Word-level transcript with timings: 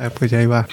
Ah, 0.00 0.10
pues 0.10 0.30
ya 0.30 0.40
iba. 0.40 0.64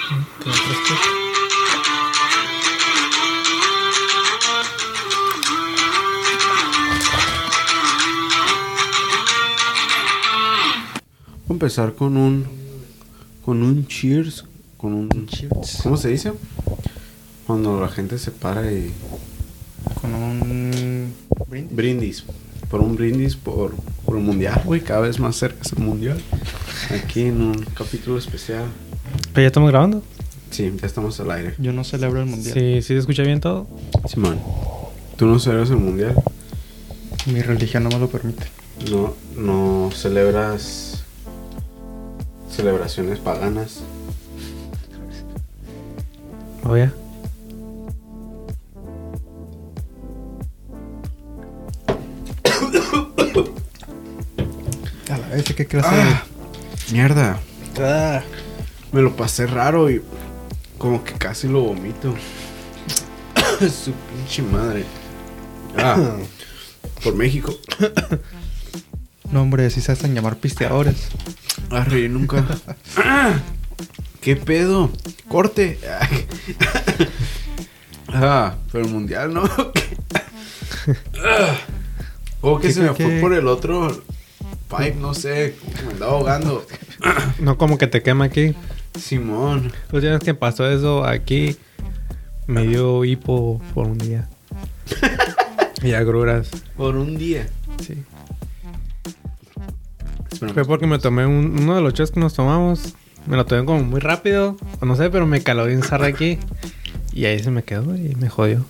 Voy 11.47 11.49
a 11.49 11.53
empezar 11.53 11.95
con 11.95 12.17
un. 12.17 12.45
Con 13.43 13.63
un 13.63 13.87
cheers. 13.87 14.45
Con 14.77 14.93
un. 14.93 15.25
Cheers. 15.25 15.79
¿Cómo 15.81 15.97
se 15.97 16.09
dice? 16.09 16.33
Cuando 17.47 17.81
la 17.81 17.87
gente 17.89 18.19
se 18.19 18.29
para 18.29 18.71
y. 18.71 18.93
Con 20.01 20.13
un 20.13 21.15
brindis. 21.47 21.75
Brindis. 21.75 22.25
Por 22.69 22.81
un 22.81 22.95
brindis 22.95 23.35
por, 23.35 23.73
por 24.05 24.17
el 24.17 24.23
mundial, 24.23 24.61
güey. 24.65 24.81
Cada 24.81 24.99
vez 24.99 25.19
más 25.19 25.35
cerca 25.35 25.61
es 25.63 25.73
el 25.73 25.79
mundial. 25.79 26.21
Aquí 26.91 27.21
en 27.21 27.41
un 27.41 27.55
capítulo 27.75 28.19
especial. 28.19 28.65
¿Pero 29.35 29.41
ya 29.43 29.47
estamos 29.47 29.69
grabando? 29.69 30.01
Sí, 30.51 30.71
ya 30.79 30.87
estamos 30.87 31.19
al 31.19 31.31
aire. 31.31 31.55
Yo 31.57 31.73
no 31.73 31.83
celebro 31.83 32.21
el 32.21 32.27
mundial. 32.27 32.53
Sí, 32.53 32.81
sí 32.81 32.87
se 32.87 32.97
escucha 32.97 33.23
bien 33.23 33.41
todo. 33.41 33.67
Simón, 34.07 34.39
¿tú 35.17 35.25
no 35.25 35.37
celebras 35.39 35.69
el 35.71 35.77
mundial? 35.77 36.15
Mi 37.25 37.41
religión 37.41 37.83
no 37.83 37.89
me 37.89 37.99
lo 37.99 38.07
permite. 38.09 38.45
No, 38.89 39.13
no 39.35 39.89
celebras 39.93 41.03
celebraciones 42.49 43.19
paganas. 43.19 43.81
¿O 46.63 46.77
ya? 46.77 46.93
A 55.11 55.17
la 55.17 55.27
vez, 55.29 55.43
¿qué 55.55 55.65
clase 55.65 55.87
Ah, 55.91 56.23
mierda. 56.91 57.39
de...? 57.75 57.83
Ah. 57.85 58.23
Me 58.95 59.01
lo 59.01 59.13
pasé 59.13 59.45
raro 59.45 59.89
y 59.89 60.01
como 60.77 61.03
que 61.03 61.11
casi 61.15 61.49
lo 61.49 61.59
vomito. 61.59 62.15
Su 63.59 63.91
pinche 63.91 64.41
madre. 64.41 64.85
Ah, 65.77 65.97
por 67.03 67.13
México. 67.13 67.53
No, 69.31 69.41
hombre, 69.41 69.69
sí 69.69 69.81
se 69.81 69.91
hacen 69.91 70.15
llamar 70.15 70.37
pisteadores. 70.37 71.09
Arre, 71.71 72.07
nunca. 72.07 72.45
¿Qué 74.21 74.37
pedo? 74.37 74.89
Corte. 75.27 75.77
Ah, 78.07 78.55
pero 78.71 78.85
el 78.85 78.91
mundial 78.91 79.33
no. 79.33 79.43
¿Cómo 82.39 82.59
que 82.61 82.67
¿Qué- 82.69 82.73
se 82.73 82.81
me 82.81 82.93
fue 82.93 83.19
por 83.19 83.33
el 83.33 83.47
otro 83.49 84.03
pipe? 84.69 84.95
No 84.97 85.13
sé. 85.13 85.55
Me 85.85 85.91
andaba 85.91 86.13
ahogando. 86.13 86.65
No 87.39 87.57
como 87.57 87.77
que 87.77 87.87
te 87.87 88.01
quema 88.01 88.23
aquí. 88.25 88.55
Simón. 88.99 89.71
Pues 89.89 90.03
ya 90.03 90.11
ves 90.11 90.19
que 90.21 90.33
pasó 90.33 90.69
eso 90.69 91.05
aquí. 91.05 91.55
Me 92.47 92.65
dio 92.67 93.03
hipo 93.05 93.61
por 93.73 93.87
un 93.87 93.97
día. 93.97 94.27
y 95.83 95.93
agruras. 95.93 96.49
Por 96.77 96.95
un 96.95 97.17
día. 97.17 97.47
Sí. 97.85 98.03
Fue 100.53 100.65
porque 100.65 100.85
me 100.87 100.99
tomé 100.99 101.25
un- 101.25 101.57
uno 101.59 101.75
de 101.75 101.81
los 101.81 101.93
shots 101.93 102.11
que 102.11 102.19
nos 102.19 102.33
tomamos. 102.33 102.93
Me 103.25 103.35
lo 103.37 103.45
tomé 103.45 103.65
como 103.65 103.83
muy 103.83 103.99
rápido. 103.99 104.57
O 104.79 104.85
no 104.85 104.95
sé, 104.95 105.09
pero 105.09 105.25
me 105.25 105.41
caló 105.41 105.65
bien 105.65 105.81
zarra 105.81 106.07
aquí. 106.07 106.37
Y 107.13 107.25
ahí 107.25 107.39
se 107.41 107.49
me 107.51 107.63
quedó 107.63 107.95
y 107.95 108.15
me 108.15 108.29
jodió. 108.29 108.65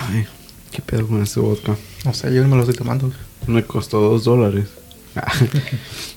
Ay, 0.00 0.26
¿qué 0.72 0.80
pedo 0.82 1.06
con 1.06 1.22
este 1.22 1.40
vodka? 1.40 1.76
No 2.04 2.14
sé, 2.14 2.32
yo 2.34 2.42
no 2.42 2.48
me 2.48 2.56
lo 2.56 2.62
estoy 2.62 2.76
tomando. 2.76 3.12
Me 3.46 3.64
costó 3.64 4.00
dos 4.00 4.24
dólares. 4.24 4.68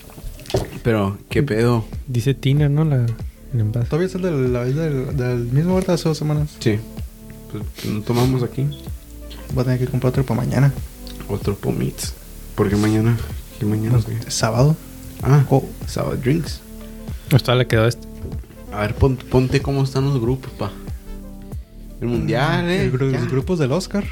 Pero, 0.84 1.18
¿qué 1.30 1.44
pedo? 1.44 1.86
Dice 2.08 2.34
Tina, 2.34 2.70
¿no? 2.70 2.86
La, 2.86 3.06
el 3.54 3.60
envase. 3.60 3.88
¿Todavía 3.88 4.08
es 4.08 4.16
el 4.16 4.22
del, 4.22 4.54
la- 4.54 4.64
del, 4.66 5.16
del 5.18 5.38
mismo 5.46 5.78
hace 5.78 6.08
dos 6.10 6.18
semanas? 6.18 6.50
Sí. 6.60 6.80
Pues 7.52 7.86
no 7.92 8.02
tomamos 8.02 8.44
aquí. 8.44 8.66
Voy 9.54 9.62
a 9.62 9.64
tener 9.66 9.80
que 9.80 9.88
comprar 9.88 10.12
otro 10.12 10.24
para 10.26 10.42
mañana. 10.42 10.74
Otro 11.28 11.56
pomits. 11.56 12.14
Porque 12.56 12.76
mañana. 12.76 13.18
¿Qué 13.60 13.66
mañana? 13.66 13.98
No, 13.98 14.14
es 14.28 14.34
sábado. 14.34 14.76
Ah, 15.24 15.46
Oh. 15.50 15.66
Sábado 15.88 16.16
Drinks. 16.16 16.62
Pues 17.30 17.44
todavía 17.44 17.64
le 17.64 17.68
quedó 17.68 17.88
este. 17.88 18.08
A 18.72 18.82
ver, 18.82 18.96
pon- 18.96 19.18
ponte 19.18 19.62
cómo 19.62 19.84
están 19.84 20.06
los 20.06 20.20
grupos, 20.22 20.52
pa. 20.54 20.72
El 22.02 22.08
mundial, 22.08 22.70
eh. 22.70 22.84
El 22.86 22.94
gru- 22.94 23.12
ya. 23.12 23.20
los 23.20 23.30
grupos 23.30 23.60
del 23.60 23.72
Oscar. 23.72 24.06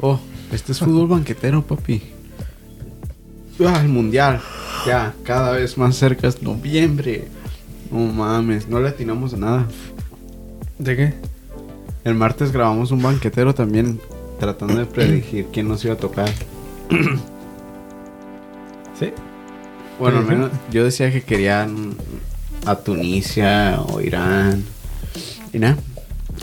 Oh, 0.00 0.18
este 0.52 0.72
es 0.72 0.78
fútbol 0.78 1.08
banquetero, 1.08 1.62
papi. 1.66 2.00
Ah, 3.66 3.80
el 3.82 3.88
mundial. 3.88 4.40
Ya, 4.86 5.14
cada 5.24 5.52
vez 5.52 5.76
más 5.76 5.96
cerca 5.96 6.28
es 6.28 6.42
noviembre. 6.42 7.28
No 7.90 7.98
mames, 7.98 8.68
no 8.68 8.80
le 8.80 8.88
atinamos 8.88 9.34
a 9.34 9.36
nada. 9.36 9.66
¿De 10.78 10.96
qué? 10.96 11.14
El 12.04 12.14
martes 12.14 12.52
grabamos 12.52 12.90
un 12.90 13.02
banquetero 13.02 13.54
también 13.54 14.00
tratando 14.38 14.78
de 14.78 14.86
predecir 14.86 15.46
quién 15.52 15.68
nos 15.68 15.84
iba 15.84 15.94
a 15.94 15.98
tocar. 15.98 16.30
Sí. 18.98 19.14
Bueno, 19.98 20.18
al 20.18 20.26
menos 20.26 20.50
yo 20.70 20.84
decía 20.84 21.10
que 21.10 21.22
querían 21.22 21.94
a 22.66 22.76
Tunisia 22.76 23.80
o 23.80 24.02
Irán. 24.02 24.62
Y 25.54 25.58
nada. 25.58 25.78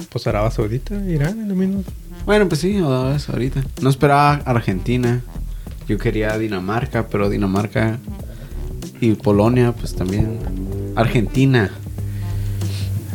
Pues 0.09 0.25
Arabia 0.25 0.49
Saudita, 0.49 0.95
Irán, 1.05 1.39
es 1.41 1.47
lo 1.47 1.53
mismo. 1.53 1.83
Bueno, 2.25 2.47
pues 2.47 2.61
sí, 2.61 2.77
eso 2.77 3.31
ahorita. 3.31 3.63
No 3.81 3.91
esperaba 3.91 4.41
Argentina. 4.45 5.21
Yo 5.87 5.97
quería 5.97 6.37
Dinamarca, 6.37 7.07
pero 7.07 7.29
Dinamarca 7.29 7.97
y 8.99 9.13
Polonia, 9.13 9.71
pues 9.71 9.95
también. 9.95 10.39
Argentina. 10.95 11.71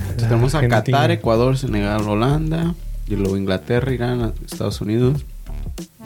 Entonces, 0.02 0.28
tenemos 0.28 0.54
a 0.54 0.58
Argentina. 0.58 0.98
Qatar, 0.98 1.10
Ecuador, 1.10 1.56
Senegal, 1.58 2.02
Holanda. 2.08 2.74
Y 3.08 3.16
luego 3.16 3.36
Inglaterra, 3.36 3.92
Irán, 3.92 4.32
Estados 4.44 4.80
Unidos. 4.80 5.24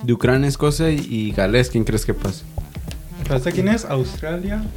De 0.02 0.12
Ucrania, 0.12 0.48
Escocia 0.48 0.90
y, 0.90 1.32
Gales. 1.32 1.70
¿Quién 1.70 1.84
crees 1.84 2.04
que 2.04 2.14
pase? 2.14 2.42
¿Sabes 3.28 3.54
quién 3.54 3.68
es? 3.68 3.84
Australia. 3.84 4.62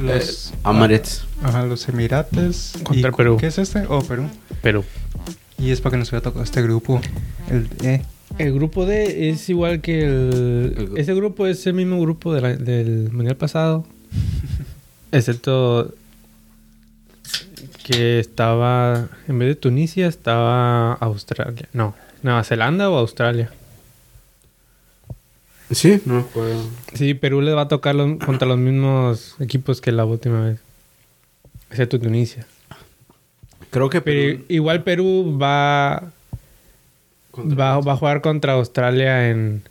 Los, 0.00 0.48
Eh, 0.50 0.54
Amarets. 0.64 1.24
Ajá, 1.40 1.64
los 1.66 1.88
Emirates. 1.88 2.72
Contra 2.82 3.08
¿Y 3.08 3.12
cu- 3.12 3.16
Perú. 3.16 3.36
¿Qué 3.38 3.46
es 3.46 3.58
este? 3.58 3.84
Oh, 3.88 4.02
Perú. 4.02 4.24
Pero 4.60 4.82
Y 5.56 5.70
es 5.70 5.80
para 5.80 5.92
que 5.92 5.98
nos 5.98 6.08
hubiera 6.08 6.22
tocado 6.24 6.42
este 6.42 6.62
grupo. 6.62 7.00
El 7.48 7.68
E. 7.86 8.02
el 8.38 8.52
grupo 8.52 8.84
D 8.86 9.30
es 9.30 9.48
igual 9.48 9.80
que 9.80 10.00
el... 10.04 10.90
Ese 10.96 11.14
grupo 11.14 11.46
es 11.46 11.66
el 11.66 11.74
mismo 11.74 12.00
grupo 12.00 12.32
de 12.34 12.40
la- 12.40 12.56
del 12.56 13.10
mundial 13.12 13.36
pasado. 13.36 13.84
Excepto 15.12 15.94
que 17.84 18.18
estaba... 18.18 19.08
En 19.28 19.38
vez 19.38 19.48
de 19.48 19.54
Tunisia 19.56 20.06
estaba 20.06 20.94
Australia. 20.94 21.68
No, 21.72 21.94
Nueva 22.22 22.42
Zelanda 22.44 22.90
o 22.90 22.96
Australia. 22.98 23.50
Sí, 25.70 26.00
no 26.04 26.14
me 26.14 26.20
acuerdo. 26.20 26.62
Sí, 26.94 27.14
Perú 27.14 27.40
le 27.40 27.52
va 27.52 27.62
a 27.62 27.68
tocar 27.68 27.94
los- 27.94 28.18
contra 28.24 28.46
los 28.48 28.58
mismos 28.58 29.36
equipos 29.40 29.80
que 29.80 29.92
la 29.92 30.04
última 30.04 30.40
vez. 30.44 30.60
Excepto 31.70 31.98
Tunisia. 31.98 32.46
Creo 33.70 33.88
que 33.90 34.00
Pero 34.00 34.20
Perú- 34.38 34.44
igual 34.48 34.84
Perú 34.84 35.38
va, 35.40 36.12
va, 37.38 37.80
va 37.80 37.92
a 37.92 37.96
jugar 37.96 38.20
contra 38.20 38.54
Australia 38.54 39.30
en 39.30 39.62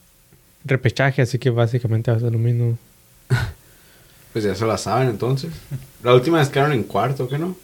repechaje, 0.66 1.22
así 1.22 1.40
que 1.40 1.50
básicamente 1.50 2.12
va 2.12 2.18
a 2.18 2.19
ser 2.19 2.31
lo 2.31 2.40
mismo. 2.40 2.78
Pues 4.34 4.46
ya 4.46 4.56
se 4.56 4.66
la 4.66 4.79
saben 4.79 5.09
entonces. 5.09 5.51
La 6.01 6.12
última 6.16 6.40
vez 6.40 6.50
quedaron 6.50 6.74
en 6.74 6.81
cuarto, 6.81 7.28
¿qué 7.29 7.38
no? 7.38 7.56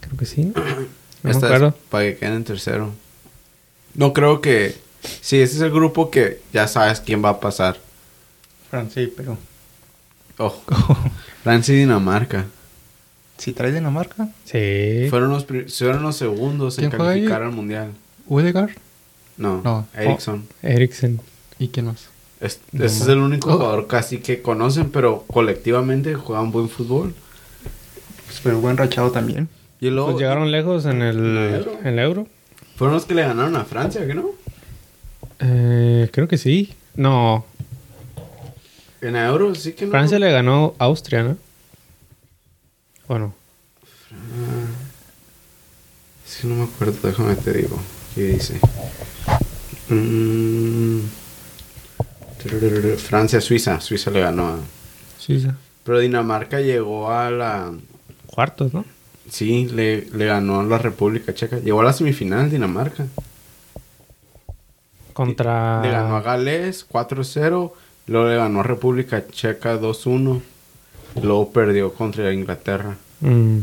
Creo 0.00 0.16
que 0.16 0.26
sí. 0.26 0.52
No 1.22 1.30
Esta 1.30 1.46
acuerdo. 1.46 1.68
es 1.68 1.74
para 1.88 2.04
que 2.04 2.16
queden 2.16 2.34
en 2.34 2.44
tercero. 2.44 2.92
No 3.94 4.12
creo 4.12 4.40
que. 4.40 4.76
Sí, 5.20 5.40
ese 5.40 5.56
es 5.56 5.60
el 5.62 5.70
grupo 5.70 6.10
que 6.10 6.40
ya 6.52 6.66
sabes 6.68 7.00
quién 7.00 7.24
va 7.24 7.28
a 7.30 7.40
pasar. 7.40 7.76
Francia 8.70 9.00
y 9.02 9.06
Perú. 9.08 9.36
Oh, 10.38 10.60
Francia 11.44 11.74
y 11.74 11.78
Dinamarca. 11.78 12.46
Si 13.36 13.52
trae 13.52 13.70
Dinamarca, 13.72 14.28
Sí. 14.44 15.06
Fueron 15.10 15.30
los, 15.30 15.46
fueron 15.46 16.02
los 16.02 16.16
segundos 16.16 16.78
en 16.78 16.90
calificar 16.90 17.42
al 17.42 17.52
mundial. 17.52 17.92
Udegar. 18.28 18.70
No, 19.36 19.60
No. 19.62 19.86
Ericsson. 19.94 20.46
Eriksen. 20.62 21.20
¿Y 21.58 21.68
quién 21.68 21.86
más? 21.86 22.08
Es- 22.40 22.60
No 22.72 22.84
ese 22.84 23.02
es 23.02 23.08
el 23.08 23.18
único 23.18 23.50
Oh. 23.50 23.52
jugador 23.54 23.86
casi 23.86 24.18
que 24.18 24.42
conocen, 24.42 24.90
pero 24.90 25.24
colectivamente 25.26 26.14
juegan 26.14 26.50
buen 26.52 26.68
fútbol. 26.68 27.14
Pues 28.26 28.40
Perú 28.40 28.60
buen 28.60 28.76
rachado 28.76 29.10
también. 29.10 29.48
Y 29.80 29.90
luego 29.90 30.10
Pues 30.12 30.20
llegaron 30.22 30.50
lejos 30.52 30.84
en 30.86 31.02
el, 31.02 31.16
¿En 31.18 31.36
el 31.36 31.54
Euro? 31.54 31.78
en 31.80 31.86
el 31.86 31.98
Euro. 31.98 32.26
fueron 32.76 32.94
los 32.94 33.06
que 33.06 33.14
le 33.14 33.22
ganaron 33.22 33.56
a 33.56 33.64
Francia, 33.64 34.06
¿qué 34.06 34.14
no? 34.14 34.30
Eh, 35.40 36.08
creo 36.12 36.28
que 36.28 36.36
sí. 36.38 36.74
No, 36.94 37.44
En 39.00 39.14
el 39.14 39.26
Euro 39.28 39.54
sí 39.54 39.72
que 39.74 39.84
no. 39.86 39.92
Francia 39.92 40.18
le 40.18 40.30
ganó 40.32 40.74
a 40.80 40.84
Austria, 40.86 41.22
¿no? 41.22 41.36
Bueno, 43.06 43.32
Sí, 46.26 46.46
no 46.46 46.56
me 46.56 46.64
acuerdo, 46.64 46.96
déjame 47.08 47.34
te 47.36 47.52
digo. 47.52 47.78
¿Qué 48.18 48.24
dice? 48.24 48.58
Mm. 49.90 51.02
Francia, 52.96 53.40
Suiza. 53.40 53.80
Suiza 53.80 54.10
le 54.10 54.18
ganó 54.18 54.48
a. 54.48 54.58
sí. 55.20 55.46
Pero 55.84 56.00
Dinamarca 56.00 56.60
llegó 56.60 57.12
a 57.12 57.30
la... 57.30 57.72
Cuartos, 58.26 58.74
¿no? 58.74 58.84
Sí, 59.30 59.68
le, 59.68 60.08
le 60.12 60.26
ganó 60.26 60.58
a 60.58 60.64
la 60.64 60.78
República 60.78 61.32
Checa. 61.32 61.60
Llegó 61.60 61.80
a 61.80 61.84
la 61.84 61.92
semifinal 61.92 62.50
Dinamarca. 62.50 63.06
Contra. 65.12 65.80
Le 65.82 65.92
ganó 65.92 66.16
a 66.16 66.22
Gales 66.22 66.88
4-0. 66.88 67.72
Luego 68.08 68.28
le 68.28 68.36
ganó 68.36 68.60
a 68.60 68.64
República 68.64 69.28
Checa 69.28 69.80
2-1. 69.80 70.40
y 71.14 71.20
Luego 71.20 71.52
perdió 71.52 71.94
contra 71.94 72.32
Inglaterra. 72.32 72.96
Mm, 73.20 73.60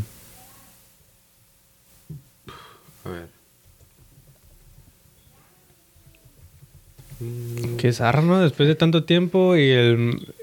Qué 7.78 7.94
zarra, 7.94 8.22
¿no? 8.22 8.40
Después 8.40 8.68
de 8.68 8.76
tanto 8.76 9.04
tiempo 9.04 9.56
y 9.56 9.70
el. 9.72 10.34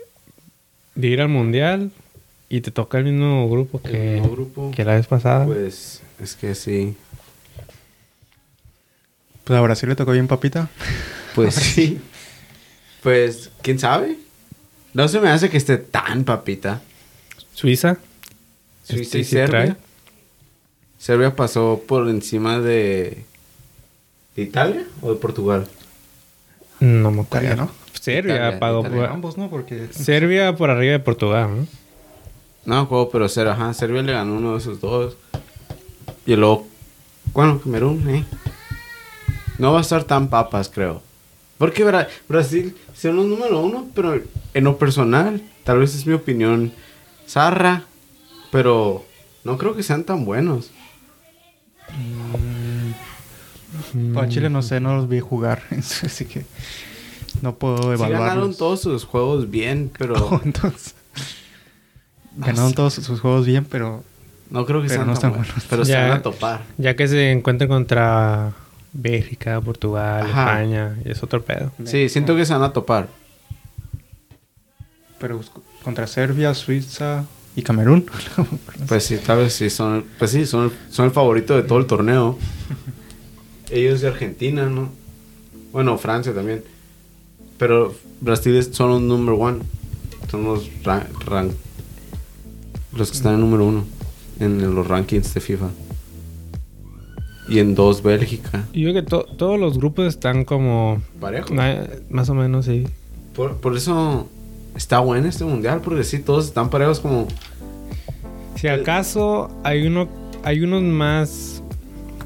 de 0.95 1.07
ir 1.09 1.21
al 1.21 1.29
mundial. 1.29 1.91
Y 2.49 2.61
te 2.61 2.71
toca 2.71 2.99
el 2.99 3.05
mismo 3.05 3.49
grupo 3.49 3.81
El 3.85 3.91
que, 3.93 3.99
mismo 4.15 4.31
grupo. 4.31 4.71
que 4.75 4.85
la 4.85 4.95
vez 4.95 5.07
pasada. 5.07 5.47
Pues 5.47 6.03
es 6.21 6.35
que 6.37 6.55
sí. 6.55 6.95
Pues 9.45 9.59
a 9.59 9.63
Brasil 9.63 9.89
le 9.89 9.97
tocó 9.97 10.13
bien 10.13 10.29
papita. 10.29 10.69
Pues 11.35 11.55
sí. 11.55 11.99
Pues, 13.03 13.49
¿quién 13.63 13.79
sabe? 13.79 14.19
No 14.93 15.09
se 15.09 15.19
me 15.19 15.31
hace 15.31 15.49
que 15.49 15.57
esté 15.57 15.79
tan 15.79 16.25
papita. 16.25 16.83
Suiza. 17.55 17.97
Suiza 18.85 19.03
Este 19.03 19.19
y 19.21 19.25
sí 19.25 19.31
Serbia. 19.31 19.49
trae. 19.65 19.77
Serbia 20.99 21.35
pasó 21.35 21.83
por 21.89 22.07
encima 22.11 22.61
de... 22.61 23.25
¿De 24.37 24.43
Italia 24.43 24.85
o 25.01 25.15
de 25.15 25.19
Portugal? 25.19 25.67
No 26.85 27.11
me 27.11 27.23
acuerdo. 27.23 27.47
Italia, 27.47 27.57
¿no? 27.57 27.71
Serbia 28.01 28.35
Italia, 28.35 28.59
pagó 28.59 28.81
Italia. 28.81 28.99
por- 28.99 29.09
Ambos, 29.11 29.39
¿no? 29.39 29.49
Porque 29.51 29.89
Serbia 29.93 30.57
por 30.57 30.71
arriba 30.71 30.93
de 30.93 30.99
Portugal, 30.99 31.49
¿no? 31.57 31.67
No 32.65 32.79
acuerdo, 32.81 33.11
pero 33.11 33.29
Serbia, 33.29 33.53
ajá, 33.55 33.73
Serbia 33.75 34.03
le 34.03 34.13
ganó 34.13 34.35
uno 34.35 34.53
de 34.53 34.59
esos 34.59 34.81
dos. 34.81 35.17
Y 36.27 36.35
luego, 36.37 36.67
bueno, 37.33 37.61
Camerún, 37.61 38.09
eh. 38.09 38.25
No 39.59 39.73
va 39.73 39.79
a 39.79 39.83
estar 39.83 40.05
tan 40.05 40.29
papas, 40.29 40.69
creo. 40.69 41.03
Porque 41.59 41.85
Bra- 41.85 42.09
Brasil 42.29 42.77
son 42.95 43.17
los 43.17 43.27
número 43.27 43.61
uno, 43.61 43.87
pero 43.95 44.21
en 44.55 44.65
lo 44.65 44.79
personal, 44.79 45.41
tal 45.65 45.79
vez 45.79 45.95
es 45.95 46.07
mi 46.07 46.15
opinión 46.15 46.73
zarra, 47.29 47.85
pero 48.51 49.05
no 49.45 49.59
creo 49.59 49.75
que 49.77 49.83
sean 49.85 50.03
tan 50.05 50.25
buenos. 50.25 50.71
Para 54.15 54.29
Chile 54.29 54.49
no 54.51 54.63
sé, 54.63 54.81
no 54.81 54.97
los 54.97 55.09
vi 55.09 55.21
jugar. 55.21 55.63
Así 55.71 56.25
que 56.25 56.45
no 57.43 57.55
puedo 57.57 57.77
Sí 57.79 57.85
evaluarlos. 57.89 58.21
ganaron 58.21 58.57
todos 58.57 58.81
sus 58.83 59.05
juegos 59.05 59.51
bien, 59.51 59.91
pero 59.99 60.41
Entonces, 60.45 60.95
ganaron 62.37 62.73
todos 62.75 62.95
sus 62.95 63.21
juegos 63.21 63.47
bien, 63.47 63.65
pero 63.65 64.03
no 64.51 64.67
creo 64.67 64.83
que 64.83 64.89
Pero 64.89 64.99
sean 65.01 65.07
no 65.07 65.13
están 65.15 65.31
buenos. 65.31 65.49
buenos. 65.49 65.67
Pero 65.69 65.85
se 65.85 65.93
Ya. 65.93 66.03
van 66.09 66.19
a 66.19 66.23
topar. 66.23 66.63
Ya 66.79 66.95
que 66.97 67.09
se 67.09 67.31
encuentran 67.33 67.69
contra 67.69 68.53
Bélgica, 68.93 69.61
Portugal, 69.61 70.27
Ajá. 70.27 70.53
España, 70.63 70.97
y 71.05 71.11
es 71.11 71.23
otro 71.23 71.43
pedo. 71.43 71.73
Sí, 71.85 72.09
siento 72.11 72.37
que 72.37 72.45
se 72.45 72.53
van 72.53 72.63
a 72.63 72.73
topar. 72.73 73.09
pero 75.19 75.41
contra 75.85 76.07
Serbia, 76.07 76.53
Suiza 76.55 77.25
y 77.57 77.63
Camerún. 77.63 78.05
Pues 78.89 79.05
sí, 79.05 79.17
tal 79.19 79.39
vez 79.39 79.53
sí 79.55 79.71
son, 79.71 80.05
pues 80.19 80.33
sí, 80.33 80.45
son, 80.47 80.73
son 80.91 81.07
el 81.07 81.11
favorito 81.13 81.55
de 81.57 81.63
todo 81.63 81.79
el 81.79 81.87
torneo. 81.87 82.37
Ellos 83.73 84.01
de 84.01 84.09
Argentina, 84.09 84.67
¿no? 84.69 84.89
Bueno, 85.73 85.97
Francia 85.99 86.35
también. 86.35 86.63
Pero 87.59 87.95
Brasil 88.21 88.55
es- 88.57 88.69
son 88.73 88.91
los 88.91 89.01
number 89.01 89.35
one. 89.39 89.59
Son 90.31 90.45
los 90.45 90.69
ra- 90.85 91.09
ran- 91.27 91.53
los 92.97 93.11
que 93.11 93.17
están 93.17 93.35
en 93.35 93.41
número 93.41 93.67
uno 93.67 93.85
en 94.41 94.75
los 94.75 94.87
rankings 94.87 95.33
de 95.35 95.41
FIFA. 95.41 95.71
Y 97.49 97.59
en 97.59 97.75
dos 97.75 98.03
Bélgica. 98.03 98.67
Y 98.73 98.83
yo 98.83 98.91
creo 98.93 99.03
que 99.03 99.09
to- 99.11 99.27
todos 99.37 99.59
los 99.59 99.77
grupos 99.79 100.07
están 100.07 100.45
como... 100.45 101.03
Parejo. 101.21 101.53
na- 101.55 101.87
Más 102.09 102.29
o 102.29 102.35
menos, 102.35 102.67
sí. 102.67 102.85
Por, 103.35 103.57
por 103.57 103.77
eso 103.77 104.29
está 104.77 105.01
bueno 105.01 105.29
este 105.29 105.45
mundial, 105.45 105.81
porque 105.83 106.05
sí, 106.05 106.19
todos 106.19 106.47
están 106.47 106.71
parejos 106.71 107.01
como... 107.01 107.27
Si 108.57 108.69
acaso 108.69 109.51
hay 109.65 109.87
uno 109.87 110.09
hay 110.45 110.61
unos 110.61 110.83
más 110.83 111.62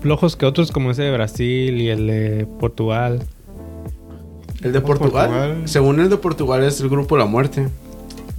flojos 0.06 0.36
que 0.36 0.46
otros, 0.46 0.70
como 0.70 0.92
ese 0.92 1.02
de 1.02 1.10
Brasil 1.10 1.80
y 1.80 1.88
el 1.88 2.06
de 2.06 2.46
Portugal. 2.60 3.24
El 4.62 4.72
de 4.72 4.80
Por 4.80 4.98
Portugal, 4.98 5.28
Portugal. 5.30 5.62
según 5.68 5.98
el 5.98 6.08
de 6.08 6.16
Portugal 6.16 6.62
es 6.62 6.80
el 6.80 6.88
grupo 6.88 7.16
de 7.16 7.24
la 7.24 7.26
muerte. 7.26 7.68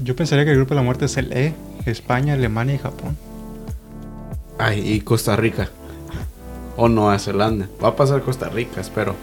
Yo 0.01 0.15
pensaría 0.15 0.45
que 0.45 0.51
el 0.51 0.57
grupo 0.57 0.69
de 0.69 0.75
la 0.77 0.83
muerte 0.83 1.05
es 1.05 1.17
el 1.17 1.33
E, 1.33 1.53
España, 1.85 2.35
Alemania 2.35 2.75
y 2.75 2.77
Japón. 2.77 3.17
Ay, 4.57 4.93
y 4.93 5.01
Costa 5.01 5.35
Rica. 5.35 5.69
O 6.77 6.87
Nueva 6.87 7.19
Zelanda. 7.19 7.67
Va 7.83 7.89
a 7.89 7.95
pasar 7.97 8.21
Costa 8.21 8.47
Rica, 8.47 8.79
espero. 8.79 9.13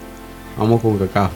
Vamos 0.55 0.81
con 0.81 0.99
cacao. 0.99 1.31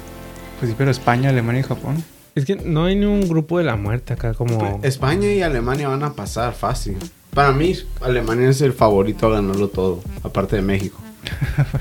Pues 0.60 0.70
sí, 0.70 0.76
pero 0.78 0.92
España, 0.92 1.30
Alemania 1.30 1.62
y 1.62 1.64
Japón. 1.64 2.04
Es 2.36 2.46
que 2.46 2.56
no 2.56 2.86
hay 2.86 2.96
ni 2.96 3.06
un 3.06 3.28
grupo 3.28 3.58
de 3.58 3.64
la 3.64 3.76
muerte 3.76 4.14
acá 4.14 4.36
como... 4.36 4.80
España 4.84 5.28
y 5.32 5.42
Alemania 5.42 5.88
van 5.88 6.04
a 6.04 6.14
pasar 6.14 6.54
fácil. 6.54 6.98
Para 7.34 7.52
mí, 7.54 7.74
Alemania 8.02 8.50
es 8.50 8.62
el 8.62 8.74
favorito 8.74 9.28
a 9.28 9.32
ganarlo 9.32 9.68
todo, 9.70 10.02
aparte 10.24 10.56
de 10.56 10.62
México. 10.62 11.00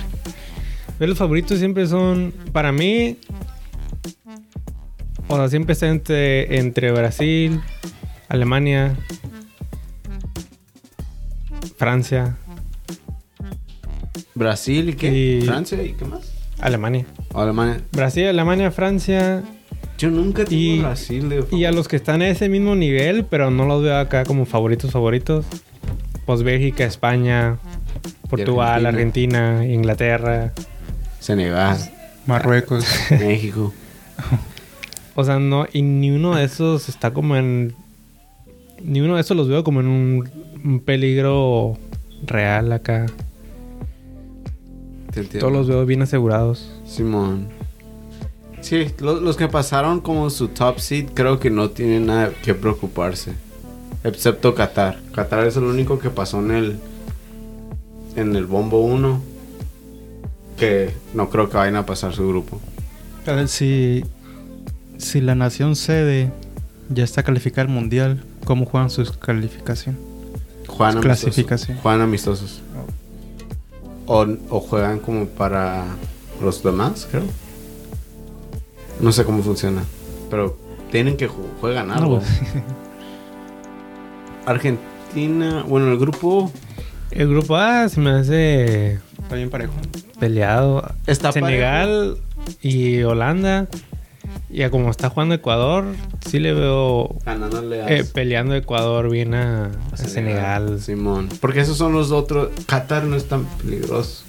Los 0.99 1.17
favoritos 1.19 1.59
siempre 1.59 1.87
son, 1.87 2.33
para 2.53 2.73
mí, 2.73 3.17
o 5.29 5.37
sea, 5.37 5.49
siempre 5.49 5.73
está 5.75 5.89
entre, 5.89 6.59
entre 6.59 6.91
Brasil, 6.93 7.61
Alemania, 8.29 8.97
Francia, 11.77 12.37
Brasil 14.35 14.89
y 14.91 14.93
qué? 14.94 15.39
Y- 15.39 15.43
Francia 15.43 15.83
y 15.83 15.93
qué 15.93 16.05
más? 16.05 16.33
Alemania. 16.61 17.06
Alemania. 17.35 17.81
Brasil, 17.93 18.27
Alemania, 18.27 18.71
Francia 18.73 19.43
Yo 19.99 20.11
nunca 20.11 20.45
tengo 20.45 20.61
Y- 20.62 20.79
Brasil 20.81 21.29
de 21.29 21.45
y 21.50 21.65
a 21.65 21.73
los 21.73 21.89
que 21.89 21.97
están 21.97 22.23
a 22.23 22.29
ese 22.29 22.49
mismo 22.49 22.75
nivel, 22.77 23.25
pero 23.25 23.50
no 23.50 23.67
los 23.67 23.83
veo 23.83 23.97
acá 23.99 24.25
como 24.25 24.47
favoritos 24.47 24.91
favoritos. 24.93 25.45
Pues 26.25 26.43
Bélgica, 26.43 26.85
España, 26.85 27.59
Portugal, 28.31 28.87
Argentina, 28.87 29.65
Inglaterra. 29.67 30.53
Senegal, 31.21 31.77
Marruecos. 32.27 32.85
México. 33.11 33.73
O 35.15 35.25
sea, 35.25 35.39
no, 35.41 35.67
y 35.73 35.83
ni 35.83 36.11
uno 36.11 36.37
de 36.37 36.44
esos 36.44 36.89
está 36.89 37.12
como 37.12 37.35
en. 37.37 37.75
Ni 38.85 39.01
uno 39.01 39.17
de 39.17 39.23
esos 39.23 39.37
los 39.37 39.49
veo 39.49 39.65
como 39.65 39.81
en 39.81 39.89
un, 39.89 40.31
un 40.65 40.81
peligro 40.81 41.77
real 42.25 42.70
acá. 42.72 43.06
Te 45.13 45.20
entiendo. 45.20 45.41
Todos 45.41 45.53
los 45.53 45.67
veo 45.67 45.84
bien 45.87 46.03
asegurados. 46.03 46.70
Simón. 46.87 47.49
Sí, 48.69 48.87
lo- 48.98 49.20
los, 49.20 49.37
que 49.39 49.48
pasaron 49.48 50.01
como 50.01 50.29
su 50.29 50.48
top 50.48 50.79
seed 50.79 51.06
creo 51.15 51.39
que 51.41 51.48
no 51.51 51.70
tienen 51.70 52.06
nada 52.06 52.32
que 52.43 52.55
preocuparse. 52.55 53.32
Excepto 54.05 54.55
Qatar. 54.55 54.98
Qatar 55.15 55.46
es 55.46 55.56
el 55.56 55.65
único 55.65 55.98
que 55.98 56.10
pasó 56.10 56.39
en 56.41 56.51
el 56.51 56.79
en 58.17 58.37
el 58.37 58.44
bombo 58.46 58.81
1 58.81 59.22
que 60.58 60.93
no 61.15 61.31
creo 61.31 61.48
que 61.48 61.56
vayan 61.56 61.77
a 61.77 61.87
pasar 61.87 62.13
su 62.15 62.29
grupo. 62.29 62.60
A 63.27 63.32
ver, 63.32 63.48
si, 63.48 64.05
si 64.98 65.20
la 65.20 65.34
nación 65.34 65.77
sede 65.77 66.31
ya 66.91 67.05
está 67.05 67.22
calificada 67.22 67.63
al 67.63 67.69
mundial, 67.72 68.22
¿cómo 68.44 68.67
juegan 68.67 68.91
su 68.91 69.05
calificación? 69.19 69.96
Juegan 70.67 70.96
amistosos. 70.98 71.22
Clasificación. 71.22 71.79
Juegan 71.79 72.01
amistosos. 72.03 72.60
O, 74.06 74.27
o 74.51 74.60
juegan 74.60 74.98
como 74.98 75.27
para 75.27 75.84
los 76.43 76.63
demás, 76.63 77.06
creo. 77.10 77.22
No 79.00 79.12
sé 79.12 79.24
cómo 79.24 79.43
funciona. 79.43 79.82
Pero 80.31 80.56
tienen 80.90 81.17
que 81.17 81.28
ju- 81.28 81.34
juegan 81.60 81.90
algo. 81.90 82.17
No, 82.17 82.20
pues, 82.20 82.28
Argentina, 84.46 85.64
bueno, 85.67 85.90
el 85.93 85.98
grupo 85.98 86.50
El 87.10 87.28
grupo 87.28 87.56
A 87.56 87.88
se 87.88 88.00
me 88.00 88.10
hace 88.10 88.98
está 89.22 89.34
bien 89.36 89.50
parejo. 89.50 89.72
peleado. 90.19 90.90
Está 91.06 91.32
Senegal 91.32 92.17
y 92.62 93.02
Holanda. 93.02 93.67
Y 94.50 94.62
a 94.62 94.70
como 94.70 94.90
está 94.90 95.10
jugando 95.10 95.34
Ecuador, 95.34 95.84
sí 96.26 96.38
le 96.38 96.55
veo 96.55 97.17
eh, 97.26 98.05
peleando 98.14 98.55
Ecuador 98.55 99.10
bien 99.10 99.34
a, 99.34 99.70
a 99.93 99.96
Senegal. 99.96 100.81
Simón. 100.81 101.28
Porque 101.40 101.60
esos 101.60 101.76
son 101.76 101.93
los 101.93 102.12
otros. 102.12 102.48
Qatar 102.67 103.05
no 103.05 103.17
es 103.17 103.26
tan 103.28 103.44
peligroso. 103.44 104.24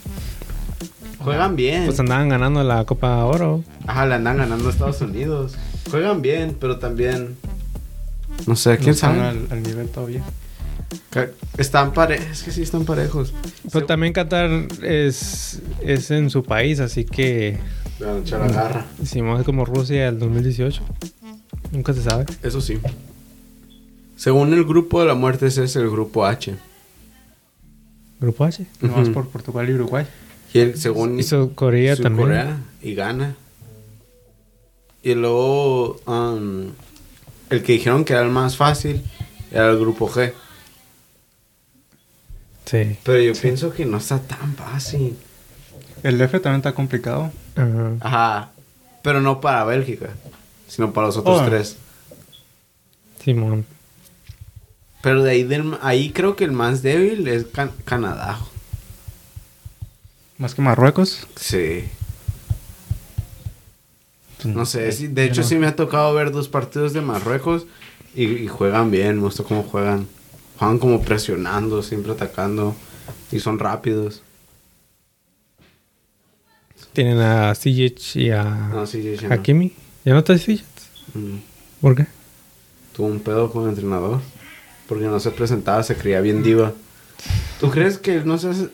Juegan 1.29 1.55
bien. 1.55 1.85
Pues 1.85 1.99
andaban 1.99 2.29
ganando 2.29 2.63
la 2.63 2.83
Copa 2.85 3.23
Oro. 3.25 3.63
Ajá, 3.87 4.05
le 4.05 4.15
andan 4.15 4.37
ganando 4.37 4.67
a 4.67 4.71
Estados 4.71 5.01
Unidos. 5.01 5.55
Juegan 5.89 6.21
bien, 6.21 6.55
pero 6.59 6.77
también. 6.79 7.35
No 8.47 8.55
sé, 8.55 8.75
quién 8.77 8.87
No 8.87 8.91
están 8.93 9.15
sabe. 9.15 9.27
Al, 9.29 9.47
al 9.51 9.63
nivel 9.63 9.87
todavía. 9.89 10.23
Están 11.57 11.93
parejos. 11.93 12.25
Es 12.31 12.43
que 12.43 12.51
sí 12.51 12.61
están 12.61 12.85
parejos. 12.85 13.33
Pero 13.71 13.85
también 13.85 14.13
Qatar 14.13 14.49
es, 14.83 15.61
es 15.81 16.09
en 16.11 16.29
su 16.29 16.43
país, 16.43 16.79
así 16.79 17.05
que 17.05 17.57
a 18.05 18.17
echar 18.17 18.39
la 18.41 18.47
garra. 18.47 18.85
hicimos 19.01 19.43
como 19.43 19.65
Rusia 19.65 20.05
del 20.05 20.19
2018. 20.19 20.81
Nunca 21.71 21.93
se 21.93 22.01
sabe. 22.01 22.25
Eso 22.41 22.61
sí. 22.61 22.79
Según 24.15 24.53
el 24.53 24.63
grupo 24.65 24.99
de 25.01 25.07
la 25.07 25.15
muerte, 25.15 25.47
ese 25.47 25.63
es 25.63 25.75
el 25.75 25.89
grupo 25.89 26.25
H. 26.25 26.55
Grupo 28.19 28.43
H. 28.45 28.65
Vamos 28.81 29.03
Ujú. 29.09 29.13
por 29.13 29.27
Portugal 29.29 29.69
y 29.69 29.73
Uruguay. 29.73 30.05
Y 30.53 30.59
el, 30.59 30.77
según 30.79 31.19
Hizo 31.19 31.53
Corea 31.55 31.95
también. 31.95 32.27
Corea 32.27 32.57
y 32.81 32.95
gana. 32.95 33.35
Y 35.03 35.13
luego 35.15 35.99
um, 36.05 36.71
el 37.49 37.63
que 37.63 37.73
dijeron 37.73 38.03
que 38.05 38.13
era 38.13 38.23
el 38.23 38.29
más 38.29 38.57
fácil 38.57 39.01
era 39.51 39.69
el 39.69 39.79
grupo 39.79 40.09
G. 40.09 40.33
Sí. 42.65 42.97
Pero 43.03 43.19
yo 43.21 43.33
pienso 43.33 43.71
que 43.73 43.85
no 43.85 43.97
está 43.97 44.19
tan 44.19 44.55
fácil. 44.55 45.17
El 46.03 46.19
F 46.21 46.39
también 46.39 46.59
está 46.59 46.73
complicado. 46.73 47.31
Ajá. 47.55 47.91
Ajá. 48.01 48.51
Pero 49.01 49.21
no 49.21 49.41
para 49.41 49.63
Bélgica, 49.63 50.09
sino 50.67 50.93
para 50.93 51.07
los 51.07 51.17
otros 51.17 51.41
Oh. 51.41 51.45
tres. 51.45 51.77
Simón. 53.23 53.65
Pero 55.01 55.23
de 55.23 55.31
ahí, 55.31 55.43
del, 55.43 55.77
ahí 55.81 56.11
creo 56.11 56.35
que 56.35 56.43
el 56.43 56.51
más 56.51 56.81
débil 56.83 57.27
es 57.27 57.45
Can- 57.45 57.71
Canadá. 57.85 58.39
Más 60.39 60.55
que 60.55 60.61
Marruecos. 60.63 61.27
Sí. 61.35 61.83
pues, 64.41 64.55
No 64.55 64.65
sé, 64.65 64.91
sí, 64.91 65.07
de 65.07 65.25
hecho 65.25 65.41
no- 65.41 65.47
sí 65.47 65.55
me 65.57 65.67
ha 65.67 65.75
tocado 65.75 66.13
ver 66.15 66.31
dos 66.31 66.47
partidos 66.47 66.93
de 66.93 67.01
Marruecos 67.01 67.65
y, 68.15 68.23
y 68.25 68.47
juegan 68.47 68.89
bien, 68.89 69.17
me 69.17 69.23
gusta 69.23 69.43
cómo 69.43 69.61
juegan. 69.63 70.07
Juegan 70.57 70.79
como 70.79 71.01
presionando, 71.01 71.83
siempre 71.83 72.11
atacando 72.13 72.75
y 73.31 73.39
son 73.39 73.59
rápidos. 73.59 74.23
Tienen 76.93 77.19
a 77.19 77.53
Sijic 77.53 78.15
y 78.15 78.31
a 78.31 78.43
No, 78.43 78.85
sí, 78.87 79.01
sí, 79.03 79.17
sí, 79.17 79.27
no. 79.27 79.33
Hakimi. 79.35 79.73
¿Ya 80.05 80.13
no 80.13 80.19
está 80.19 80.37
Sijic? 80.37 80.65
Mm. 81.13 81.37
¿Por 81.81 81.95
qué? 81.95 82.07
Tuvo 82.95 83.07
un 83.07 83.19
pedo 83.19 83.51
con 83.51 83.63
el 83.63 83.69
entrenador 83.69 84.21
porque 84.87 85.05
no 85.05 85.19
se 85.19 85.31
presentaba, 85.31 85.83
se 85.83 85.95
creía 85.95 86.19
bien 86.21 86.41
diva. 86.43 86.73
¿Tú 87.59 87.69
crees 87.69 87.97
que 87.99 88.21
no 88.21 88.37
sé, 88.37 88.69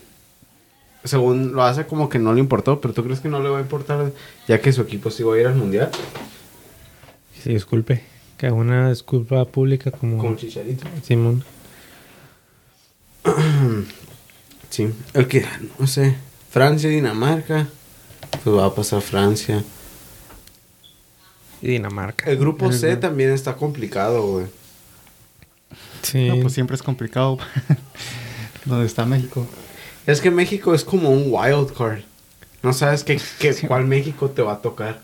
según 1.05 1.53
lo 1.53 1.63
hace 1.63 1.85
como 1.88 2.09
que 2.09 2.19
no 2.19 2.33
le 2.33 2.39
importó, 2.41 2.81
pero 2.81 2.93
tú 2.93 3.03
crees 3.03 3.19
que 3.21 3.29
no 3.29 3.41
le 3.41 3.50
va 3.50 3.59
a 3.59 3.62
importar 3.62 4.12
ya 4.47 4.59
que 4.59 4.74
su 4.74 4.81
equipo 4.81 5.09
sí 5.09 5.24
va 5.24 5.35
a 5.35 5.39
ir 5.39 5.47
al 5.47 5.55
mundial? 5.55 5.89
Sí, 7.41 7.51
disculpe. 7.53 8.03
Que 8.38 8.47
haga 8.47 8.55
una 8.55 8.89
disculpa 8.89 9.45
pública 9.45 9.91
como 9.91 10.17
Con 10.17 10.35
Chicharito. 10.35 10.85
Simón. 11.03 11.43
Sí, 14.69 14.89
el 15.13 15.27
que, 15.29 15.45
no 15.79 15.88
sé, 15.88 16.17
Francia 16.50 16.89
y 16.91 16.95
Dinamarca, 16.95 17.67
pues 18.43 18.55
va 18.57 18.65
a 18.65 18.75
pasar 18.75 19.00
Francia. 19.01 19.63
Y 21.62 21.67
Dinamarca. 21.69 22.29
El 22.29 22.38
grupo 22.38 22.69
C 22.74 22.91
El- 22.91 23.00
también 23.00 23.29
está 23.31 23.55
complicado, 23.55 24.27
güey. 24.27 24.47
Sí. 26.01 26.27
No, 26.27 26.41
pues 26.41 26.53
siempre 26.53 26.75
es 26.75 26.83
complicado. 26.83 27.38
Donde 28.65 28.85
está 28.85 29.05
México. 29.05 29.47
Es 30.07 30.21
que 30.21 30.31
México 30.31 30.74
es 30.74 30.83
como 30.83 31.09
un 31.09 31.25
wild 31.27 31.74
card. 31.75 32.00
No 32.63 32.74
sabes 32.74 33.03
qué, 33.03 33.19
qué- 33.39 33.55
cuál 33.67 33.85
México 33.85 34.29
te 34.29 34.41
va 34.41 34.53
a 34.53 34.62
tocar. 34.62 35.00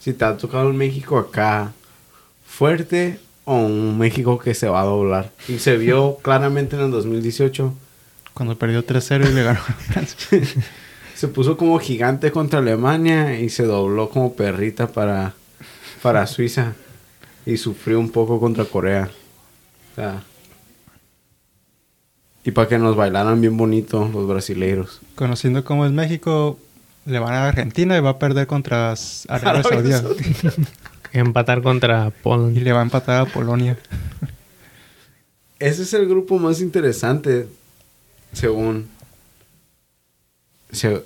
Si 0.00 0.12
te 0.12 0.24
ha 0.24 0.36
tocado 0.36 0.68
un 0.68 0.76
México 0.76 1.18
acá 1.18 1.72
fuerte 2.46 3.18
o 3.44 3.56
un 3.56 3.98
México 3.98 4.38
que 4.38 4.54
se 4.54 4.68
va 4.68 4.82
a 4.82 4.84
doblar. 4.84 5.32
Y 5.48 5.58
se 5.58 5.76
vio 5.76 6.16
claramente 6.22 6.76
en 6.76 6.82
el 6.82 6.90
2018. 6.90 7.72
Cuando 8.34 8.56
perdió 8.58 8.84
3-0 8.86 9.30
y 9.30 9.32
le 9.32 9.42
ganó. 9.42 9.60
Se 11.14 11.28
puso 11.28 11.56
como 11.56 11.78
gigante 11.78 12.30
contra 12.30 12.58
Alemania 12.58 13.40
y 13.40 13.48
se 13.48 13.62
dobló 13.64 14.10
como 14.10 14.34
perrita 14.34 14.88
para, 14.88 15.32
para 16.02 16.26
Suiza. 16.26 16.74
Y 17.46 17.56
sufrió 17.56 17.98
un 17.98 18.10
poco 18.10 18.38
contra 18.38 18.66
Corea. 18.66 19.08
O 19.92 19.94
sea, 19.94 20.22
y 22.46 22.52
para 22.52 22.68
que 22.68 22.78
nos 22.78 22.96
bailaran 22.96 23.40
bien 23.40 23.56
bonito 23.56 24.08
los 24.12 24.26
brasileiros. 24.26 25.00
Conociendo 25.16 25.64
cómo 25.64 25.84
es 25.84 25.92
México, 25.92 26.58
le 27.04 27.18
van 27.18 27.34
a 27.34 27.48
Argentina 27.48 27.96
y 27.96 28.00
va 28.00 28.10
a 28.10 28.18
perder 28.18 28.46
contra 28.46 28.94
Arabia 29.28 29.62
Saudita. 30.00 30.04
Empatar 31.12 31.62
contra 31.62 32.08
Y 32.08 32.22
Poland. 32.22 32.56
le 32.58 32.72
va 32.72 32.80
a 32.80 32.82
empatar 32.82 33.20
a 33.20 33.30
Polonia. 33.32 33.78
Ese 35.58 35.82
es 35.82 35.92
el 35.94 36.06
grupo 36.06 36.38
más 36.38 36.60
interesante, 36.60 37.48
según... 38.32 38.88
se- 40.70 41.02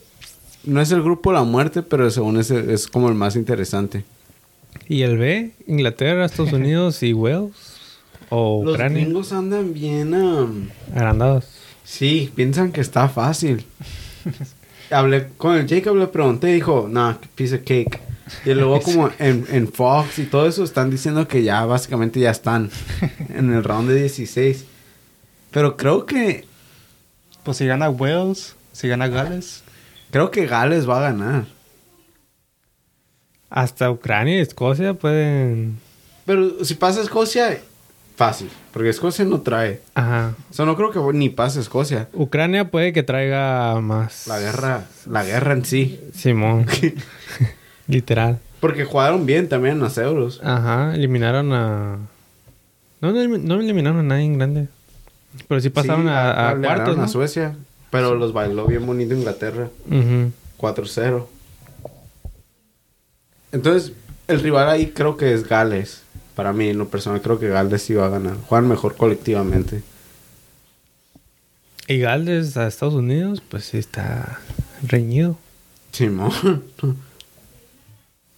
no 0.65 0.81
es 0.81 0.91
el 0.91 1.03
grupo 1.03 1.31
de 1.31 1.39
la 1.39 1.45
muerte, 1.45 1.83
pero 1.83 2.11
según 2.11 2.39
es, 2.39 2.51
es 2.51 2.87
como 2.89 3.09
el 3.09 3.15
más 3.15 3.35
interesante. 3.37 4.05
Y 4.89 5.03
el 5.03 5.17
B, 5.17 5.53
Inglaterra, 5.67 6.25
Estados 6.27 6.53
Unidos 6.61 7.03
y 7.03 7.13
Wales. 7.13 7.53
O 8.29 8.63
Los 8.65 8.75
Ucrania. 8.75 9.05
gringos 9.05 9.33
andan 9.33 9.73
bien... 9.73 10.15
um, 10.15 10.69
Agrandados. 10.95 11.47
Sí, 11.85 12.31
piensan 12.35 12.71
que 12.73 12.81
está 12.81 13.09
fácil. 13.09 13.65
Hablé 14.91 15.29
con 15.37 15.57
el 15.57 15.69
Jacob, 15.69 15.97
le 15.97 16.07
pregunté, 16.09 16.49
dijo, 16.49 16.87
nah, 16.91 17.15
piece 17.35 17.55
of 17.57 17.63
cake. 17.65 18.01
Y 18.45 18.55
luego 18.55 18.81
como 18.83 19.11
en, 19.19 19.47
en 19.51 19.73
Fox 19.73 20.19
y 20.19 20.25
todo 20.27 20.47
eso 20.47 20.63
están 20.63 20.91
diciendo 20.91 21.27
que 21.27 21.43
ya 21.43 21.65
básicamente 21.65 22.21
ya 22.21 22.31
están 22.31 22.71
en 23.29 23.53
el 23.53 23.65
round 23.65 23.89
de 23.89 23.97
16. 24.03 24.65
Pero 25.51 25.77
creo 25.77 26.07
que, 26.07 26.45
Pues 27.43 27.57
si 27.57 27.67
gana 27.67 27.91
Wales, 27.91 28.55
si 28.73 28.87
gana 28.87 29.09
Gales. 29.09 29.65
creo 30.13 30.31
que 30.31 30.47
Gales 30.47 30.89
va 30.89 30.99
a 30.99 31.11
ganar. 31.11 31.47
Hasta 33.49 33.91
Ucrania 33.91 34.37
y 34.39 34.41
Escocia 34.41 34.95
pueden. 34.95 35.79
Pero 36.25 36.65
si 36.65 36.75
pasa 36.75 37.01
Escocia, 37.03 37.61
fácil. 38.21 38.51
Porque 38.71 38.91
Escocia 38.91 39.25
no 39.25 39.41
trae. 39.41 39.81
Ajá. 39.95 40.35
O 40.51 40.53
sea, 40.53 40.67
no 40.67 40.77
creo 40.77 40.91
que 40.91 41.01
ni 41.17 41.31
pase 41.31 41.59
Escocia. 41.59 42.07
Ucrania 42.13 42.71
puede 42.71 42.93
que 42.93 43.03
traiga 43.03 43.81
más. 43.81 44.27
La 44.27 44.39
guerra, 44.39 44.85
la 45.09 45.25
guerra 45.25 45.55
en 45.55 45.65
sí. 45.65 45.99
Simón. 46.15 46.67
Literal. 47.89 48.39
Porque 48.61 48.85
jugaron 48.85 49.25
bien 49.25 49.49
también 49.49 49.77
en 49.77 49.81
los 49.81 49.97
euros. 49.97 50.39
Ajá. 50.45 50.95
Eliminaron 50.95 51.51
a. 51.55 51.97
No, 53.01 53.13
no, 53.13 53.39
no 53.39 53.55
eliminaron 53.59 54.01
a 54.01 54.03
nadie 54.03 54.25
en 54.25 54.37
grande. 54.37 54.69
Pero 55.49 55.59
sí 55.63 55.71
pasaron 55.71 56.03
Sí, 56.03 56.09
a, 56.11 56.51
a 56.51 56.55
le 56.55 56.67
cuartos, 56.67 56.99
a 56.99 57.09
Suecia. 57.09 57.57
Pero 57.89 58.17
los 58.17 58.35
bailó 58.35 58.67
bien 58.67 58.85
bonito 58.85 59.15
Inglaterra. 59.15 59.71
Ujú. 59.87 60.31
4-0. 60.59 61.25
Entonces, 63.53 63.93
el 64.29 64.41
rival 64.41 64.69
ahí 64.69 64.89
creo 64.91 65.17
que 65.17 65.33
es 65.33 65.49
Gales. 65.49 66.00
Para 66.35 66.53
mí, 66.53 66.69
en 66.69 66.79
lo 66.79 66.89
personal, 66.89 67.21
creo 67.21 67.39
que 67.39 67.49
Gales 67.49 67.83
sí 67.83 67.95
va 67.95 68.07
a 68.07 68.11
ganar. 68.11 68.37
Juegan 68.47 68.69
mejor 68.69 68.97
colectivamente. 68.97 69.83
Y 71.87 71.99
Gales 71.99 72.57
a 72.57 72.67
Estados 72.67 72.95
Unidos, 72.95 73.43
pues 73.49 73.65
sí 73.65 73.79
está 73.79 74.41
reñido. 74.83 75.37
Simón. 75.93 76.33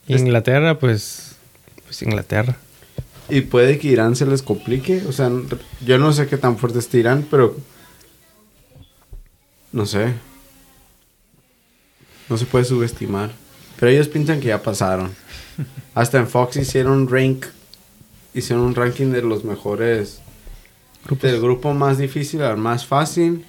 Inglaterra, 0.06 0.78
pues. 0.78 1.37
Pues 1.84 2.02
Inglaterra. 2.02 2.56
y 3.28 3.42
puede 3.42 3.78
que 3.78 3.88
Irán 3.88 4.16
se 4.16 4.26
les 4.26 4.42
complique. 4.42 5.02
O 5.06 5.12
sea, 5.12 5.30
yo 5.84 5.99
no 5.99 6.12
sé 6.12 6.26
qué 6.26 6.38
tan 6.38 6.56
fuerte 6.56 6.78
está 6.78 6.96
Irán, 6.96 7.26
pero. 7.30 7.56
No 9.70 9.87
sé. 9.87 10.14
No 12.28 12.38
se 12.38 12.46
puede 12.46 12.64
subestimar. 12.64 13.30
Pero 13.78 13.92
ellos 13.92 14.08
piensan 14.08 14.40
que 14.40 14.49
ya 14.49 14.62
pasaron. 14.62 15.11
Hasta 15.94 16.18
en 16.18 16.28
Fox 16.28 16.56
hicieron 16.56 17.08
rank. 17.08 17.46
Hicieron 18.34 18.64
un 18.64 18.74
ranking 18.74 19.12
de 19.12 19.22
los 19.22 19.44
mejores. 19.44 20.20
Del 21.20 21.40
grupo 21.40 21.74
más 21.74 21.98
difícil 21.98 22.42
al 22.42 22.56
más 22.56 22.86
fácil. 22.86 23.44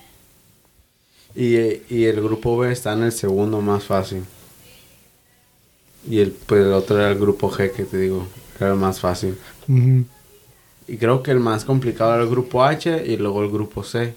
Y, 1.36 1.56
y 1.90 2.06
el 2.06 2.22
grupo 2.22 2.58
B 2.58 2.72
está 2.72 2.94
en 2.94 3.04
el 3.04 3.12
segundo 3.12 3.62
más 3.62 3.84
fácil. 3.84 4.24
Y 6.10 6.20
el, 6.20 6.32
pues 6.32 6.66
el 6.66 6.74
otro 6.74 6.98
era 6.98 7.10
el 7.10 7.18
grupo 7.18 7.50
G, 7.50 7.72
que 7.72 7.84
te 7.84 7.98
digo, 7.98 8.28
que 8.58 8.66
era 8.66 8.74
el 8.74 8.80
más 8.80 9.00
fácil. 9.00 9.38
Y 10.88 10.98
creo 10.98 11.24
que 11.24 11.32
el 11.32 11.40
más 11.40 11.64
complicado 11.64 12.14
era 12.14 12.24
el 12.24 12.30
grupo 12.30 12.64
H 12.64 13.04
y 13.06 13.16
luego 13.18 13.44
el 13.44 13.50
grupo 13.50 13.84
C. 13.84 14.14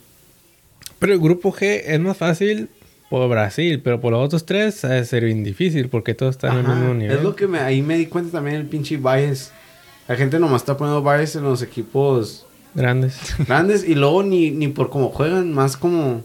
Pero 0.99 1.13
el 1.13 1.21
grupo 1.21 1.53
G 1.53 1.83
es 1.85 2.01
más 2.01 2.17
fácil 2.17 2.69
por 3.09 3.29
Brasil, 3.29 3.81
pero 3.85 4.01
por 4.01 4.13
los 4.13 4.25
otros 4.25 4.45
tres 4.47 4.85
ha 4.85 4.89
de 4.89 5.05
ser 5.05 5.25
bien 5.25 5.45
difícil 5.45 5.89
porque 5.89 6.15
todos 6.15 6.35
están 6.35 6.59
en 6.59 6.67
el 6.67 6.77
mismo 6.77 6.95
nivel. 6.95 7.19
Es 7.19 7.23
lo 7.23 7.37
que 7.37 7.47
me, 7.47 7.61
ahí 7.61 7.83
me 7.83 7.97
di 7.99 8.07
cuenta 8.07 8.33
también 8.33 8.57
el 8.57 8.67
pinche 8.67 8.97
bias. 8.97 9.53
La 10.09 10.17
gente 10.17 10.39
nomás 10.39 10.63
está 10.63 10.77
poniendo 10.77 11.03
bias 11.03 11.35
en 11.37 11.43
los 11.45 11.63
equipos 11.63 12.47
Grandes. 12.75 13.19
grandes 13.47 13.85
y 13.89 13.95
luego 13.95 14.23
ni, 14.23 14.51
ni 14.51 14.69
por 14.69 14.91
cómo 14.91 15.09
juegan, 15.11 15.53
más 15.53 15.77
como 15.77 16.23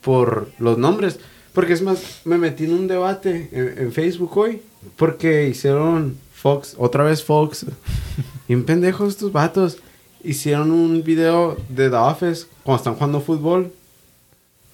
por 0.00 0.50
los 0.58 0.78
nombres. 0.78 1.18
Porque 1.52 1.72
es 1.72 1.82
más, 1.82 2.20
me 2.24 2.38
metí 2.38 2.64
en 2.64 2.72
un 2.74 2.86
debate 2.88 3.48
en, 3.52 3.78
en 3.86 3.92
Facebook 3.92 4.36
hoy 4.36 4.62
porque 4.96 5.48
hicieron 5.48 6.16
Fox, 6.34 6.74
otra 6.78 7.04
vez 7.04 7.22
Fox. 7.24 7.66
Bien 8.48 8.64
pendejos 8.64 9.10
estos 9.10 9.32
vatos. 9.32 9.78
Hicieron 10.22 10.70
un 10.70 11.02
video 11.02 11.56
de 11.70 11.88
The 11.88 11.96
Office 11.96 12.46
cuando 12.62 12.78
están 12.78 12.94
jugando 12.94 13.20
fútbol. 13.20 13.72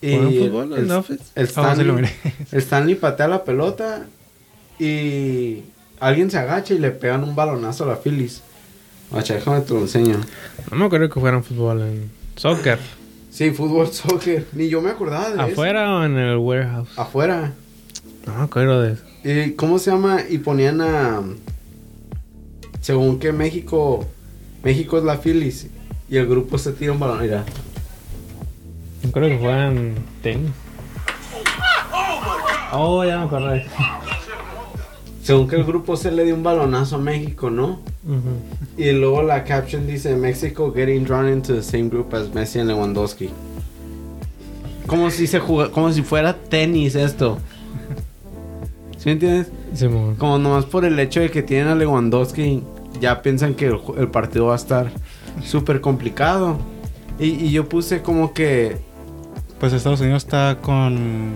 ¿Juegan 0.01 0.27
el- 0.29 0.39
fútbol 0.41 0.73
en 0.73 0.79
el- 0.81 0.89
The 0.89 0.95
Office? 0.95 1.23
El 1.35 1.45
Ah, 1.47 1.49
Stanley, 1.49 2.11
el 2.53 2.59
Stanley 2.59 2.95
patea 2.97 3.29
la 3.29 3.45
pelota 3.45 4.07
y 4.79 5.63
alguien 6.01 6.31
se 6.31 6.39
agacha 6.39 6.75
y 6.75 6.79
le 6.79 6.91
pegan 6.91 7.25
un 7.25 7.35
balonazo 7.35 7.85
a 7.85 7.89
la 7.89 7.97
Phillies. 7.97 8.43
Guacha, 9.11 9.35
déjame 9.35 9.61
te 9.61 9.75
lo 9.75 9.81
enseño. 9.81 10.21
No 10.71 10.77
me 10.77 10.87
acuerdo 10.87 11.09
que 11.09 11.21
fueran 11.21 11.45
fútbol 11.45 11.83
en 11.83 12.11
soccer. 12.35 12.79
Sí, 13.31 13.51
fútbol, 13.51 13.89
soccer. 13.93 14.47
Ni 14.53 14.69
yo 14.69 14.81
me 14.81 14.91
acordaba 14.91 15.29
de 15.31 15.35
eso. 15.35 15.43
¿Afuera 15.43 15.97
o 15.97 16.05
en 16.05 16.17
el 16.17 16.37
warehouse? 16.39 16.89
Afuera. 16.97 17.53
No 18.27 18.35
me 18.35 18.43
acuerdo 18.45 18.83
de 18.83 18.95
eso. 18.95 19.05
¿Y 19.25 19.53
cómo 19.53 19.79
se 19.79 19.91
llama? 19.91 20.21
Y 20.29 20.39
ponían 20.39 20.81
a. 20.81 21.23
Según 22.81 23.19
que 23.19 23.33
México. 23.33 24.07
México 24.63 24.99
es 24.99 25.05
la 25.05 25.19
Phillies. 25.19 25.69
Y 26.09 26.17
el 26.17 26.27
grupo 26.27 26.59
se 26.59 26.73
tira 26.73 26.93
un 26.93 27.01
balón. 27.01 27.21
Mira. 27.21 27.45
Yo 29.03 29.13
creo 29.13 29.29
que 29.29 29.39
fueran 29.39 29.95
tenis. 30.23 30.51
Oh, 32.73 33.05
ya 33.05 33.19
me 33.19 33.25
acordé. 33.25 33.67
Según 35.27 35.49
que 35.49 35.57
el 35.57 35.65
grupo 35.65 35.97
se 35.97 36.13
le 36.13 36.25
dio 36.25 36.37
un 36.37 36.45
balonazo 36.45 36.95
a 36.97 36.99
México, 37.01 37.51
¿no? 37.51 37.81
Y 38.77 38.93
luego 38.93 39.23
la 39.25 39.43
caption 39.43 39.85
dice 39.85 40.15
México 40.15 40.73
getting 40.73 41.03
drawn 41.03 41.29
into 41.29 41.53
the 41.53 41.65
same 41.65 41.89
group 41.89 42.15
as 42.15 42.33
Messi 42.33 42.61
and 42.61 42.69
Lewandowski. 42.71 43.31
Como 44.87 45.11
si 45.11 45.27
se 45.27 45.41
juga- 45.41 45.73
como 45.73 45.93
si 45.93 46.03
fuera 46.03 46.33
tenis 46.33 46.95
esto. 46.95 47.39
¿Sí 48.99 49.07
me 49.07 49.13
entiendes? 49.13 49.51
Como 50.17 50.39
nomás 50.39 50.65
por 50.65 50.85
el 50.85 50.97
hecho 51.01 51.19
de 51.19 51.29
que 51.29 51.43
tienen 51.43 51.67
a 51.67 51.75
Lewandowski, 51.75 52.63
ya 53.01 53.21
piensan 53.21 53.55
que 53.55 53.67
el, 53.67 54.09
partido 54.09 54.47
va 54.47 54.53
a 54.53 54.57
estar 54.57 54.93
súper 55.45 55.81
complicado. 55.81 56.57
Y, 57.19 57.31
y 57.47 57.51
yo 57.51 57.69
puse 57.69 58.01
como 58.01 58.33
que 58.33 58.77
Pues 59.59 59.73
Estados 59.73 60.01
Unidos 60.01 60.25
está 60.25 60.59
con. 60.63 61.35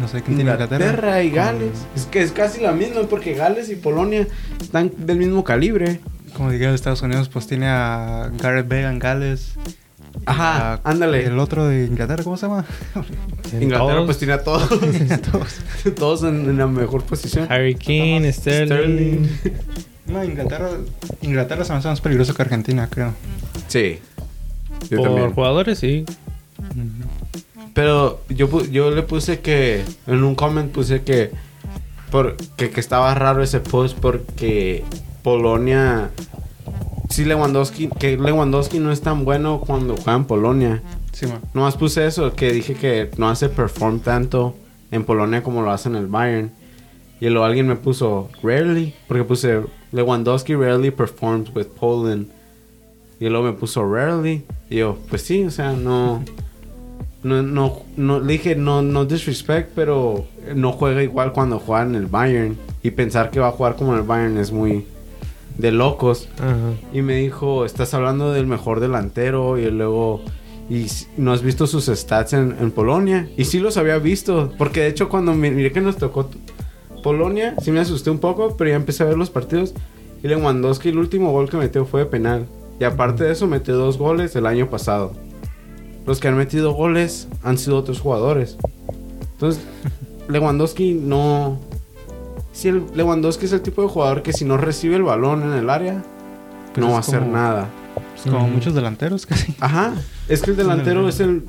No 0.00 0.08
sé 0.08 0.22
quién 0.22 0.36
tiene 0.36 0.50
Inglaterra, 0.52 0.86
Inglaterra. 0.86 1.22
y 1.22 1.28
Con- 1.28 1.36
Gales. 1.36 1.72
Es 1.94 2.04
que 2.06 2.22
es 2.22 2.32
casi 2.32 2.60
la 2.62 2.72
misma 2.72 3.02
porque 3.02 3.34
Gales 3.34 3.68
y 3.70 3.76
Polonia 3.76 4.26
están 4.60 4.90
del 4.96 5.18
mismo 5.18 5.44
calibre. 5.44 6.00
Como 6.34 6.50
diga 6.50 6.72
Estados 6.72 7.02
Unidos, 7.02 7.28
pues 7.28 7.46
tiene 7.46 7.66
a 7.68 8.30
Gareth 8.40 8.68
Bale 8.68 8.86
en 8.88 8.98
Gales. 8.98 9.54
Ajá, 10.26 10.74
a- 10.74 10.80
ándale. 10.84 11.24
El 11.26 11.38
otro 11.38 11.66
de 11.68 11.84
Inglaterra, 11.84 12.24
¿cómo 12.24 12.36
se 12.36 12.46
llama? 12.46 12.64
Inglaterra 13.60 13.78
Todos. 13.94 14.04
pues 14.06 14.18
tiene 14.18 14.32
a 14.34 14.42
todos. 14.42 14.68
todos 15.96 16.22
en, 16.24 16.48
en 16.48 16.56
la 16.58 16.66
mejor 16.66 17.02
posición. 17.04 17.46
Harry 17.50 17.74
Kane, 17.74 18.32
Sterling. 18.32 19.28
No, 20.06 20.24
Inglaterra. 20.24 20.70
Inglaterra 21.22 21.64
se 21.64 21.72
me 21.72 21.78
hace 21.78 21.88
más 21.88 22.00
peligroso 22.00 22.34
que 22.34 22.42
Argentina, 22.42 22.88
creo. 22.90 23.12
Sí. 23.68 23.98
Yo 24.88 24.96
Por 24.98 25.06
también. 25.08 25.32
jugadores, 25.32 25.78
sí. 25.78 26.04
Pero 27.74 28.20
yo, 28.28 28.64
yo 28.64 28.90
le 28.90 29.02
puse 29.02 29.40
que... 29.40 29.84
En 30.06 30.24
un 30.24 30.34
comment 30.34 30.70
puse 30.70 31.02
que... 31.02 31.30
Por, 32.10 32.36
que, 32.56 32.70
que 32.70 32.80
estaba 32.80 33.14
raro 33.14 33.42
ese 33.42 33.60
post 33.60 33.98
porque 33.98 34.84
Polonia... 35.22 36.10
Sí, 37.08 37.24
Lewandowski... 37.24 37.88
Que 37.88 38.16
Lewandowski 38.16 38.78
no 38.78 38.92
es 38.92 39.00
tan 39.00 39.24
bueno 39.24 39.60
cuando 39.60 39.96
juega 39.96 40.14
en 40.14 40.24
Polonia. 40.24 40.82
Sí, 41.12 41.26
man. 41.26 41.40
Nomás 41.54 41.76
puse 41.76 42.06
eso, 42.06 42.32
que 42.34 42.52
dije 42.52 42.74
que 42.74 43.10
no 43.16 43.28
hace 43.28 43.48
perform 43.48 44.00
tanto 44.00 44.54
en 44.90 45.04
Polonia 45.04 45.42
como 45.42 45.62
lo 45.62 45.70
hace 45.70 45.88
en 45.88 45.96
el 45.96 46.06
Bayern. 46.06 46.52
Y 47.20 47.28
luego 47.28 47.44
alguien 47.44 47.68
me 47.68 47.76
puso 47.76 48.30
rarely, 48.42 48.94
porque 49.06 49.24
puse 49.24 49.60
Lewandowski 49.92 50.54
rarely 50.54 50.90
performs 50.90 51.54
with 51.54 51.66
Poland. 51.66 52.28
Y 53.20 53.28
luego 53.28 53.44
me 53.44 53.52
puso 53.52 53.84
rarely. 53.84 54.44
Y 54.70 54.76
yo, 54.76 54.96
pues 55.10 55.22
sí, 55.22 55.44
o 55.44 55.50
sea, 55.50 55.72
no. 55.72 56.24
No, 57.22 57.42
no, 57.42 57.82
no, 57.96 58.18
le 58.20 58.32
dije 58.32 58.56
no, 58.56 58.80
no 58.82 59.04
disrespect, 59.04 59.72
pero 59.74 60.26
no 60.54 60.72
juega 60.72 61.02
igual 61.02 61.32
cuando 61.32 61.58
juega 61.58 61.82
en 61.84 61.94
el 61.94 62.06
Bayern. 62.06 62.56
Y 62.82 62.92
pensar 62.92 63.30
que 63.30 63.40
va 63.40 63.48
a 63.48 63.52
jugar 63.52 63.76
como 63.76 63.92
en 63.92 63.98
el 63.98 64.04
Bayern 64.06 64.38
es 64.38 64.52
muy 64.52 64.86
de 65.58 65.70
locos. 65.72 66.28
Ajá. 66.38 66.56
Y 66.94 67.02
me 67.02 67.16
dijo, 67.16 67.66
estás 67.66 67.92
hablando 67.92 68.32
del 68.32 68.46
mejor 68.46 68.80
delantero 68.80 69.58
y 69.58 69.70
luego... 69.70 70.22
Y 70.70 70.86
no 71.16 71.32
has 71.32 71.42
visto 71.42 71.66
sus 71.66 71.86
stats 71.86 72.32
en, 72.32 72.54
en 72.60 72.70
Polonia. 72.70 73.28
Y 73.36 73.44
sí 73.44 73.58
los 73.58 73.76
había 73.76 73.98
visto. 73.98 74.52
Porque 74.56 74.80
de 74.80 74.86
hecho 74.86 75.08
cuando 75.08 75.34
mi- 75.34 75.50
miré 75.50 75.72
que 75.72 75.80
nos 75.80 75.96
tocó 75.96 76.30
Polonia, 77.02 77.56
sí 77.60 77.72
me 77.72 77.80
asusté 77.80 78.08
un 78.10 78.18
poco, 78.20 78.56
pero 78.56 78.70
ya 78.70 78.76
empecé 78.76 79.02
a 79.02 79.06
ver 79.06 79.18
los 79.18 79.30
partidos. 79.30 79.74
Y 80.22 80.28
Lewandowski 80.28 80.90
el 80.90 80.98
último 80.98 81.32
gol 81.32 81.50
que 81.50 81.56
metió 81.56 81.84
fue 81.84 82.00
de 82.00 82.06
penal. 82.06 82.46
Y 82.78 82.84
aparte 82.84 83.24
de 83.24 83.32
eso 83.32 83.46
metió 83.46 83.76
dos 83.76 83.98
goles 83.98 84.36
el 84.36 84.46
año 84.46 84.70
pasado. 84.70 85.12
Los 86.06 86.20
que 86.20 86.28
han 86.28 86.36
metido 86.36 86.72
goles 86.72 87.28
han 87.42 87.58
sido 87.58 87.76
otros 87.76 88.00
jugadores. 88.00 88.56
Entonces, 89.34 89.62
Lewandowski 90.28 90.94
no... 90.94 91.58
Si 92.52 92.68
el 92.68 92.84
Lewandowski 92.94 93.46
es 93.46 93.52
el 93.52 93.62
tipo 93.62 93.82
de 93.82 93.88
jugador 93.88 94.22
que 94.22 94.32
si 94.32 94.44
no 94.44 94.56
recibe 94.56 94.96
el 94.96 95.02
balón 95.02 95.42
en 95.42 95.52
el 95.52 95.70
área, 95.70 96.02
Pues 96.74 96.84
no 96.84 96.90
va 96.92 96.98
a 96.98 97.00
hacer 97.00 97.20
como- 97.20 97.32
nada. 97.32 97.68
Pues 97.94 98.22
como 98.32 98.44
Ujú. 98.44 98.54
muchos 98.54 98.74
delanteros 98.74 99.24
casi. 99.26 99.54
Ajá. 99.60 99.94
Es 100.28 100.42
que 100.42 100.50
el 100.50 100.56
delantero 100.56 101.08
es 101.08 101.20
el. 101.20 101.44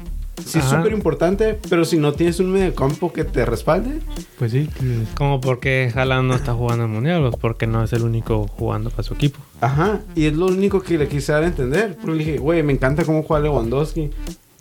Sí, 0.45 0.57
es 0.59 0.65
súper 0.65 0.93
importante, 0.93 1.59
pero 1.69 1.83
si 1.85 1.97
no 1.97 2.13
tienes 2.13 2.39
un 2.39 2.51
mediocampo 2.51 3.11
que 3.13 3.25
te 3.25 3.45
respalde. 3.45 3.99
Pues 4.39 4.51
sí. 4.53 4.69
Como 5.15 5.39
porque 5.41 5.91
Haaland 5.93 6.27
no 6.29 6.33
está 6.35 6.53
jugando 6.53 6.85
el 6.85 6.89
mundial, 6.89 7.21
pues 7.21 7.35
porque 7.39 7.67
no 7.67 7.83
es 7.83 7.91
el 7.93 8.03
único 8.03 8.47
jugando 8.47 8.89
para 8.89 9.03
su 9.03 9.13
equipo. 9.13 9.39
Ajá. 9.59 9.99
Y 10.15 10.25
es 10.25 10.33
lo 10.35 10.45
único 10.47 10.81
que 10.81 10.97
le 10.97 11.07
quise 11.07 11.31
dar 11.33 11.43
a 11.43 11.47
entender. 11.47 11.95
Porque 12.01 12.11
le 12.17 12.17
dije, 12.25 12.37
güey, 12.37 12.63
me 12.63 12.73
encanta 12.73 13.03
cómo 13.03 13.21
juega 13.23 13.43
Lewandowski. 13.43 14.09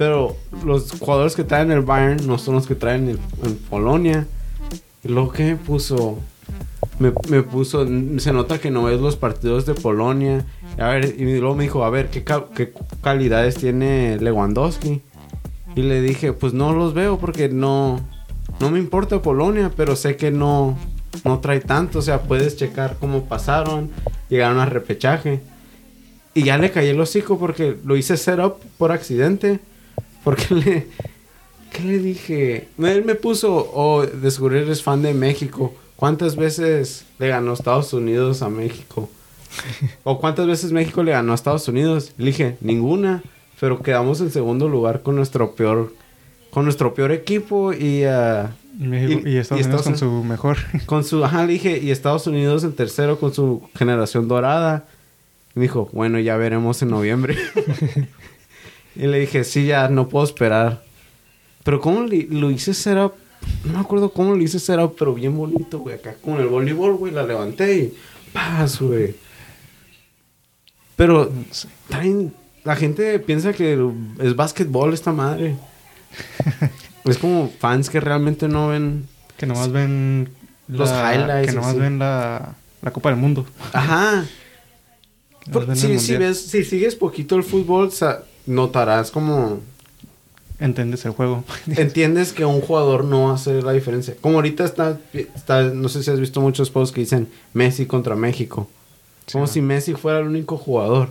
Pero 0.00 0.34
los 0.64 0.92
jugadores 0.92 1.36
que 1.36 1.44
traen 1.44 1.70
el 1.70 1.82
Bayern 1.82 2.26
no 2.26 2.38
son 2.38 2.54
los 2.54 2.66
que 2.66 2.74
traen 2.74 3.06
el, 3.06 3.18
en 3.44 3.54
Polonia. 3.68 4.26
Y 5.04 5.08
luego 5.08 5.30
que 5.30 5.44
me 5.44 5.56
puso. 5.56 6.18
Me, 6.98 7.12
me 7.28 7.42
puso. 7.42 7.86
Se 8.16 8.32
nota 8.32 8.58
que 8.58 8.70
no 8.70 8.84
ves 8.84 8.98
los 8.98 9.16
partidos 9.16 9.66
de 9.66 9.74
Polonia. 9.74 10.46
A 10.78 10.88
ver, 10.88 11.14
y 11.18 11.38
luego 11.38 11.54
me 11.54 11.64
dijo, 11.64 11.84
a 11.84 11.90
ver, 11.90 12.08
¿qué, 12.08 12.24
qué 12.56 12.72
calidades 13.02 13.56
tiene 13.56 14.16
Lewandowski? 14.18 15.02
Y 15.76 15.82
le 15.82 16.00
dije, 16.00 16.32
pues 16.32 16.54
no 16.54 16.72
los 16.72 16.94
veo 16.94 17.18
porque 17.18 17.50
no. 17.50 18.00
No 18.58 18.70
me 18.70 18.78
importa 18.78 19.20
Polonia, 19.20 19.70
pero 19.76 19.96
sé 19.96 20.16
que 20.16 20.30
no. 20.30 20.78
No 21.26 21.40
trae 21.40 21.60
tanto. 21.60 21.98
O 21.98 22.02
sea, 22.02 22.22
puedes 22.22 22.56
checar 22.56 22.96
cómo 22.98 23.26
pasaron. 23.26 23.90
Llegaron 24.30 24.60
a 24.60 24.64
repechaje. 24.64 25.42
Y 26.32 26.44
ya 26.44 26.56
le 26.56 26.70
caí 26.70 26.88
el 26.88 26.98
hocico 26.98 27.38
porque 27.38 27.76
lo 27.84 27.98
hice 27.98 28.16
setup 28.16 28.62
por 28.78 28.92
accidente. 28.92 29.60
Porque 30.24 30.54
le. 30.54 30.87
¿Qué 31.72 31.83
le 31.85 31.98
dije? 31.98 32.68
Él 32.78 33.04
me 33.04 33.14
puso, 33.14 33.70
oh, 33.74 34.04
descubrir 34.04 34.62
eres 34.64 34.83
fan 34.83 35.02
de 35.02 35.14
México. 35.14 35.72
¿Cuántas 35.96 36.35
veces 36.37 37.04
le 37.18 37.28
ganó 37.28 37.52
Estados 37.52 37.92
Unidos 37.92 38.42
a 38.42 38.48
México? 38.48 39.09
¿O 40.04 40.18
cuántas 40.20 40.46
veces 40.46 40.72
México 40.72 41.02
le 41.02 41.12
ganó 41.12 41.33
a 41.33 41.35
Estados 41.37 41.68
Unidos? 41.68 42.12
Le 42.18 42.26
dije, 42.26 42.56
ninguna. 42.61 43.22
Pero 43.61 43.83
quedamos 43.83 44.20
en 44.20 44.30
segundo 44.30 44.68
lugar 44.68 45.02
con 45.02 45.14
nuestro 45.16 45.54
peor. 45.54 45.92
Con 46.50 46.64
nuestro 46.64 46.94
peor 46.94 47.12
equipo 47.12 47.72
y 47.72 48.02
Y, 48.04 48.87
México- 48.87 49.28
Y- 49.28 49.33
y 49.33 49.37
Estados 49.37 49.61
y 49.62 49.64
Unidos 49.66 49.83
con 49.83 49.96
su 49.98 50.11
mejor. 50.24 50.56
con 50.87 51.04
su, 51.04 51.24
ajá, 51.24 51.44
le 51.44 51.52
dije, 51.52 51.78
y 51.78 51.90
Estados 51.92 52.26
Unidos 52.26 52.64
en 52.64 52.72
tercero 52.72 53.20
con 53.20 53.33
su 53.35 53.62
generación 53.76 54.26
dorada. 54.26 54.87
Y 55.54 55.59
me 55.61 55.64
dijo, 55.66 55.88
bueno, 55.92 56.18
ya 56.18 56.37
veremos 56.37 56.80
en 56.83 56.88
noviembre. 56.90 57.37
y 58.96 59.07
le 59.07 59.18
dije, 59.20 59.44
sí, 59.44 59.66
ya 59.66 59.88
no 59.88 60.09
puedo 60.09 60.24
esperar. 60.24 60.83
Pero 61.64 61.81
cómo 61.81 62.03
le- 62.05 62.26
lo 62.31 62.50
hice 62.50 62.74
setup, 62.74 63.12
no 63.64 63.72
me 63.74 63.79
acuerdo 63.81 64.12
cómo 64.12 64.35
lo 64.35 64.42
hice 64.42 64.59
setup, 64.59 64.96
pero 64.98 65.14
bien 65.14 65.37
bonito, 65.37 65.79
güey. 65.79 65.96
Acá 65.96 66.14
con 66.20 66.40
el 66.40 66.46
voleibol, 66.46 66.94
güey, 66.96 67.12
la 67.12 67.22
levanté 67.22 67.76
y 67.76 67.94
paz, 68.33 68.81
güey. 68.81 69.14
Pero 70.96 71.33
traen, 71.88 72.33
la 72.64 72.76
gente 72.76 73.18
piensa 73.20 73.53
que 73.53 73.79
es 74.20 74.37
básquetbol 74.37 74.92
esta 74.92 75.12
madre. 75.12 75.57
es 77.05 77.18
como 77.18 77.50
fans 77.59 77.88
que 77.88 78.00
realmente 78.00 78.48
no 78.48 78.68
ven 78.68 79.07
Que 79.37 79.46
nomás 79.46 79.70
ven. 79.72 80.29
Los 80.68 80.90
la- 80.90 81.14
highlights, 81.14 81.48
Que 81.48 81.55
nomás 81.55 81.70
así. 81.70 81.79
ven 81.81 81.98
la, 81.98 82.55
la 82.83 82.90
Copa 82.92 83.09
del 83.11 83.18
Mundo. 83.18 83.46
Ajá. 83.72 84.24
Por- 85.53 85.66
ven 85.66 85.76
si, 85.76 86.16
ves, 86.16 86.40
si 86.46 86.64
sigues 86.64 86.94
poquito 86.94 87.35
el 87.37 87.42
fútbol, 87.42 87.90
sa- 87.92 88.22
notarás 88.46 89.11
como 89.11 89.61
Entiendes 90.61 91.07
el 91.07 91.12
juego. 91.12 91.42
entiendes 91.66 92.35
que 92.35 92.44
un 92.44 92.61
jugador 92.61 93.05
no 93.05 93.24
va 93.24 93.31
a 93.31 93.35
hacer 93.35 93.64
la 93.64 93.72
diferencia. 93.72 94.14
Como 94.20 94.37
ahorita 94.37 94.64
está, 94.64 95.00
está 95.14 95.62
no 95.62 95.88
sé 95.88 96.03
si 96.03 96.11
has 96.11 96.20
visto 96.20 96.42
muchos 96.42 96.70
posts 96.70 96.94
que 96.94 97.00
dicen 97.00 97.29
Messi 97.55 97.87
contra 97.87 98.14
México. 98.14 98.68
Como 99.33 99.46
si 99.46 99.62
Messi 99.62 99.94
fuera 99.94 100.18
el 100.20 100.26
único 100.26 100.59
jugador. 100.59 101.09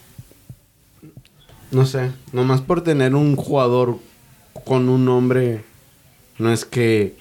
no 1.70 1.84
sé, 1.84 2.10
nomás 2.32 2.62
por 2.62 2.82
tener 2.82 3.14
un 3.14 3.36
jugador 3.36 3.98
con 4.64 4.88
un 4.88 5.04
nombre 5.04 5.62
no 6.38 6.50
es 6.50 6.64
que 6.64 7.16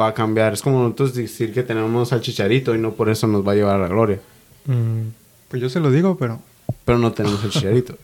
va 0.00 0.08
a 0.08 0.14
cambiar. 0.14 0.54
Es 0.54 0.62
como 0.62 0.82
nosotros 0.82 1.14
decir 1.14 1.52
que 1.52 1.62
tenemos 1.62 2.10
al 2.14 2.22
Chicharito 2.22 2.74
y 2.74 2.78
no 2.78 2.94
por 2.94 3.10
eso 3.10 3.26
nos 3.26 3.46
va 3.46 3.52
a 3.52 3.54
llevar 3.54 3.76
a 3.76 3.82
la 3.82 3.88
gloria. 3.88 4.18
Mm. 4.64 5.08
Pues 5.48 5.60
yo 5.60 5.68
se 5.68 5.80
lo 5.80 5.90
digo, 5.90 6.16
pero. 6.16 6.40
Pero 6.84 6.98
no 6.98 7.12
tenemos 7.12 7.42
el 7.44 7.50
chicharito. 7.50 7.96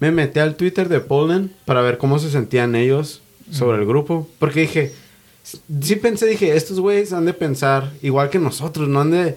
Me 0.00 0.10
metí 0.10 0.40
al 0.40 0.56
Twitter 0.56 0.88
de 0.88 1.00
Poland 1.00 1.50
para 1.64 1.80
ver 1.80 1.98
cómo 1.98 2.18
se 2.18 2.30
sentían 2.30 2.74
ellos 2.74 3.22
sobre 3.50 3.78
el 3.78 3.86
grupo. 3.86 4.28
Porque 4.38 4.60
dije, 4.62 4.92
sí 5.80 5.96
pensé, 5.96 6.26
dije, 6.26 6.56
estos 6.56 6.80
güeyes 6.80 7.12
han 7.12 7.24
de 7.24 7.34
pensar 7.34 7.92
igual 8.02 8.30
que 8.30 8.38
nosotros, 8.38 8.88
no 8.88 9.00
han 9.00 9.10
de... 9.10 9.36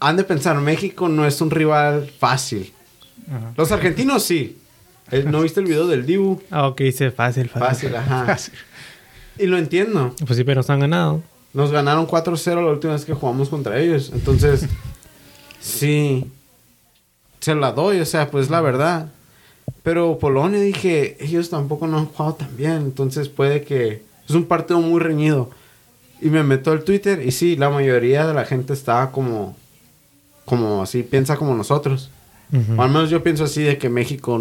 han 0.00 0.16
de 0.16 0.24
pensar, 0.24 0.56
México 0.60 1.08
no 1.08 1.26
es 1.26 1.40
un 1.40 1.50
rival 1.50 2.10
fácil. 2.18 2.72
Ajá. 3.28 3.52
Los 3.56 3.72
argentinos 3.72 4.22
sí. 4.22 4.58
Eh, 5.10 5.24
¿No 5.26 5.42
viste 5.42 5.60
el 5.60 5.66
video 5.66 5.86
del 5.86 6.04
Dibu? 6.04 6.42
Ah, 6.50 6.66
ok, 6.68 6.80
dice 6.82 7.10
fácil, 7.10 7.48
fácil. 7.48 7.90
Fácil, 7.90 7.96
ajá. 7.96 8.36
Y 9.38 9.46
lo 9.46 9.56
entiendo. 9.56 10.14
Pues 10.26 10.36
sí, 10.36 10.44
pero 10.44 10.56
nos 10.56 10.70
han 10.70 10.80
ganado. 10.80 11.22
Nos 11.54 11.70
ganaron 11.70 12.06
4-0 12.06 12.56
la 12.56 12.72
última 12.72 12.92
vez 12.92 13.04
que 13.04 13.14
jugamos 13.14 13.48
contra 13.48 13.80
ellos. 13.80 14.10
Entonces, 14.12 14.66
sí. 15.60 16.26
Se 17.40 17.54
la 17.54 17.72
doy, 17.72 18.00
o 18.00 18.06
sea, 18.06 18.30
pues 18.30 18.50
la 18.50 18.60
verdad. 18.60 19.10
Pero 19.82 20.18
Polonia, 20.18 20.60
dije, 20.60 21.16
ellos 21.20 21.50
tampoco 21.50 21.86
no 21.86 21.98
han 21.98 22.06
jugado 22.06 22.34
tan 22.34 22.56
bien. 22.56 22.76
Entonces 22.76 23.28
puede 23.28 23.62
que... 23.62 24.02
Es 24.28 24.34
un 24.34 24.44
partido 24.44 24.80
muy 24.80 25.00
reñido. 25.00 25.50
Y 26.20 26.28
me 26.30 26.42
meto 26.42 26.72
al 26.72 26.84
Twitter 26.84 27.22
y 27.24 27.30
sí, 27.30 27.56
la 27.56 27.70
mayoría 27.70 28.26
de 28.26 28.34
la 28.34 28.44
gente 28.44 28.72
estaba 28.72 29.12
como... 29.12 29.56
Como 30.44 30.82
así, 30.82 31.02
piensa 31.02 31.36
como 31.36 31.54
nosotros. 31.54 32.10
Ujú. 32.52 32.80
O 32.80 32.82
al 32.82 32.90
menos 32.90 33.10
yo 33.10 33.22
pienso 33.22 33.44
así 33.44 33.62
de 33.62 33.78
que 33.78 33.88
México 33.88 34.40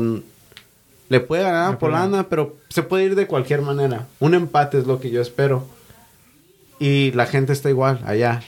le 1.09 1.19
puede 1.19 1.43
ganar 1.43 1.73
a 1.73 1.79
Polanda, 1.79 2.23
pero 2.29 2.57
se 2.69 2.83
puede 2.83 3.05
ir 3.05 3.15
de 3.15 3.27
cualquier 3.27 3.61
manera. 3.61 4.07
Un 4.19 4.33
empate 4.33 4.77
es 4.79 4.87
lo 4.87 4.99
que 4.99 5.09
yo 5.09 5.21
espero. 5.21 5.65
Y 6.79 7.11
la 7.11 7.25
gente 7.25 7.53
está 7.53 7.69
igual 7.69 8.01
allá. 8.05 8.41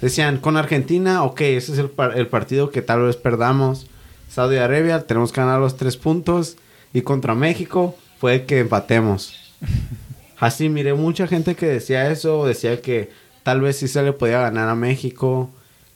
Decían, 0.00 0.38
con 0.38 0.56
Argentina, 0.56 1.22
ok, 1.24 1.40
ese 1.42 1.72
es 1.72 1.78
el, 1.78 1.88
par- 1.90 2.18
el 2.18 2.26
partido 2.28 2.70
que 2.70 2.82
tal 2.82 3.02
vez 3.02 3.16
perdamos. 3.16 3.86
Saudi 4.28 4.56
Arabia, 4.56 5.06
tenemos 5.06 5.32
que 5.32 5.40
ganar 5.40 5.60
los 5.60 5.76
tres 5.76 5.96
puntos. 5.96 6.56
Y 6.92 7.02
contra 7.02 7.34
México, 7.34 7.96
puede 8.20 8.44
que 8.44 8.60
empatemos. 8.60 9.34
Así, 10.38 10.68
miré 10.68 10.94
mucha 10.94 11.26
gente 11.26 11.54
que 11.54 11.66
decía 11.66 12.10
eso, 12.10 12.46
decía 12.46 12.80
que 12.82 13.10
tal 13.42 13.60
vez 13.62 13.78
sí 13.78 13.88
se 13.88 14.02
le 14.02 14.12
podía 14.12 14.40
ganar 14.40 14.68
a 14.68 14.74
México. 14.74 15.50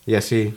Y 0.06 0.14
así. 0.14 0.54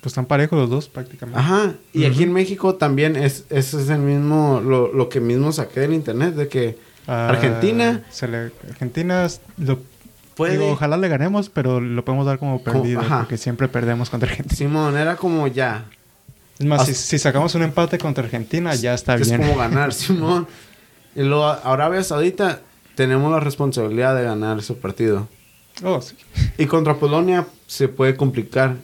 Pues 0.00 0.12
están 0.12 0.26
parejos 0.26 0.56
los 0.56 0.70
dos 0.70 0.88
prácticamente. 0.88 1.40
Ajá, 1.40 1.74
y 1.92 2.04
aquí 2.04 2.22
en 2.22 2.32
México 2.32 2.76
también 2.76 3.16
es, 3.16 3.44
ese 3.50 3.82
es 3.82 3.88
el 3.88 3.98
mismo, 3.98 4.62
lo, 4.64 4.92
lo 4.92 5.08
que 5.08 5.18
mismo 5.18 5.50
saqué 5.50 5.80
del 5.80 5.92
internet, 5.94 6.34
de 6.36 6.46
que 6.48 6.78
Ah, 7.08 7.28
Argentina 7.30 8.04
se 8.10 8.28
le- 8.28 8.52
Argentina 8.70 9.26
lo, 9.56 9.80
puede... 10.38 10.52
digo, 10.52 10.70
ojalá 10.70 10.96
le 10.96 11.08
ganemos, 11.08 11.50
pero 11.50 11.80
lo 11.80 12.02
podemos 12.04 12.24
dar 12.24 12.38
como 12.38 12.62
Como- 12.62 12.80
perdido. 12.80 13.00
ajá. 13.00 13.18
porque 13.18 13.36
siempre 13.36 13.68
perdemos 13.68 14.08
contra 14.08 14.30
Argentina. 14.30 14.56
Simón, 14.56 14.96
era 14.96 15.16
como 15.16 15.46
ya, 15.48 15.84
Es 16.58 16.64
más, 16.66 16.86
si, 16.86 16.92
As- 16.92 16.96
si 16.96 17.18
sacamos 17.18 17.54
un 17.54 17.62
empate 17.62 17.98
contra 17.98 18.24
Argentina, 18.24 18.74
ya 18.74 18.94
está 18.94 19.16
es 19.16 19.28
bien. 19.28 19.42
como 19.42 19.56
ganar, 19.56 19.92
Simón. 19.92 20.46
Y 21.14 21.22
luego, 21.22 21.44
Arabia 21.46 22.02
Saudita, 22.02 22.60
tenemos 22.94 23.30
la 23.30 23.40
responsabilidad 23.40 24.16
de 24.16 24.22
ganar 24.24 24.58
ese 24.58 24.74
partido. 24.74 25.28
Oh, 25.84 26.00
sí. 26.00 26.16
Y 26.58 26.66
contra 26.66 26.94
Polonia 26.94 27.46
se 27.66 27.86
puede 27.88 28.16
complicar. 28.16 28.76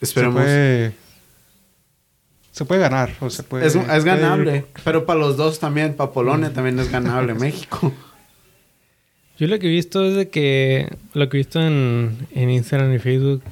Esperemos. 0.00 0.36
Se 0.36 0.44
puede, 0.44 0.94
se 2.52 2.64
puede 2.64 2.80
ganar. 2.80 3.10
O 3.20 3.30
se 3.30 3.42
puede, 3.42 3.66
es, 3.66 3.74
es 3.74 3.82
puede- 3.84 4.02
ganable, 4.04 4.66
pero 4.84 5.06
para 5.06 5.18
los 5.18 5.36
dos 5.36 5.58
también, 5.58 5.94
para 5.94 6.12
Polonia 6.12 6.52
también 6.52 6.78
es 6.78 6.90
ganable 6.90 7.34
México. 7.46 7.92
Yo 9.38 9.46
lo 9.46 9.58
que 9.58 9.66
he 9.68 9.70
visto 9.70 10.04
es 10.04 10.14
de 10.14 10.28
que... 10.28 10.88
Lo 11.14 11.28
que 11.28 11.36
he 11.36 11.40
visto 11.40 11.60
en, 11.60 12.26
en 12.34 12.50
Instagram 12.50 12.94
y 12.94 12.98
Facebook... 12.98 13.42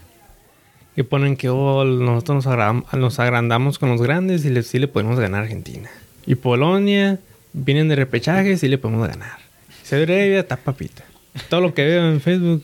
Que 0.95 1.05
ponen 1.05 1.37
que 1.37 1.49
oh, 1.51 1.85
nosotros 1.85 2.37
nos, 2.37 2.47
agra- 2.47 2.85
nos 2.97 3.19
agrandamos 3.19 3.79
con 3.79 3.91
los 3.91 4.01
grandes 4.01 4.45
y 4.45 4.51
le, 4.51 4.63
sí 4.63 4.79
le 4.79 4.89
podemos 4.89 5.19
ganar 5.19 5.41
a 5.41 5.45
Argentina. 5.45 5.91
Y 6.27 6.35
Polonia... 6.35 7.19
Vienen 7.59 7.89
de 7.89 7.97
repechaje 7.97 8.53
y 8.53 8.57
sí 8.59 8.69
le 8.69 8.77
podemos 8.77 9.09
ganar. 9.09 9.39
Saudi 9.83 10.03
Arabia 10.03 10.41
está 10.41 10.59
papita. 10.59 11.05
Todo 11.49 11.63
lo 11.63 11.73
que 11.73 11.87
veo 11.87 12.07
en 12.11 12.21
Facebook... 12.21 12.63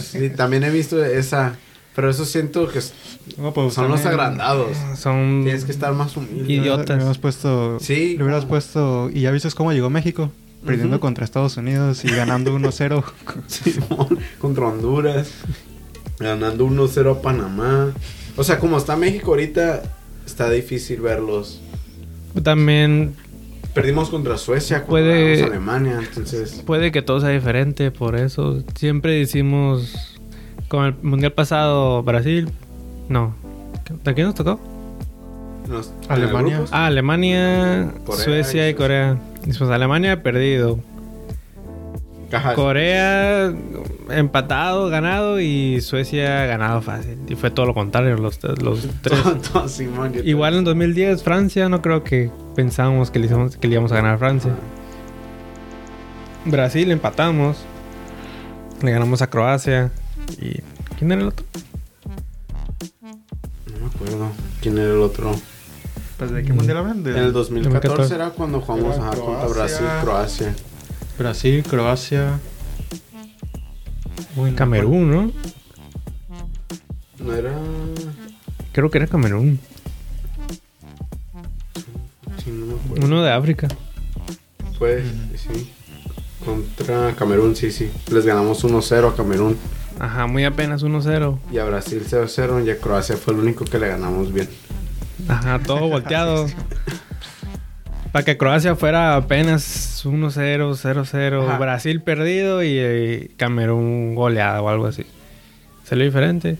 Sí, 0.00 0.30
también 0.30 0.62
he 0.62 0.70
visto 0.70 1.04
esa, 1.04 1.56
pero 1.96 2.08
eso 2.08 2.24
siento 2.24 2.68
que 2.68 2.78
No, 3.36 3.52
pues 3.52 3.74
son 3.74 3.88
los 3.88 4.06
agrandados. 4.06 4.76
Son... 4.96 5.42
Tienes 5.42 5.64
que 5.64 5.72
estar 5.72 5.92
más 5.94 6.16
humilde. 6.16 6.52
Idiotas. 6.52 6.90
Le 6.90 6.96
hubieras 6.96 7.18
puesto. 7.18 7.80
Sí. 7.80 8.16
Le 8.16 8.22
hubieras 8.22 8.44
puesto. 8.44 9.10
Y 9.12 9.22
ya 9.22 9.32
viste 9.32 9.50
cómo 9.50 9.72
llegó 9.72 9.90
México. 9.90 10.30
Perdiendo 10.64 11.00
contra 11.00 11.24
Estados 11.24 11.56
Unidos 11.56 12.04
y 12.04 12.08
ganando 12.10 12.54
1-0. 12.58 13.04
Simón, 13.48 14.18
contra 14.38 14.66
Honduras, 14.68 15.32
ganando 16.18 16.66
1-0 16.66 17.18
a 17.18 17.22
Panamá. 17.22 17.92
O 18.36 18.44
sea, 18.44 18.58
como 18.58 18.78
está 18.78 18.96
México 18.96 19.32
ahorita, 19.32 19.82
está 20.24 20.48
difícil 20.50 21.00
verlos. 21.00 21.60
También 22.42 23.14
Perdimos 23.74 24.10
contra 24.10 24.36
Suecia, 24.36 24.84
Puede- 24.84 25.36
puede 25.38 25.42
a 25.42 25.46
Alemania, 25.46 25.98
entonces 26.06 26.62
Puede 26.66 26.92
que 26.92 27.00
todo 27.02 27.20
sea 27.20 27.30
diferente, 27.30 27.90
por 27.90 28.16
eso 28.16 28.62
siempre 28.74 29.12
decimos, 29.14 30.18
con 30.68 30.84
el 30.84 30.94
mundial 31.02 31.32
pasado, 31.32 32.02
Brasil, 32.02 32.50
no, 33.08 33.34
¿de 34.04 34.14
quién 34.14 34.26
nos 34.26 34.34
tocó? 34.34 34.60
nos- 35.68 35.92
Alemania. 36.08 36.64
Ah, 36.70 36.86
Alemania, 36.86 37.92
Corea 38.04 38.24
Suecia 38.24 38.68
y 38.68 38.72
y 38.72 38.74
Corea. 38.74 39.18
Pues 39.44 39.60
Alemania 39.62 40.12
ha 40.12 40.22
perdido. 40.22 40.78
Ajá. 42.32 42.54
Corea 42.54 43.52
empatado, 44.10 44.88
ganado 44.88 45.38
y 45.40 45.80
Suecia 45.82 46.46
ganado 46.46 46.80
fácil. 46.80 47.18
Y 47.28 47.34
fue 47.34 47.50
todo 47.50 47.66
lo 47.66 47.74
contrario, 47.74 48.16
los, 48.16 48.42
los 48.62 48.88
tres. 49.02 49.22
Todo- 49.22 49.36
todo, 49.52 49.68
Simón, 49.68 50.12
Igual 50.24 50.54
en 50.56 50.64
2010 50.64 51.22
Francia, 51.22 51.68
no 51.68 51.82
creo 51.82 52.02
que 52.04 52.30
pensábamos 52.56 53.10
que 53.10 53.18
le, 53.18 53.26
íbamos- 53.26 53.56
que 53.58 53.68
le 53.68 53.74
íbamos 53.74 53.92
a 53.92 53.96
ganar 53.96 54.14
a 54.14 54.18
Francia. 54.18 54.52
Brasil 56.46 56.90
empatamos. 56.90 57.58
Le 58.82 58.90
ganamos 58.90 59.20
a 59.22 59.28
Croacia. 59.28 59.90
¿Y 60.40 60.60
quién 60.98 61.12
era 61.12 61.20
el 61.20 61.28
otro? 61.28 61.44
No 63.00 63.78
me 63.80 63.86
acuerdo 63.94 64.28
quién 64.60 64.78
era 64.78 64.92
el 64.92 65.00
otro. 65.00 65.32
Pues, 66.22 66.30
¿De 66.30 66.44
qué 66.44 66.52
mundial 66.52 66.76
hablan? 66.76 67.02
De 67.02 67.10
En 67.10 67.16
el 67.16 67.32
2014 67.32 67.88
2014 67.88 68.14
era 68.14 68.30
cuando 68.30 68.60
jugamos 68.60 68.94
Era 68.94 69.08
ajá, 69.08 69.16
contra. 69.16 69.48
Brasil, 69.48 69.86
Croacia. 70.02 70.54
Brasil, 71.18 71.64
Croacia. 71.68 72.38
Uy, 74.36 74.52
no 74.52 74.56
Camerún, 74.56 75.10
¿no? 75.10 75.32
No 77.18 77.34
era. 77.34 77.52
Creo 78.70 78.88
que 78.88 78.98
era 78.98 79.08
Camerún. 79.08 79.58
Sí, 82.44 82.50
no 82.52 82.66
me 82.66 82.74
acuerdo. 82.74 83.04
Uno 83.04 83.22
de 83.24 83.32
África. 83.32 83.66
Fue, 84.78 85.02
sí. 85.34 85.72
Contra 86.44 87.16
Camerún, 87.16 87.56
sí, 87.56 87.72
sí. 87.72 87.90
Les 88.12 88.24
ganamos 88.24 88.64
1-0 88.64 89.10
a 89.12 89.16
Camerún. 89.16 89.56
Ajá, 89.98 90.26
muy 90.26 90.44
apenas 90.44 90.84
1-0. 90.84 91.38
Y 91.50 91.58
a 91.58 91.64
Brasil 91.64 92.00
0-0. 92.08 92.64
Y 92.64 92.70
a 92.70 92.78
Croacia 92.78 93.16
fue 93.16 93.34
el 93.34 93.40
único 93.40 93.64
que 93.64 93.80
le 93.80 93.88
ganamos 93.88 94.32
bien. 94.32 94.48
Ajá, 95.28 95.58
todo 95.60 95.88
volteado. 95.88 96.46
Para 98.12 98.24
que 98.24 98.36
Croacia 98.36 98.76
fuera 98.76 99.16
apenas 99.16 100.02
1-0, 100.04 100.74
0-0. 100.74 101.44
Ajá. 101.48 101.58
Brasil 101.58 102.02
perdido 102.02 102.62
y 102.62 102.72
eh, 102.78 103.30
Camerún 103.38 104.14
goleada 104.14 104.60
o 104.60 104.68
algo 104.68 104.86
así. 104.86 105.04
Salió 105.84 106.04
diferente. 106.04 106.58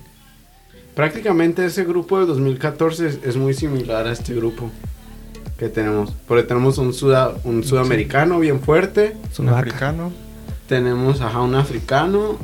Prácticamente 0.94 1.64
ese 1.64 1.84
grupo 1.84 2.20
de 2.20 2.26
2014 2.26 3.06
es, 3.06 3.18
es 3.24 3.36
muy 3.36 3.54
similar 3.54 4.06
a 4.06 4.12
este 4.12 4.34
grupo 4.34 4.70
que 5.58 5.68
tenemos. 5.68 6.12
Porque 6.26 6.42
tenemos 6.44 6.78
un, 6.78 6.94
suda- 6.94 7.34
un 7.44 7.64
sudamericano 7.64 8.38
bien 8.40 8.60
fuerte. 8.60 9.14
Africano. 9.48 10.12
Tenemos 10.68 11.20
ajá, 11.20 11.40
un 11.42 11.54
africano. 11.54 12.38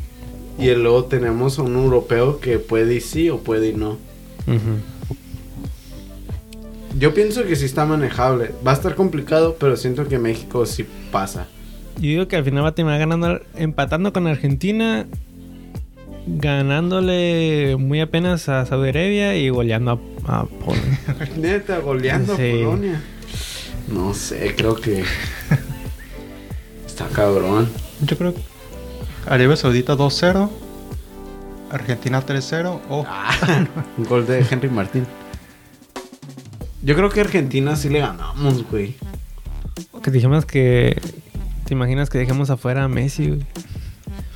Y 0.59 0.71
luego 0.75 1.05
tenemos 1.05 1.59
a 1.59 1.63
un 1.63 1.77
europeo 1.77 2.41
que 2.41 2.59
puede 2.59 2.95
ir 2.95 3.03
sí 3.03 3.31
o 3.31 3.39
puede 3.39 3.69
ir 3.69 3.79
no. 3.79 3.93
Ujú. 4.47 4.81
Yo 6.99 7.13
pienso 7.15 7.45
que 7.45 7.57
sí 7.57 7.65
está 7.65 7.85
manejable. 7.85 8.53
Va 8.67 8.71
a 8.71 8.75
estar 8.75 8.95
complicado, 8.95 9.57
pero 9.59 9.77
siento 9.77 10.07
que 10.09 10.19
México 10.19 10.65
sí 10.67 10.87
pasa. 11.13 11.47
Yo 11.97 12.03
digo 12.03 12.29
que 12.29 12.37
al 12.37 12.45
final 12.45 12.65
va 12.65 12.69
a 12.69 12.75
terminar 12.75 12.99
ganando, 13.01 13.41
empatando 13.57 14.13
con 14.13 14.27
Argentina, 14.27 15.07
ganándole 16.27 17.77
muy 17.77 18.01
apenas 18.01 18.49
a 18.49 18.65
Saudi 18.67 18.91
Arabia 18.91 19.37
y 19.37 19.49
goleando 19.49 20.01
a, 20.27 20.41
a 20.41 20.45
Polonia. 20.45 20.99
Neta, 21.37 21.79
goleando 21.79 22.37
Sí. 22.37 22.43
a 22.43 22.65
Polonia. 22.65 23.01
No 23.89 24.15
sé, 24.15 24.55
creo 24.57 24.75
que. 24.77 25.03
Está 26.87 27.07
cabrón. 27.09 27.69
Yo 28.03 28.17
creo 28.19 28.35
que 28.35 28.41
Arabia 29.27 29.57
Saudita 29.57 29.97
2-0. 29.97 30.49
Argentina 31.71 32.25
3-0. 32.25 32.81
Oh, 32.89 33.05
Ah, 33.07 33.67
un 33.99 34.05
gol 34.09 34.27
de 34.27 34.45
Henry 34.51 34.69
Martín. 34.71 35.07
Yo 36.89 36.97
creo 36.97 37.11
que 37.11 37.21
Argentina 37.21 37.77
sí 37.77 37.91
le 37.91 37.99
ganamos, 37.99 38.67
güey. 38.71 38.95
que 40.03 40.11
dijimos 40.11 40.47
que... 40.47 40.99
¿Te 41.67 41.75
imaginas 41.75 42.09
que 42.09 42.17
dejemos 42.17 42.49
afuera 42.49 42.85
a 42.85 42.89
Messi, 42.89 43.27
güey? 43.29 43.47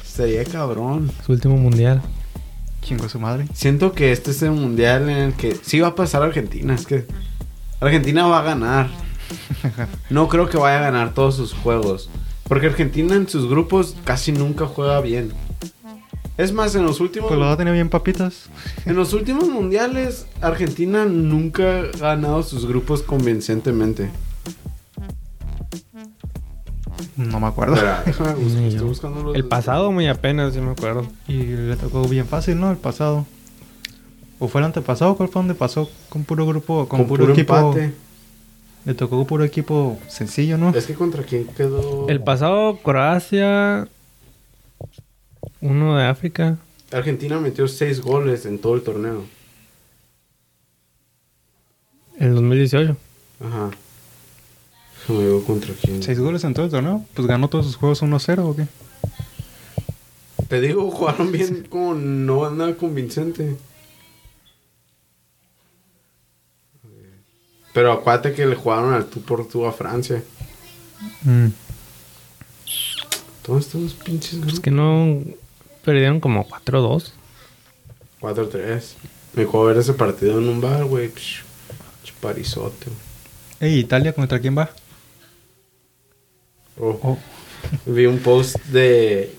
Sería 0.05 0.45
cabrón. 0.45 1.11
Su 1.25 1.33
último 1.33 1.57
mundial. 1.57 2.03
chingo 2.83 3.09
su 3.09 3.19
madre. 3.19 3.47
Siento 3.55 3.95
que 3.95 4.13
este 4.13 4.33
es 4.33 4.43
el 4.43 4.51
mundial 4.51 5.09
en 5.09 5.17
el 5.17 5.33
que 5.33 5.55
sí 5.63 5.81
va 5.81 5.89
a 5.89 5.95
pasar 5.95 6.23
Argentina. 6.23 6.75
Es 6.75 6.85
que 6.85 7.07
Argentina 7.81 8.27
va 8.27 8.41
a 8.41 8.43
ganar. 8.43 8.91
No 10.11 10.29
creo 10.29 10.51
que 10.51 10.59
vaya 10.59 10.77
a 10.77 10.83
ganar 10.83 11.15
todos 11.15 11.37
sus 11.37 11.55
juegos. 11.55 12.11
Porque 12.47 12.67
Argentina 12.67 13.15
en 13.15 13.31
sus 13.31 13.49
grupos 13.49 13.97
casi 14.05 14.31
nunca 14.31 14.67
juega 14.67 15.01
bien. 15.01 15.33
Es 16.39 16.53
más, 16.53 16.75
en 16.75 16.85
los 16.85 17.01
últimos... 17.01 17.29
Pues 17.29 17.39
lo 17.39 17.47
va 17.47 17.53
a 17.53 17.57
tener 17.57 17.75
bien 17.75 17.89
papitas. 17.91 18.49
En 18.87 18.97
los 18.97 19.13
últimos 19.13 19.49
mundiales, 19.49 20.27
Argentina 20.41 21.05
nunca 21.05 21.81
ha 21.81 21.99
ganado 21.99 22.43
sus 22.43 22.67
grupos 22.67 23.03
convincentemente. 23.03 24.11
No 27.17 27.41
me 27.41 27.47
acuerdo. 27.47 27.75
Espera, 27.75 28.03
déjame 28.07 28.35
buscar, 28.35 28.61
Ni 28.61 28.67
estoy 28.69 28.81
yo. 28.81 28.87
buscando 28.87 29.23
los- 29.23 29.37
El 29.37 29.45
pasado 29.45 29.93
muy 29.93 30.09
apenas, 30.09 30.55
yo 30.55 30.63
me 30.63 30.71
acuerdo. 30.73 31.07
Y 31.29 31.35
le 31.45 31.77
tocó 31.77 32.03
bien 32.09 32.27
fácil, 32.27 32.59
¿no? 32.59 32.71
El 32.71 32.79
pasado. 32.79 33.27
¿O 34.39 34.49
fue 34.49 34.61
el 34.61 34.65
antepasado? 34.67 35.15
¿Cuál 35.17 35.29
fue 35.29 35.41
donde 35.41 35.55
pasó? 35.55 35.89
Con 36.09 36.25
puro 36.25 36.47
grupo, 36.47 36.89
con, 36.89 37.01
Con 37.01 37.07
puro, 37.09 37.25
puro 37.25 37.33
equipo. 37.35 37.57
empate. 37.57 37.93
Le 38.85 38.95
tocó 38.95 39.25
puro 39.27 39.45
equipo 39.45 39.99
sencillo, 40.09 40.59
¿no? 40.59 40.71
Es 40.71 40.87
que 40.87 40.95
contra 40.95 41.23
quién 41.23 41.47
quedó... 41.47 42.09
El 42.09 42.21
pasado, 42.23 42.79
Croacia. 42.79 43.87
Uno 45.63 45.97
de 45.97 46.05
África. 46.05 46.59
Argentina 46.93 47.39
metió 47.41 47.67
seis 47.69 48.01
goles 48.01 48.45
en 48.45 48.59
todo 48.59 48.75
el 48.75 48.83
torneo. 48.83 49.25
El 52.19 52.35
2018. 52.35 52.97
Aja. 53.41 53.71
Déjame 55.09 55.29
ver 55.33 55.43
contra 55.45 55.75
quién. 55.81 56.03
Seis 56.03 56.19
goles 56.21 56.45
en 56.45 56.53
todo 56.55 56.67
el 56.67 56.71
torneo. 56.71 57.05
Pues 57.15 57.27
ganó 57.27 57.49
todos 57.49 57.65
sus 57.67 57.77
juegos 57.77 58.03
1-0 58.03 58.39
o 58.41 58.55
qué. 58.57 58.67
Te 60.49 60.61
digo, 60.61 60.91
jugaron 60.91 61.33
bien 61.33 61.67
como 61.71 61.95
no 61.95 62.51
nada 62.51 62.77
convincente. 62.77 63.57
Pero 67.73 67.93
acuérdate 67.93 68.35
que 68.35 68.45
le 68.47 68.55
jugaron 68.55 68.93
al 68.93 69.07
tú 69.07 69.23
por 69.23 69.49
tú 69.49 69.65
a 69.65 69.73
Francia. 69.73 70.23
Mm. 71.23 71.47
Todos 73.43 73.67
estos 73.67 73.95
pinches 73.95 74.35
Es 74.35 74.41
grupos. 74.41 74.61
que 74.61 74.71
no. 74.71 75.21
Perdieron 75.85 76.21
como 76.21 76.47
4-2. 76.49 77.13
4-3. 78.21 78.83
Me 79.35 79.43
acuerdo 79.45 79.67
ver 79.69 79.77
ese 79.79 79.95
partido 79.95 80.39
en 80.39 80.49
un 80.49 80.61
bar, 80.61 80.85
güey. 80.85 81.09
Psh, 81.09 81.43
Chuparizote. 82.05 82.87
Ey, 83.61 83.79
¿Italia 83.81 84.13
contra 84.13 84.39
quién 84.41 84.57
va? 84.57 84.71
Oh. 86.79 86.99
Oh. 87.03 87.19
Vi 87.87 88.07
un 88.07 88.19
post 88.19 88.57
de 88.67 89.33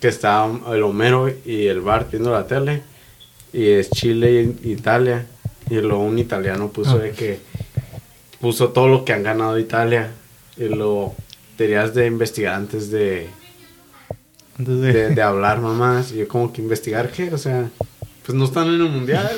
que 0.00 0.08
estaba 0.08 0.74
el 0.74 0.82
Homero 0.82 1.28
y 1.44 1.66
el 1.66 1.80
bar 1.80 2.08
viendo 2.10 2.32
la 2.32 2.46
tele. 2.46 2.82
Y 3.52 3.66
es 3.68 3.90
Chile 3.90 4.54
y 4.62 4.72
Italia. 4.72 5.26
Y 5.70 5.76
luego 5.76 6.00
un 6.04 6.18
italiano 6.18 6.68
puso 6.70 6.92
Ah. 6.96 6.98
de 6.98 7.12
que 7.12 7.38
puso 8.40 8.70
todo 8.70 8.88
lo 8.88 9.04
que 9.04 9.12
han 9.12 9.22
ganado 9.22 9.58
Italia. 9.58 10.10
Y 10.56 10.68
lo 10.68 11.14
tenías 11.56 11.94
de 11.94 12.06
investigar 12.06 12.54
antes 12.54 12.90
de, 12.90 13.28
Antes 14.58 14.80
de... 14.80 14.92
de, 14.92 15.14
de 15.14 15.22
hablar 15.22 15.60
mamás. 15.60 16.12
Y 16.12 16.18
yo 16.18 16.28
como 16.28 16.52
que 16.52 16.62
investigar 16.62 17.10
qué, 17.10 17.32
o 17.32 17.38
sea, 17.38 17.70
pues 18.24 18.36
no 18.36 18.44
están 18.44 18.68
en 18.68 18.80
el 18.80 18.88
mundial. 18.88 19.30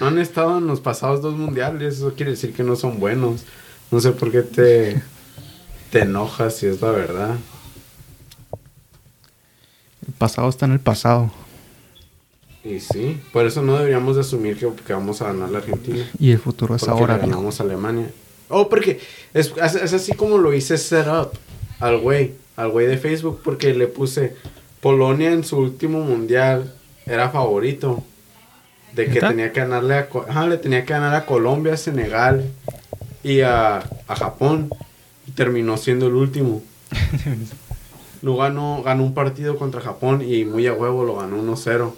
No 0.00 0.08
han 0.08 0.18
estado 0.18 0.58
en 0.58 0.66
los 0.66 0.80
pasados 0.80 1.22
dos 1.22 1.34
mundiales. 1.34 1.96
Eso 1.96 2.14
quiere 2.14 2.32
decir 2.32 2.52
que 2.52 2.62
no 2.62 2.76
son 2.76 3.00
buenos. 3.00 3.44
No 3.90 4.00
sé 4.00 4.12
por 4.12 4.30
qué 4.30 4.42
te, 4.42 5.02
te 5.90 6.00
enojas 6.00 6.56
si 6.56 6.66
es 6.66 6.80
la 6.82 6.90
verdad. 6.90 7.36
El 10.06 10.12
pasado 10.14 10.48
está 10.48 10.66
en 10.66 10.72
el 10.72 10.80
pasado. 10.80 11.32
Y 12.62 12.80
sí, 12.80 13.20
por 13.32 13.46
eso 13.46 13.62
no 13.62 13.76
deberíamos 13.76 14.16
de 14.16 14.22
asumir 14.22 14.58
que, 14.58 14.68
que 14.84 14.92
vamos 14.92 15.22
a 15.22 15.26
ganar 15.26 15.50
la 15.50 15.58
Argentina. 15.58 16.04
Y 16.18 16.32
el 16.32 16.38
futuro 16.38 16.74
es 16.74 16.84
Porque 16.84 17.00
ahora, 17.00 17.16
ganamos 17.16 17.60
a 17.60 17.62
Alemania. 17.62 18.10
Oh, 18.48 18.68
porque 18.68 19.00
es, 19.32 19.52
es, 19.62 19.74
es 19.76 19.92
así 19.92 20.12
como 20.12 20.38
lo 20.38 20.52
hice 20.52 20.76
setup 20.76 21.32
al 21.80 21.98
güey, 21.98 22.34
al 22.56 22.70
güey 22.70 22.86
de 22.86 22.98
Facebook, 22.98 23.40
porque 23.42 23.72
le 23.72 23.86
puse 23.86 24.34
Polonia 24.86 25.32
en 25.32 25.42
su 25.42 25.58
último 25.58 25.98
mundial 26.02 26.72
era 27.06 27.28
favorito. 27.30 28.04
De 28.94 29.08
que 29.08 29.18
tenía 29.18 29.52
que 29.52 29.58
ganarle 29.58 29.94
a, 29.94 30.08
ajá, 30.28 30.46
le 30.46 30.58
tenía 30.58 30.84
que 30.84 30.92
ganar 30.92 31.12
a 31.12 31.26
Colombia, 31.26 31.74
a 31.74 31.76
Senegal 31.76 32.44
y 33.24 33.40
a, 33.40 33.78
a 33.78 34.14
Japón. 34.14 34.70
Y 35.26 35.32
terminó 35.32 35.76
siendo 35.76 36.06
el 36.06 36.14
último. 36.14 36.62
No 38.22 38.36
ganó, 38.36 38.82
ganó 38.82 39.04
un 39.04 39.12
partido 39.12 39.58
contra 39.58 39.80
Japón 39.80 40.22
y 40.26 40.44
muy 40.44 40.66
a 40.66 40.72
huevo 40.72 41.04
lo 41.04 41.16
ganó 41.16 41.40
1-0. 41.42 41.92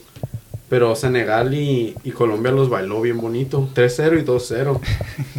Pero 0.69 0.97
Senegal 0.97 1.55
y, 1.55 1.95
y 2.05 2.11
Colombia 2.11 2.53
los 2.53 2.69
bailó 2.69 3.01
bien 3.01 3.19
bonito. 3.19 3.69
3-0 3.75 4.21
y 4.21 4.25
2-0. 4.25 4.81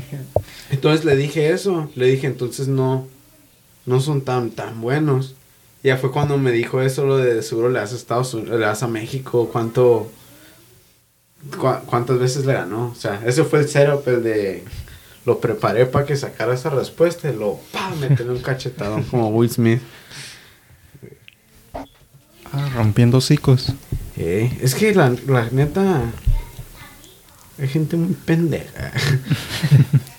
Entonces 0.72 1.04
le 1.04 1.16
dije 1.16 1.52
eso. 1.52 1.90
Le 1.96 2.06
dije, 2.06 2.28
entonces 2.28 2.70
no, 2.70 3.08
no 3.86 4.00
son 4.00 4.22
tan, 4.22 4.52
tan 4.52 4.82
buenos. 4.82 5.36
Ya 5.82 5.98
fue 5.98 6.12
cuando 6.12 6.38
me 6.38 6.52
dijo 6.52 6.82
eso, 6.82 7.06
lo 7.06 7.18
de 7.18 7.42
seguro 7.42 7.70
le 7.70 7.80
das 7.80 7.94
a 7.94 7.96
Estados 7.96 8.34
Unidos, 8.34 8.60
le 8.60 8.66
das 8.66 8.84
a 8.84 8.88
México, 8.88 9.50
cuánto, 9.52 10.12
cuántas 11.86 12.20
veces 12.20 12.46
le 12.46 12.54
ganó. 12.54 12.90
O 12.90 12.96
sea, 12.96 13.22
ese 13.26 13.46
fue 13.46 13.60
el 13.60 13.70
setup, 13.70 14.06
el 14.08 14.24
de, 14.24 14.64
lo 15.26 15.40
preparé 15.40 15.86
para 15.86 16.06
que 16.06 16.18
sacara 16.18 16.54
esa 16.54 16.70
respuesta 16.70 17.30
y 17.30 17.36
lo, 17.36 17.60
pa, 17.72 17.92
meterle 17.96 18.34
un 18.34 18.42
cachetadón 18.42 19.04
como 19.04 19.30
Will 19.30 19.50
Smith. 19.50 19.82
Ah, 22.52 22.70
rompiendo 22.76 23.20
hocicos. 23.20 23.74
Eh, 24.18 24.58
es 24.62 24.76
que 24.76 24.94
la, 24.94 25.16
la 25.28 25.50
neta, 25.50 26.12
hay 27.58 27.68
gente 27.70 27.96
muy 27.96 28.16
pendeja. 28.16 28.92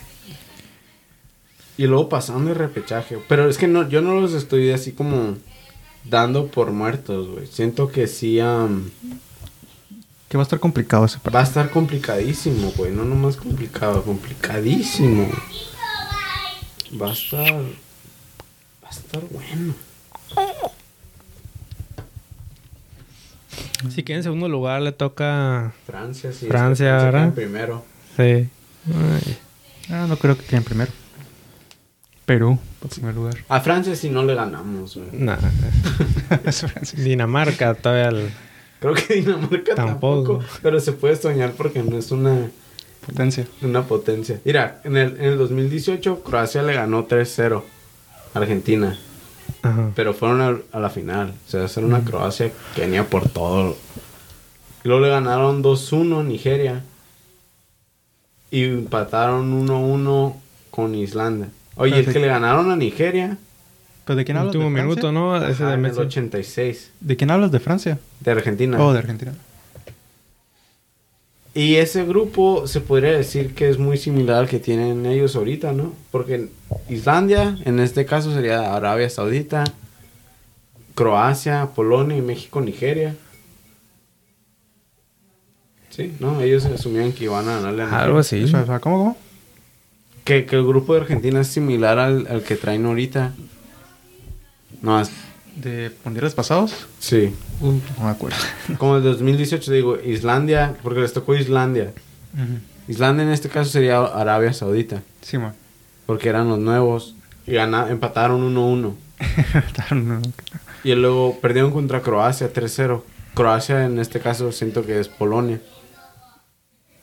y 1.76 1.86
luego 1.86 2.08
pasando 2.08 2.50
el 2.50 2.56
repechaje. 2.56 3.18
Pero 3.28 3.48
es 3.48 3.58
que 3.58 3.66
no, 3.66 3.88
yo 3.88 4.00
no 4.00 4.20
los 4.20 4.32
estoy 4.32 4.70
así 4.70 4.92
como 4.92 5.36
dando 6.04 6.46
por 6.48 6.70
muertos, 6.72 7.28
güey. 7.28 7.46
Siento 7.46 7.88
que 7.88 8.06
sí 8.06 8.40
am, 8.40 8.90
Que 10.28 10.36
va 10.36 10.42
a 10.42 10.44
estar 10.44 10.60
complicado 10.60 11.04
ese 11.04 11.16
partido. 11.18 11.34
va 11.34 11.40
a 11.40 11.44
estar 11.44 11.70
complicadísimo, 11.70 12.72
güey. 12.76 12.92
No 12.92 13.04
nomás 13.04 13.36
complicado, 13.36 14.02
complicadísimo. 14.02 15.28
Va 17.00 17.10
a 17.10 17.12
estar... 17.12 17.52
Va 17.52 18.88
a 18.88 18.90
estar 18.90 19.22
bueno. 19.30 19.74
Si 23.94 24.02
queda 24.02 24.18
en 24.18 24.22
segundo 24.22 24.48
lugar, 24.48 24.82
le 24.82 24.92
toca. 24.92 25.72
Francia, 25.86 26.32
sí. 26.32 26.46
Francia, 26.46 27.32
Primero. 27.34 27.84
Sí. 28.16 28.48
Ay. 28.86 29.38
Ah, 29.88 30.06
no 30.08 30.16
creo 30.16 30.36
que 30.36 30.44
queden 30.44 30.64
primero. 30.64 30.92
Perú, 32.30 32.58
por 32.78 32.90
primer 32.90 33.14
lugar. 33.16 33.34
A 33.48 33.60
Francia 33.60 33.96
sí 33.96 34.08
no 34.08 34.22
le 34.22 34.36
ganamos, 34.36 34.94
güey. 34.96 35.08
Nah. 35.12 35.36
Dinamarca 36.96 37.74
todavía. 37.74 38.08
el- 38.20 38.30
Creo 38.78 38.94
que 38.94 39.14
Dinamarca 39.14 39.74
tampoco. 39.74 40.36
Tampoco. 40.38 40.58
pero 40.62 40.78
se 40.78 40.92
puede 40.92 41.16
soñar 41.16 41.52
porque 41.56 41.82
no 41.82 41.98
es 41.98 42.12
una, 42.12 42.48
Potencia. 43.04 43.46
una 43.62 43.82
potencia. 43.82 44.40
Mira, 44.44 44.80
en 44.84 44.96
el, 44.96 45.16
en 45.16 45.24
el 45.24 45.38
2018 45.38 46.22
Croacia 46.22 46.62
le 46.62 46.74
ganó 46.74 47.08
3-0 47.08 47.62
a 48.34 48.38
Argentina, 48.38 48.96
Ajá. 49.62 49.90
pero 49.96 50.14
fueron 50.14 50.40
a, 50.40 50.56
a 50.76 50.80
la 50.80 50.88
final. 50.88 51.34
O 51.46 51.50
sea, 51.50 51.64
era 51.64 51.84
una 51.86 52.04
Croacia 52.04 52.52
que 52.76 52.82
venía 52.82 53.04
por 53.04 53.28
todo. 53.28 53.76
Y 54.84 54.88
luego 54.88 55.02
le 55.04 55.10
ganaron 55.10 55.62
2-1 55.64 56.20
a 56.20 56.22
Nigeria. 56.22 56.84
Y 58.52 58.64
empataron 58.64 59.66
1-1 59.66 60.34
con 60.70 60.94
Islandia. 60.94 61.48
Oye, 61.80 61.92
el 61.98 62.04
Perfecto. 62.04 62.12
que 62.20 62.26
le 62.26 62.32
ganaron 62.32 62.70
a 62.70 62.76
Nigeria 62.76 63.38
¿Pero 64.04 64.16
de 64.16 64.24
quién 64.24 64.36
hablas? 64.36 64.54
Último 64.54 64.70
¿De 64.70 64.76
Francia? 64.76 64.88
minuto, 64.94 65.12
¿no? 65.12 65.36
Ese 65.36 65.62
ajá, 65.62 65.68
de 65.68 65.74
en 65.74 65.84
el 65.84 65.90
Messi. 65.90 66.00
86 66.00 66.90
¿De 67.00 67.16
quién 67.16 67.30
hablas? 67.30 67.50
¿De 67.52 67.60
Francia? 67.60 67.98
de 68.20 68.30
Argentina. 68.30 68.78
Oh, 68.84 68.92
de 68.92 68.98
Argentina. 68.98 69.32
Y 71.54 71.76
ese 71.76 72.04
grupo 72.04 72.66
se 72.66 72.80
podría 72.80 73.12
decir 73.12 73.54
que 73.54 73.68
es 73.70 73.78
muy 73.78 73.96
similar 73.96 74.36
al 74.36 74.48
que 74.48 74.60
tienen 74.60 75.04
ellos 75.06 75.34
ahorita, 75.34 75.72
¿no? 75.72 75.92
Porque 76.10 76.48
Islandia, 76.88 77.58
en 77.64 77.80
este 77.80 78.04
caso 78.06 78.32
sería 78.32 78.74
Arabia 78.76 79.10
Saudita, 79.10 79.64
Croacia, 80.94 81.70
Polonia 81.74 82.16
y 82.16 82.22
México, 82.22 82.60
Nigeria. 82.60 83.16
Sí, 85.88 86.14
¿no? 86.20 86.40
Ellos 86.40 86.64
asumían 86.66 87.12
que 87.12 87.24
iban 87.24 87.48
a 87.48 87.56
ganarle 87.56 87.82
a 87.82 87.86
Nigeria. 87.86 88.04
Algo 88.04 88.18
así. 88.18 88.44
¿Cómo, 88.80 88.80
cómo? 88.98 89.16
Que, 90.24 90.46
que 90.46 90.56
el 90.56 90.66
grupo 90.66 90.94
de 90.94 91.00
Argentina 91.00 91.40
es 91.40 91.48
similar 91.48 91.98
al, 91.98 92.26
al 92.28 92.42
que 92.42 92.56
traen 92.56 92.84
ahorita. 92.86 93.32
No, 94.82 95.00
es- 95.00 95.10
¿De 95.56 95.90
mundiales 96.04 96.34
pasados? 96.34 96.86
sí. 97.00 97.34
Uh, 97.60 97.72
no 97.98 98.04
me 98.04 98.10
acuerdo. 98.10 98.36
Como 98.78 98.96
el 98.96 99.02
2018 99.02 99.72
digo, 99.72 99.98
Islandia, 100.00 100.74
porque 100.82 101.00
les 101.00 101.12
tocó 101.12 101.34
Islandia. 101.34 101.92
Islandia 102.88 103.24
en 103.24 103.30
este 103.30 103.48
caso 103.50 103.70
sería 103.70 103.98
Arabia 104.00 104.52
Saudita. 104.54 105.02
Sí, 105.20 105.36
man. 105.38 105.52
porque 106.06 106.28
eran 106.30 106.48
los 106.48 106.58
nuevos 106.58 107.14
y 107.46 107.52
gana, 107.52 107.90
empataron 107.90 108.42
1-1. 108.54 108.94
No, 109.94 110.22
Y 110.84 110.94
luego 110.94 111.38
perdieron 111.42 111.72
contra 111.72 112.00
Croacia 112.00 112.50
3-0. 112.52 113.02
Croacia 113.34 113.84
en 113.84 113.98
este 113.98 114.20
caso 114.20 114.50
siento 114.52 114.86
que 114.86 114.98
es 115.00 115.08
Polonia. 115.08 115.60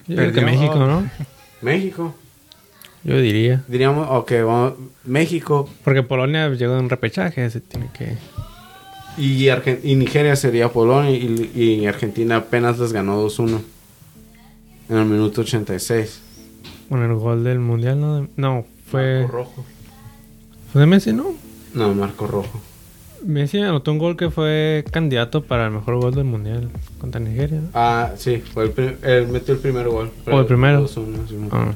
Que 0.08 0.16
Perdió. 0.16 0.42
México, 0.44 0.76
¿no? 0.76 1.08
México. 1.62 2.16
Yo 3.08 3.18
diría. 3.20 3.64
Diríamos, 3.70 4.06
ok, 4.12 4.32
vamos, 4.46 4.74
México. 5.06 5.68
Porque 5.86 6.04
Polonia 6.04 6.50
llegó 6.50 6.78
en 6.78 6.90
repechaje, 6.90 7.50
se 7.50 7.62
tiene 7.62 7.90
que. 7.98 8.18
Y, 9.18 9.46
Argen- 9.46 9.80
y 9.82 9.96
Nigeria 9.96 10.36
sería 10.36 10.70
Polonia 10.70 11.10
y, 11.12 11.50
y 11.56 11.86
Argentina 11.88 12.36
apenas 12.36 12.78
les 12.80 12.92
ganó 12.94 13.26
2-1 13.26 13.62
en 14.90 14.98
el 14.98 15.06
minuto 15.06 15.42
86. 15.42 16.22
Con 16.90 17.02
el 17.02 17.16
gol 17.16 17.44
del 17.46 17.60
mundial, 17.60 18.00
¿no? 18.00 18.28
No, 18.36 18.66
fue. 18.92 19.22
Marco 19.22 19.32
rojo. 19.38 19.66
¿Fue 20.74 20.82
de 20.82 20.88
Messi, 20.88 21.14
no? 21.14 21.34
No, 21.74 21.94
Marco 21.94 22.28
Rojo. 22.28 22.60
Messi 23.26 23.60
anotó 23.60 23.92
un 23.92 24.00
gol 24.00 24.18
que 24.18 24.30
fue 24.30 24.84
candidato 24.92 25.44
para 25.44 25.66
el 25.68 25.72
mejor 25.72 25.96
gol 26.02 26.14
del 26.14 26.26
mundial 26.26 26.70
contra 27.00 27.20
Nigeria. 27.22 27.62
¿no? 27.62 27.70
Ah, 27.74 28.12
sí, 28.18 28.38
fue 28.54 28.66
el 28.66 28.98
él 29.04 29.28
metió 29.30 29.54
el 29.54 29.60
primer 29.62 29.88
gol. 29.88 30.12
¿O 30.30 30.40
el 30.42 30.46
primero? 30.46 30.84
2-1, 30.86 31.28
sí, 31.28 31.36
me- 31.36 31.48
Ah. 31.52 31.72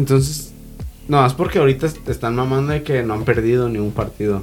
Entonces, 0.00 0.50
no, 1.08 1.24
es 1.26 1.34
porque 1.34 1.58
ahorita 1.58 1.88
te 1.90 2.10
están 2.10 2.34
mamando 2.34 2.72
de 2.72 2.82
que 2.82 3.02
no 3.02 3.12
han 3.12 3.24
perdido 3.24 3.68
ni 3.68 3.78
un 3.78 3.90
partido. 3.92 4.42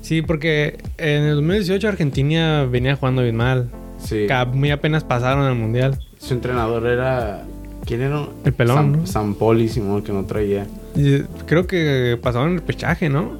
Sí, 0.00 0.22
porque 0.22 0.78
en 0.96 1.24
el 1.24 1.34
2018 1.36 1.86
Argentina 1.88 2.64
venía 2.64 2.96
jugando 2.96 3.22
bien 3.22 3.36
mal. 3.36 3.68
Sí. 4.02 4.26
Muy 4.54 4.70
apenas 4.70 5.04
pasaron 5.04 5.44
al 5.44 5.56
mundial. 5.56 5.98
Su 6.18 6.32
entrenador 6.32 6.86
era. 6.86 7.44
¿Quién 7.84 8.00
era? 8.00 8.26
El 8.44 8.52
pelón, 8.54 8.76
Sam, 8.76 8.92
¿no? 8.92 9.06
Sampoli, 9.06 9.68
Simón, 9.68 10.02
que 10.02 10.12
no 10.12 10.24
traía. 10.24 10.66
Y 10.94 11.20
creo 11.46 11.66
que 11.66 12.18
pasaron 12.22 12.54
el 12.54 12.62
pechaje, 12.62 13.10
¿no? 13.10 13.32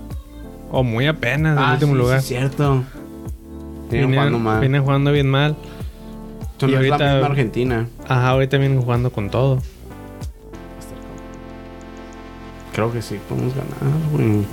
O 0.71 0.83
muy 0.83 1.07
apenas, 1.07 1.57
en 1.59 1.73
último 1.73 1.93
Ah, 1.93 1.95
sí, 1.95 1.99
lugar. 2.03 2.21
Sí, 2.21 2.29
cierto. 2.29 2.85
Venían- 3.91 4.13
jugando 4.13 4.39
mal. 4.39 4.61
venían 4.61 4.83
jugando 4.85 5.13
bien 5.13 5.31
mal. 5.31 5.57
Y 6.61 6.65
no 6.65 6.67
es 6.67 6.73
la 6.73 6.79
ahorita- 6.97 7.13
misma 7.15 7.27
Argentina. 7.27 7.89
Ajá, 8.07 8.29
ahorita 8.31 8.59
vienen 8.59 8.83
jugando 8.83 9.11
con 9.11 9.31
todo. 9.31 9.63
Creo 12.77 12.93
que 12.93 13.01
sí, 13.01 13.17
podemos 13.27 13.55
ganar, 13.55 14.11
güey. 14.13 14.45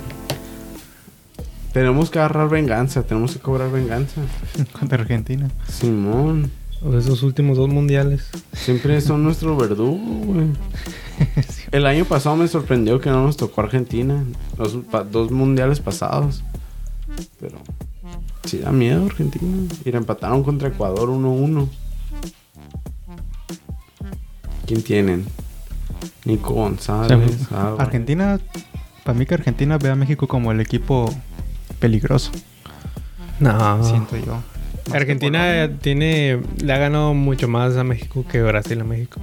Tenemos 1.74 2.08
que 2.08 2.18
agarrar 2.20 2.48
venganza, 2.48 3.02
tenemos 3.02 3.34
que 3.34 3.38
cobrar 3.40 3.70
venganza. 3.70 4.22
Contra 4.78 5.02
Argentina. 5.02 5.50
Simón, 5.68 6.50
O 6.82 6.96
esos 6.96 7.22
últimos 7.22 7.58
dos 7.58 7.68
mundiales. 7.68 8.30
siempre 8.54 8.98
son 9.02 9.22
nuestro 9.24 9.56
verdugo, 9.58 9.98
güey. 10.24 10.46
El 11.72 11.84
año 11.86 12.06
pasado 12.06 12.34
me 12.36 12.48
sorprendió 12.48 12.98
que 13.00 13.10
no 13.10 13.24
nos 13.24 13.36
tocó 13.36 13.60
Argentina. 13.60 14.24
Los 14.56 14.72
pa- 14.90 15.04
dos 15.04 15.30
mundiales 15.30 15.80
pasados. 15.80 16.42
Pero 17.38 17.58
sí 18.44 18.56
da 18.58 18.72
miedo 18.72 19.04
Argentina. 19.04 19.68
Y 19.84 19.90
la 19.92 19.98
empataron 19.98 20.42
contra 20.42 20.68
Ecuador 20.68 21.10
1-1. 21.10 21.68
¿Quién 24.66 24.82
tienen? 24.82 25.26
Nico 26.24 26.54
González. 26.54 27.10
Álvarez. 27.50 27.80
Argentina, 27.80 28.40
para 29.04 29.18
mí 29.18 29.26
que 29.26 29.34
Argentina 29.34 29.78
ve 29.78 29.90
a 29.90 29.94
México 29.96 30.26
como 30.28 30.52
el 30.52 30.60
equipo 30.60 31.12
peligroso, 31.78 32.30
No. 33.40 33.82
siento 33.84 34.16
yo. 34.16 34.34
Más 34.34 34.42
que 34.92 34.96
Argentina 34.96 35.70
tiene... 35.80 36.40
Le 36.62 36.72
ha 36.72 36.78
ganado 36.78 37.14
mucho 37.14 37.48
más 37.48 37.76
a 37.76 37.84
México 37.84 38.24
que 38.30 38.42
Brasil 38.42 38.80
a 38.80 38.84
México. 38.84 39.20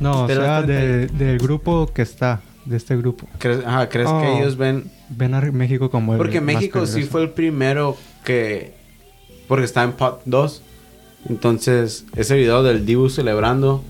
No, 0.00 0.24
o 0.24 0.26
sea, 0.28 0.62
de- 0.62 1.06
del 1.06 1.38
grupo 1.38 1.86
que 1.92 2.02
está, 2.02 2.40
de 2.64 2.76
este 2.76 2.96
grupo. 2.96 3.26
¿Crees, 3.38 3.64
ajá, 3.64 3.88
¿crees 3.88 4.08
Oh. 4.10 4.20
que 4.20 4.38
ellos 4.38 4.56
ven 4.56 4.90
Ven 5.08 5.34
a 5.34 5.40
México 5.40 5.88
como 5.90 6.12
el 6.12 6.18
Porque 6.18 6.40
más 6.40 6.56
México 6.56 6.80
sí 6.84 6.92
peligroso. 6.94 7.12
fue 7.12 7.22
el 7.22 7.30
primero 7.30 7.96
que. 8.24 8.74
Porque 9.46 9.64
está 9.64 9.84
en 9.84 9.92
pot 9.92 10.20
2. 10.24 10.62
Entonces, 11.28 12.04
ese 12.16 12.34
video 12.34 12.64
del 12.64 12.84
Dibu 12.84 13.08
celebrando 13.08 13.84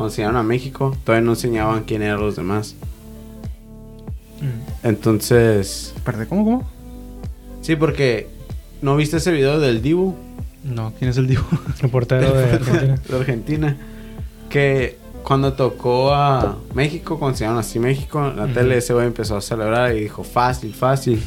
cuando 0.00 0.12
enseñaron 0.12 0.38
a 0.38 0.42
México, 0.42 0.96
todavía 1.04 1.26
no 1.26 1.32
enseñaban 1.32 1.84
quién 1.84 2.00
eran 2.00 2.20
los 2.20 2.34
demás. 2.34 2.74
Mm. 4.40 4.86
Entonces, 4.86 5.92
Espérate, 5.94 6.26
¿cómo, 6.26 6.42
cómo? 6.42 6.70
sí, 7.60 7.76
porque 7.76 8.26
¿no 8.80 8.96
viste 8.96 9.18
ese 9.18 9.30
video 9.30 9.60
del 9.60 9.82
Dibu 9.82 10.14
No, 10.64 10.94
¿quién 10.98 11.10
es 11.10 11.18
el 11.18 11.26
Divo? 11.26 11.44
El 11.82 11.90
portero 11.90 12.32
de 12.32 12.44
Argentina. 12.44 12.98
de 13.06 13.16
Argentina? 13.16 13.76
Que 14.48 14.96
cuando 15.22 15.52
tocó 15.52 16.14
a 16.14 16.56
México, 16.72 17.18
cuando 17.18 17.34
enseñaron 17.34 17.58
así 17.58 17.78
México, 17.78 18.32
la 18.34 18.46
tele 18.46 18.78
ese 18.78 18.94
güey 18.94 19.06
empezó 19.06 19.36
a 19.36 19.42
celebrar 19.42 19.94
y 19.94 20.00
dijo 20.00 20.24
fácil, 20.24 20.72
fácil. 20.72 21.22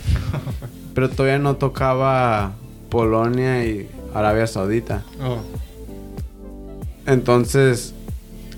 Pero 0.95 1.11
todavía 1.11 1.37
no 1.37 1.57
tocaba 1.57 2.53
Polonia 2.89 3.63
y 3.67 3.87
Arabia 4.15 4.47
Saudita. 4.47 5.03
Oh. 5.21 5.37
Entonces, 7.05 7.92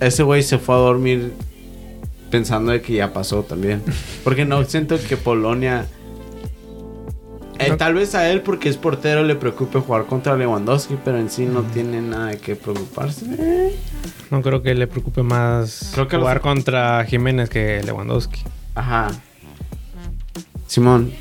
ese 0.00 0.22
güey 0.22 0.42
se 0.42 0.58
fue 0.58 0.74
a 0.74 0.78
dormir 0.78 1.32
pensando 2.30 2.72
de 2.72 2.80
que 2.82 2.94
ya 2.94 3.12
pasó 3.12 3.42
también. 3.42 3.82
Porque 4.24 4.44
no 4.44 4.64
siento 4.64 4.98
que 5.00 5.16
Polonia. 5.16 5.86
Eh, 7.58 7.74
tal 7.78 7.94
vez 7.94 8.14
a 8.14 8.28
él, 8.30 8.42
porque 8.42 8.68
es 8.68 8.76
portero, 8.76 9.22
le 9.24 9.34
preocupe 9.34 9.80
jugar 9.80 10.04
contra 10.04 10.36
Lewandowski, 10.36 10.98
pero 11.02 11.16
en 11.18 11.30
sí 11.30 11.46
no 11.46 11.62
tiene 11.62 12.02
nada 12.02 12.26
de 12.26 12.38
qué 12.38 12.54
preocuparse. 12.54 13.72
No 14.30 14.42
creo 14.42 14.60
que 14.62 14.74
le 14.74 14.86
preocupe 14.86 15.22
más 15.22 15.90
Creo 15.94 16.06
que 16.06 16.18
jugar 16.18 16.36
los- 16.36 16.42
contra 16.42 17.02
Jiménez 17.06 17.48
que 17.48 17.82
Lewandowski. 17.82 18.42
Ajá. 18.74 19.08
Simón, 20.66 21.12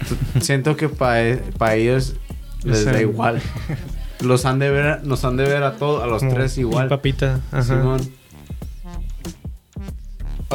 siento 0.42 0.76
que 0.76 0.90
para 0.90 1.76
ellos 1.76 2.16
les 2.66 2.80
Es 2.80 2.86
da 2.86 3.00
igual. 3.00 3.42
Los 4.20 4.46
han 4.46 4.60
de 4.60 4.70
ver, 4.72 5.06
nos 5.06 5.24
han 5.24 5.38
de 5.38 5.44
ver 5.46 5.64
a 5.64 5.76
todos, 5.78 6.04
a 6.04 6.08
los 6.08 6.20
Como 6.22 6.34
tres 6.34 6.58
igual. 6.58 6.90
papita. 6.90 7.40
Ajá. 7.52 7.64
Simón. 7.64 8.02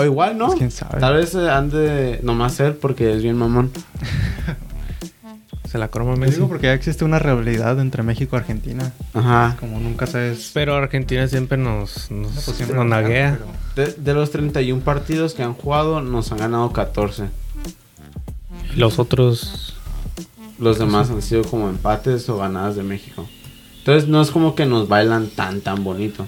O 0.01 0.05
igual, 0.05 0.37
¿no? 0.39 0.47
Pues, 0.47 0.59
quién 0.59 0.71
sabe. 0.71 0.99
Tal 1.01 1.15
vez 1.15 1.35
eh, 1.35 1.49
han 1.51 1.71
de 1.71 2.21
nomás 2.23 2.55
ser 2.55 2.79
porque 2.79 3.15
es 3.15 3.23
bien 3.23 3.37
mamón. 3.37 3.71
Se 5.71 5.79
la 5.79 5.87
croma 5.89 6.17
Messi. 6.17 6.35
digo 6.35 6.49
porque 6.49 6.67
ya 6.67 6.73
existe 6.73 7.05
una 7.05 7.21
rivalidad 7.21 7.79
entre 7.79 8.03
México 8.03 8.35
y 8.37 8.41
Argentina. 8.41 8.93
Ajá. 9.15 9.57
Como 9.61 9.79
nunca 9.79 10.07
sabes. 10.09 10.51
Pero 10.53 10.75
Argentina 10.75 11.29
siempre 11.29 11.57
nos, 11.59 12.11
nos, 12.11 12.35
No, 12.35 12.41
pues 12.45 12.57
siempre 12.57 12.77
nos 12.77 12.87
ganan, 12.89 13.03
naguea. 13.05 13.39
pero- 13.77 13.87
De, 13.89 13.95
de 13.95 14.15
los 14.15 14.33
31 14.33 14.83
partidos 14.83 15.33
que 15.35 15.45
han 15.45 15.55
jugado, 15.55 16.01
nos 16.01 16.33
han 16.33 16.39
ganado 16.39 16.73
14. 16.73 17.27
Los 18.77 18.99
otros... 18.99 19.77
Los 20.59 20.79
demás 20.79 21.09
han 21.11 21.23
sido 21.23 21.43
como 21.45 21.69
empates 21.71 22.29
o 22.29 22.37
ganadas 22.37 22.77
de 22.77 22.83
México. 22.83 23.27
Entonces 23.79 24.09
no 24.11 24.21
es 24.21 24.31
como 24.31 24.55
que 24.55 24.67
nos 24.67 24.89
bailan 24.89 25.29
tan 25.29 25.61
tan 25.63 25.83
bonito. 25.85 26.27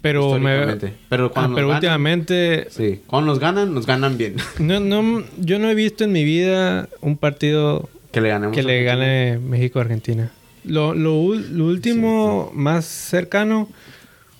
Pero, 0.00 0.38
me. 0.38 0.76
Pero 1.08 1.26
Ah, 1.26 1.30
cuando 1.32 1.54
pero 1.56 1.68
ganan, 1.68 1.76
últimamente... 1.76 2.68
Sí, 2.70 3.00
cuando 3.06 3.32
nos 3.32 3.38
ganan, 3.40 3.74
nos 3.74 3.86
ganan 3.86 4.16
bien. 4.16 4.36
No, 4.58 4.78
no, 4.80 5.24
yo 5.38 5.58
no 5.58 5.68
he 5.68 5.74
visto 5.74 6.04
en 6.04 6.12
mi 6.12 6.24
vida 6.24 6.88
un 7.00 7.16
partido 7.16 7.88
que 8.12 8.20
le 8.20 8.28
ganemos. 8.28 8.54
que 8.54 8.60
a 8.60 8.64
le 8.64 8.82
gane 8.84 9.38
México 9.38 9.78
a 9.78 9.82
Argentina. 9.82 10.30
Lo, 10.64 10.94
lo, 10.94 11.34
lo 11.34 11.64
último 11.66 12.50
más 12.54 12.84
cercano 12.84 13.68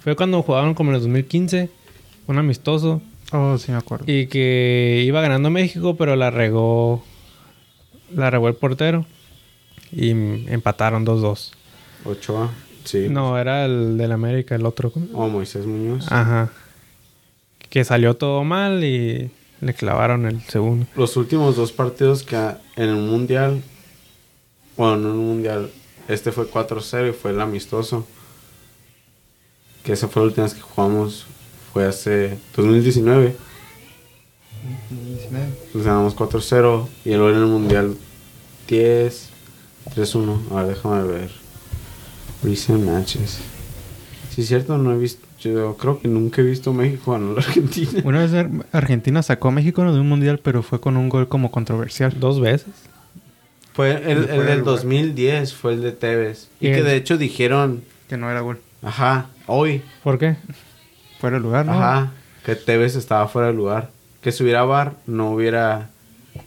fue 0.01 0.15
cuando 0.15 0.43
jugaron 0.43 0.75
como 0.75 0.91
en 0.91 0.97
el 0.97 1.03
2015, 1.03 1.71
un 2.27 2.39
amistoso, 2.39 3.03
Oh, 3.33 3.59
sí 3.59 3.71
me 3.73 3.77
acuerdo. 3.79 4.05
y 4.11 4.27
que 4.27 5.03
iba 5.05 5.21
ganando 5.21 5.51
México, 5.51 5.97
pero 5.97 6.17
la 6.17 6.31
regó, 6.31 7.05
la 8.15 8.31
regó 8.31 8.49
el 8.49 8.55
portero 8.55 9.05
y 9.93 10.11
empataron 10.11 11.05
2-2. 11.05 11.51
Ochoa. 12.05 12.51
Sí. 12.89 13.11
No, 13.11 13.37
era 13.39 13.67
el 13.67 13.99
del 13.99 14.13
América, 14.13 14.55
el 14.55 14.65
otro. 14.65 14.91
O 15.13 15.29
Moisés 15.29 15.67
Muñoz. 15.67 16.11
Ajá. 16.11 16.51
Que 17.69 17.85
salió 17.85 18.17
todo 18.17 18.45
mal 18.45 18.83
y 18.83 19.31
le 19.61 19.75
clavaron 19.75 20.25
el 20.25 20.41
segundo. 20.45 20.87
Los 20.97 21.19
últimos 21.19 21.55
dos 21.55 21.71
partidos 21.71 22.23
que 22.23 22.37
en 22.37 22.89
el 22.89 22.97
mundial. 22.97 23.63
Bueno, 24.79 24.97
no 24.97 25.11
en 25.11 25.15
el 25.17 25.21
mundial. 25.21 25.71
Este 26.09 26.33
fue 26.33 26.51
4-0 26.51 27.11
y 27.11 27.13
fue 27.13 27.33
el 27.33 27.43
amistoso. 27.43 28.07
Que 29.83 29.93
esa 29.93 30.09
fue 30.09 30.23
la 30.23 30.29
última 30.29 30.45
vez 30.45 30.55
que 30.55 30.63
jugamos. 30.63 31.27
Fue 31.75 31.85
hace 31.85 32.39
2019. 32.57 33.37
Nos 35.75 35.85
ganamos 35.85 36.17
4-0. 36.17 36.89
Y 37.05 37.11
luego 37.11 37.29
en 37.29 37.37
el 37.37 37.47
mundial 37.49 37.99
10. 38.67 39.29
3-1. 39.95 40.39
A 40.53 40.63
ver, 40.63 40.75
déjame 40.75 41.03
ver. 41.03 41.38
Recent 42.43 42.85
matches. 42.85 43.39
Sí, 44.31 44.43
es 44.43 44.49
cierto, 44.49 44.79
no 44.79 44.93
he 44.93 44.99
visto. 44.99 45.27
Yo 45.41 45.77
creo 45.77 46.01
que 46.01 46.09
nunca 46.09 46.41
he 46.41 46.45
visto 46.45 46.73
México 46.73 47.13
ganar 47.13 47.31
a 47.31 47.33
la 47.35 47.39
Argentina. 47.41 47.91
Una 48.05 48.21
vez 48.21 48.33
Ar- 48.35 48.51
Argentina 48.73 49.23
sacó 49.23 49.49
a 49.49 49.51
México 49.53 49.83
de 49.93 50.01
un 50.01 50.09
mundial, 50.09 50.41
pero 50.43 50.63
fue 50.63 50.81
con 50.81 50.97
un 50.97 51.09
gol 51.09 51.29
como 51.29 51.51
controversial. 51.53 52.19
Dos 52.19 52.41
veces. 52.41 52.73
Fue 53.73 53.93
el, 53.93 54.03
el 54.09 54.21
de 54.23 54.33
del 54.33 54.41
lugar. 54.41 54.63
2010, 54.65 55.55
fue 55.55 55.75
el 55.75 55.83
de 55.83 55.93
Tevez. 55.93 56.49
Y 56.61 56.69
Y 56.69 56.73
que 56.73 56.79
el- 56.79 56.85
de 56.85 56.97
hecho 56.97 57.17
dijeron, 57.19 57.85
Que 58.09 58.17
no 58.17 58.29
era 58.31 58.41
gol. 58.41 58.59
ajá, 58.83 59.27
hoy, 59.47 59.83
¿Por 60.03 60.19
qué? 60.19 60.37
Fuera 61.21 61.37
de 61.37 61.43
lugar, 61.43 61.67
¿no? 61.67 61.73
ajá, 61.73 62.13
que 62.45 62.57
Tevez 62.57 62.97
estaba 62.97 63.29
fuera 63.29 63.49
de 63.49 63.55
lugar. 63.55 63.91
Que 64.21 64.33
si 64.33 64.43
hubiera 64.43 64.65
VAR, 64.65 64.95
no 65.07 65.31
hubiera, 65.31 65.91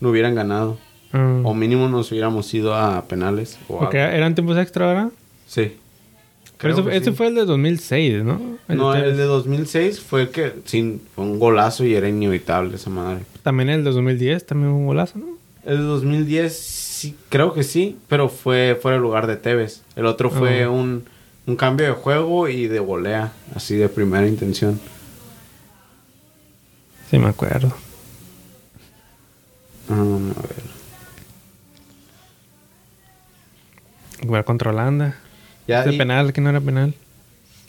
no 0.02 0.10
hubieran 0.10 0.36
ganado. 0.36 0.78
Ah. 1.14 1.40
O 1.44 1.54
mínimo 1.54 1.88
nos 1.88 2.12
hubiéramos 2.12 2.54
ido 2.54 2.76
a 2.76 3.06
penales. 3.06 3.58
O 3.70 3.90
eran 3.92 4.36
tiempos 4.36 4.58
extra, 4.58 4.88
¿verdad? 4.88 5.10
Sí. 5.52 5.76
Pero 6.58 6.76
Creo 6.76 6.90
ese, 6.92 7.06
sí. 7.06 7.12
fue 7.12 7.28
el 7.28 7.36
de 7.36 7.44
2006, 7.46 8.24
¿no? 8.24 8.40
El 8.70 8.78
no, 8.78 8.94
de- 8.94 9.10
el 9.10 9.18
de 9.18 9.24
2006 9.24 10.00
fue 10.00 10.22
el 10.22 10.30
que, 10.30 10.54
sí, 10.66 11.02
fue 11.14 11.26
un 11.26 11.40
golazo 11.40 11.84
y 11.84 11.94
era 11.96 12.08
inevitable 12.08 12.76
esa 12.76 12.90
madre. 12.90 13.24
También 13.44 13.70
el 13.70 13.84
de 13.84 13.92
2010, 13.92 14.46
también 14.46 14.72
un 14.72 14.86
golazo, 14.86 15.18
¿no? 15.20 15.26
El 15.66 15.80
2010, 15.80 16.56
sí, 16.58 17.16
creo 17.30 17.54
que 17.54 17.64
sí, 17.64 17.98
pero 18.08 18.30
fue 18.30 18.80
fuera 18.82 18.96
el 18.98 19.04
lugar 19.04 19.28
de 19.28 19.36
Tevez. 19.36 19.82
El 19.96 20.06
otro 20.06 20.30
fue 20.30 20.66
Oh. 20.68 20.72
un, 20.74 21.04
un 21.48 21.56
cambio 21.56 21.88
de 21.88 21.92
juego 21.94 22.48
y 22.48 22.68
de 22.68 22.80
volea, 22.80 23.34
así 23.56 23.76
de 23.76 23.90
primera 23.90 24.26
intención. 24.28 24.80
Sí, 27.10 27.18
me 27.20 27.28
acuerdo. 27.28 27.74
Ah, 29.90 29.96
a 29.96 30.42
ver. 30.42 30.72
Igual 34.24 34.46
contra 34.46 34.70
Holanda. 34.72 35.16
Ya, 35.68 35.82
¿Ese 35.82 35.94
y- 35.94 35.98
penal? 35.98 36.34
que 36.34 36.42
no 36.42 36.50
era 36.50 36.60
penal? 36.62 36.94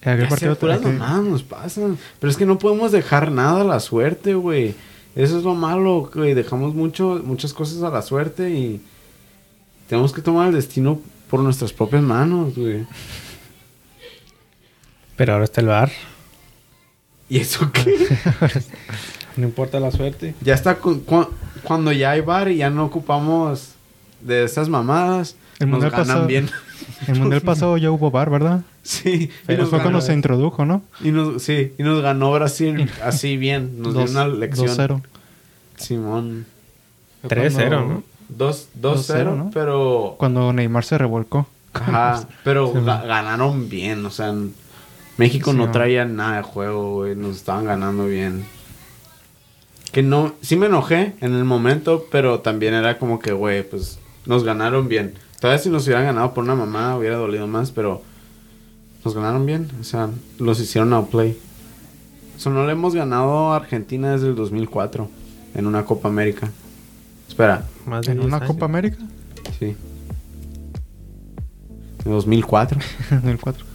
Aquel 0.01 0.22
Ya 0.22 0.28
partido 0.28 0.53
aquel- 0.53 0.80
mamadas 0.99 1.24
nos 1.24 1.43
pasan. 1.43 1.99
Pero 2.18 2.30
es 2.30 2.36
que 2.36 2.47
no 2.47 2.59
podemos 2.59 2.90
dejar 2.93 3.30
nada 3.30 3.61
a 3.61 3.64
la 3.64 3.78
suerte, 3.80 4.34
güey. 4.34 4.74
Eso 5.14 5.38
es 5.38 5.45
lo 5.45 5.55
malo, 5.55 6.11
güey. 6.12 6.34
Dejamos 6.34 6.74
mucho, 6.74 7.20
muchas 7.24 7.53
cosas 7.53 7.82
a 7.82 7.90
la 7.90 8.03
suerte 8.03 8.51
y 8.51 8.80
tenemos 9.88 10.12
que 10.12 10.22
tomar 10.22 10.49
el 10.49 10.55
destino 10.55 11.01
por 11.30 11.40
nuestras 11.40 11.72
propias 11.72 12.03
manos, 12.03 12.55
güey. 12.57 12.84
Pero 15.16 15.34
ahora 15.34 15.45
está 15.45 15.61
el 15.61 15.66
bar. 15.68 15.90
¿Y 17.28 17.38
eso 17.38 17.70
qué? 17.72 18.09
No 19.36 19.45
importa 19.47 19.80
la 19.80 19.90
suerte. 19.90 20.34
ya 20.43 20.53
está 20.53 20.74
cu- 20.76 21.03
cu- 21.05 21.28
cuando 21.62 21.90
ya 21.90 22.11
hay 22.11 22.20
bar 22.20 22.51
y 22.51 22.57
ya 22.59 22.68
no 22.68 22.84
ocupamos 22.84 23.70
de 24.20 24.45
esas 24.45 24.68
mamadas. 24.68 25.36
El 25.65 25.71
nos 25.71 25.81
mundial 25.81 25.91
ganan 25.91 26.07
pasado- 26.07 26.27
bien. 26.27 26.51
El 27.09 27.19
mundial 27.19 27.41
pasado 27.43 27.77
ya 27.77 27.91
hubo 27.91 28.11
bar, 28.11 28.31
¿verdad? 28.31 28.63
sí. 28.83 29.31
Pero 29.47 29.59
y 29.59 29.63
nos 29.63 29.71
fue 29.71 29.81
cuando 29.81 30.01
se 30.01 30.13
introdujo, 30.13 30.65
¿no? 30.65 30.83
y 31.03 31.11
nos, 31.11 31.43
sí, 31.43 31.73
y 31.79 31.83
nos 31.83 32.01
ganó 32.03 32.33
Brasil 32.33 32.89
así 33.03 33.37
bien. 33.37 33.81
Nos 33.83 33.93
dio 33.95 34.03
Dos- 34.03 34.11
una 34.11 34.29
lección. 34.29 34.69
2-0. 34.69 35.03
Simón. 35.77 36.47
Fue 37.23 37.31
3-0, 37.31 37.69
cuando- 37.69 37.95
¿no? 37.95 38.03
2-0, 38.37 38.67
2-0, 38.81 39.37
¿no? 39.37 39.51
pero 39.53 40.15
Cuando 40.19 40.53
Neymar 40.53 40.85
se 40.85 40.97
revolcó. 40.99 41.47
Ajá, 41.75 42.27
pero 42.45 42.69
Sí, 42.73 42.79
ga- 42.79 42.83
man. 42.85 43.07
ganaron 43.09 43.69
bien, 43.69 44.05
o 44.07 44.11
sea, 44.11 44.35
México 45.19 45.53
Sí, 45.53 45.57
no 45.59 45.71
traía 45.71 46.05
nada 46.05 46.37
de 46.39 46.43
juego, 46.43 46.95
güey, 46.95 47.15
nos 47.17 47.37
estaban 47.37 47.65
ganando 47.67 48.07
bien. 48.07 48.45
Que 49.93 50.03
no, 50.03 50.35
sí 50.41 50.57
me 50.57 50.67
enojé 50.67 51.15
en 51.21 51.35
el 51.35 51.45
momento, 51.45 52.07
pero 52.11 52.41
también 52.41 52.73
era 52.75 52.99
como 52.99 53.19
que, 53.19 53.33
güey, 53.33 53.63
pues 53.63 53.99
nos 54.25 54.43
ganaron 54.45 54.89
bien. 54.89 55.15
Todavía 55.43 55.61
si 55.61 55.70
nos 55.70 55.84
hubieran 55.86 56.05
ganado 56.05 56.34
por 56.34 56.45
una 56.45 56.55
mamada 56.55 56.97
hubiera 56.97 57.16
dolido 57.16 57.49
más, 57.49 57.72
pero 57.72 58.01
nos 59.05 59.12
ganaron 59.12 59.45
bien, 59.45 59.68
o 59.80 59.82
sea, 59.82 60.09
los 60.38 60.61
hicieron 60.61 60.93
outplay. 60.93 61.36
O 62.36 62.38
sea, 62.38 62.53
no 62.53 62.64
le 62.64 62.70
hemos 62.70 62.95
ganado 62.95 63.53
a 63.53 63.57
Argentina 63.57 64.12
desde 64.12 64.28
el 64.28 64.36
2004 64.36 65.09
en 65.57 65.66
una 65.66 65.84
Copa 65.84 66.07
América. 66.07 66.49
Espera, 67.28 67.66
Más 67.86 68.07
de 68.07 68.12
En 68.12 68.18
10 68.18 68.26
una 68.28 68.36
años. 68.36 68.51
Copa 68.51 68.66
América. 68.66 68.99
sí. 69.59 69.74
En 72.05 72.12
2004. 72.12 72.78
En 73.11 73.28
el 73.28 73.40
4. 73.40 73.66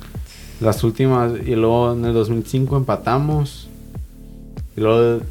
Las 0.62 0.86
últimas, 0.86 1.34
y 1.46 1.54
luego 1.56 1.92
en 1.92 2.06
el 2.06 2.14
2005 2.14 2.78
empatamos. 2.78 3.68
Y 4.78 4.80
luego 4.80 5.22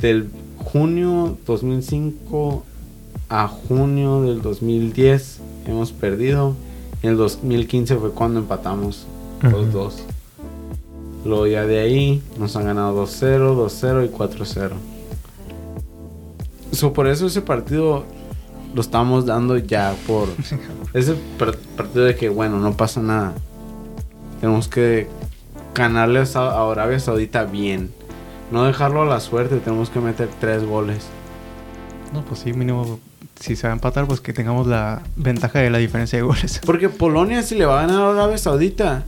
del 0.00 0.30
junio 0.58 1.36
2005 1.44 2.64
a 3.28 3.48
junio 3.48 4.22
del 4.22 4.42
2010 4.42 5.40
hemos 5.66 5.92
perdido. 5.92 6.54
En 7.02 7.10
el 7.10 7.16
2015 7.16 7.96
fue 7.96 8.10
cuando 8.10 8.40
empatamos 8.40 9.06
los 9.42 9.72
dos. 9.72 10.02
Luego 11.24 11.46
ya 11.46 11.64
de 11.66 11.80
ahí 11.80 12.22
nos 12.38 12.54
han 12.56 12.64
ganado 12.66 13.04
2-0, 13.04 13.56
2-0 13.56 14.06
y 14.06 14.08
4-0. 14.08 14.70
So, 16.72 16.92
por 16.92 17.06
eso 17.06 17.26
ese 17.26 17.42
partido 17.42 18.04
lo 18.74 18.80
estamos 18.80 19.26
dando 19.26 19.58
ya 19.58 19.94
por... 20.06 20.28
ese 20.94 21.14
par- 21.38 21.56
partido 21.76 22.04
de 22.04 22.16
que, 22.16 22.28
bueno, 22.28 22.58
no 22.58 22.76
pasa 22.76 23.00
nada. 23.02 23.34
Tenemos 24.40 24.68
que 24.68 25.06
ganarle 25.74 26.20
a 26.34 26.70
Arabia 26.70 26.98
Saudita 26.98 27.44
bien. 27.44 27.90
No 28.50 28.64
dejarlo 28.64 29.02
a 29.02 29.06
la 29.06 29.20
suerte, 29.20 29.56
tenemos 29.58 29.90
que 29.90 30.00
meter 30.00 30.28
tres 30.40 30.64
goles. 30.64 31.06
No, 32.12 32.24
pues 32.24 32.40
sí, 32.40 32.52
mínimo. 32.52 32.98
Si 33.42 33.56
se 33.56 33.66
va 33.66 33.72
a 33.72 33.76
empatar, 33.76 34.06
pues 34.06 34.20
que 34.20 34.32
tengamos 34.32 34.66
la 34.68 35.02
ventaja 35.16 35.58
de 35.58 35.68
la 35.70 35.78
diferencia 35.78 36.16
de 36.18 36.22
goles. 36.22 36.60
Porque 36.66 36.88
Polonia, 36.88 37.42
si 37.42 37.56
le 37.56 37.64
va 37.66 37.80
a 37.82 37.86
ganar 37.86 38.00
a 38.02 38.10
Arabia 38.12 38.38
Saudita, 38.38 39.02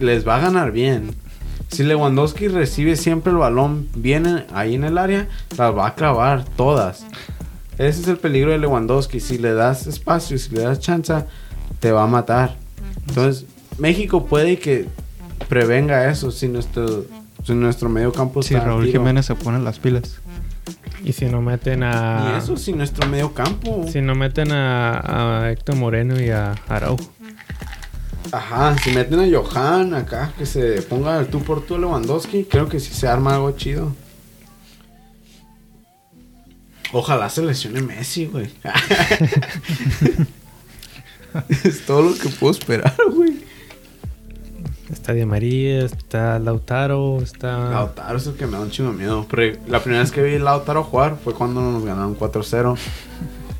les 0.00 0.26
va 0.26 0.36
a 0.36 0.40
ganar 0.40 0.72
bien. 0.72 1.14
Si 1.68 1.84
Lewandowski 1.84 2.48
recibe 2.48 2.96
siempre 2.96 3.30
el 3.32 3.38
balón 3.38 3.88
bien 3.94 4.26
en- 4.26 4.44
ahí 4.52 4.74
en 4.74 4.82
el 4.84 4.98
área, 4.98 5.28
las 5.56 5.76
va 5.76 5.86
a 5.88 5.94
clavar 5.94 6.44
todas. 6.56 7.06
Ese 7.78 8.00
es 8.02 8.08
el 8.08 8.16
peligro 8.18 8.50
de 8.50 8.58
Lewandowski. 8.58 9.20
Si 9.20 9.38
le 9.38 9.52
das 9.52 9.86
espacio, 9.86 10.38
si 10.38 10.50
le 10.54 10.62
das 10.62 10.80
chance, 10.80 11.14
te 11.78 11.92
va 11.92 12.02
a 12.02 12.06
matar. 12.08 12.56
Entonces, 13.08 13.44
México 13.78 14.26
puede 14.26 14.58
que 14.58 14.86
prevenga 15.48 16.10
eso 16.10 16.30
si 16.30 16.48
nuestro, 16.48 17.04
si 17.44 17.52
nuestro 17.54 17.88
medio 17.88 18.12
campo 18.12 18.42
Si 18.42 18.54
Raúl 18.56 18.86
tiro. 18.86 19.00
Jiménez 19.00 19.26
se 19.26 19.34
pone 19.34 19.58
las 19.60 19.78
pilas. 19.78 20.20
Y 21.04 21.12
si 21.12 21.26
no 21.26 21.42
meten 21.42 21.82
a... 21.82 22.32
Y 22.34 22.38
eso 22.38 22.56
si 22.56 22.72
nuestro 22.72 23.08
medio 23.08 23.32
campo. 23.32 23.86
Si 23.90 24.00
no 24.00 24.14
meten 24.14 24.52
a, 24.52 25.44
a 25.44 25.50
Héctor 25.50 25.76
Moreno 25.76 26.20
y 26.20 26.30
a 26.30 26.52
Araujo. 26.68 27.12
Ajá, 28.32 28.76
si 28.78 28.90
meten 28.90 29.20
a 29.20 29.26
Johan 29.30 29.94
acá, 29.94 30.32
que 30.36 30.46
se 30.46 30.82
ponga 30.82 31.18
el 31.20 31.28
tú 31.28 31.42
por 31.42 31.64
tú 31.64 31.76
a 31.76 31.78
Lewandowski, 31.78 32.44
creo 32.44 32.68
que 32.68 32.80
sí 32.80 32.92
se 32.92 33.06
arma 33.06 33.34
algo 33.34 33.52
chido. 33.52 33.94
Ojalá 36.92 37.28
se 37.28 37.42
lesione 37.42 37.82
Messi, 37.82 38.26
güey. 38.26 38.50
es 41.64 41.84
todo 41.84 42.02
lo 42.02 42.14
que 42.16 42.28
puedo 42.28 42.52
esperar, 42.52 42.94
güey. 43.12 43.44
Está 44.96 45.12
Di 45.12 45.24
María, 45.26 45.84
está 45.84 46.38
Lautaro, 46.38 47.20
está... 47.22 47.70
Lautaro 47.70 48.16
es 48.16 48.26
el 48.26 48.34
que 48.34 48.46
me 48.46 48.52
da 48.52 48.60
un 48.60 48.70
chingo 48.70 48.90
de 48.90 48.96
miedo. 48.96 49.26
Pero 49.30 49.56
la 49.68 49.80
primera 49.80 50.02
vez 50.02 50.10
que 50.10 50.22
vi 50.22 50.34
a 50.36 50.38
Lautaro 50.38 50.82
jugar 50.82 51.16
fue 51.22 51.34
cuando 51.34 51.60
nos 51.60 51.84
ganaron 51.84 52.18
4-0 52.18 52.76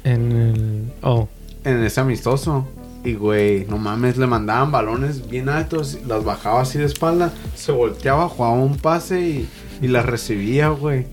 En 0.03 0.33
el... 0.33 0.93
Oh, 1.03 1.29
en 1.63 1.85
ese 1.85 2.01
amistoso. 2.01 2.67
Y, 3.05 3.15
güey, 3.15 3.67
no 3.67 3.77
mames, 3.77 4.17
le 4.17 4.27
mandaban 4.27 4.73
balones 4.73 5.29
bien 5.29 5.49
altos, 5.51 5.99
las 6.07 6.25
bajaba 6.25 6.63
así 6.63 6.79
de 6.79 6.87
espalda, 6.87 7.33
se 7.55 7.71
volteaba, 7.71 8.29
jugaba 8.29 8.55
un 8.55 8.79
pase 8.79 9.21
y, 9.21 9.49
y 9.83 9.89
las 9.89 10.07
recibía, 10.07 10.71
güey. 10.71 11.07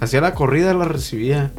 Hacía 0.00 0.20
la 0.20 0.34
corrida, 0.34 0.74
la 0.74 0.86
recibía. 0.86 1.52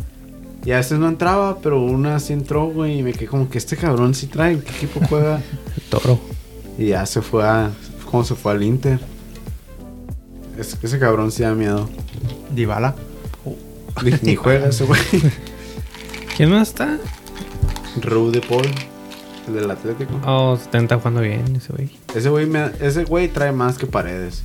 Y 0.65 0.71
a 0.71 0.75
veces 0.75 0.99
no 0.99 1.07
entraba, 1.07 1.59
pero 1.63 1.81
una 1.81 2.19
sí 2.19 2.33
entró, 2.33 2.67
güey, 2.67 2.99
y 2.99 3.01
me 3.01 3.13
quedé 3.13 3.27
como 3.27 3.49
que 3.49 3.57
este 3.57 3.77
cabrón 3.77 4.13
sí 4.13 4.27
trae, 4.27 4.59
¿qué 4.59 4.71
equipo 4.71 4.99
juega? 5.07 5.37
el 5.37 5.81
Toro. 5.89 6.19
y 6.77 6.87
ya 6.87 7.05
se 7.05 7.21
fue 7.21 7.47
a, 7.47 7.71
como 8.09 8.23
se 8.23 8.35
fue 8.35 8.51
al 8.53 8.63
Inter. 8.63 8.99
Es, 10.57 10.77
ese 10.81 10.99
cabrón 10.99 11.31
sí 11.31 11.43
da 11.43 11.53
miedo. 11.53 11.89
Dybala. 12.53 12.95
Ni, 14.03 14.11
ni 14.21 14.35
juega 14.35 14.67
ese 14.69 14.85
güey. 14.85 14.99
¿Quién 16.37 16.51
más 16.51 16.69
está? 16.69 16.97
Raúl 18.01 18.31
de 18.31 18.41
Paul, 18.41 18.65
el 19.47 19.53
del 19.53 19.71
Atlético. 19.71 20.19
Oh, 20.25 20.57
está 20.61 20.77
está 20.79 20.97
jugando 20.97 21.21
bien 21.21 21.55
ese 21.55 21.73
güey. 21.73 21.89
Ese 22.15 22.29
güey, 22.29 22.45
me- 22.45 22.71
ese 22.79 23.03
güey 23.03 23.27
trae 23.27 23.51
más 23.51 23.77
que 23.77 23.87
paredes. 23.87 24.43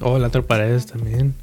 Oh, 0.00 0.16
el 0.16 0.24
otro 0.24 0.44
Paredes 0.46 0.86
también. 0.86 1.34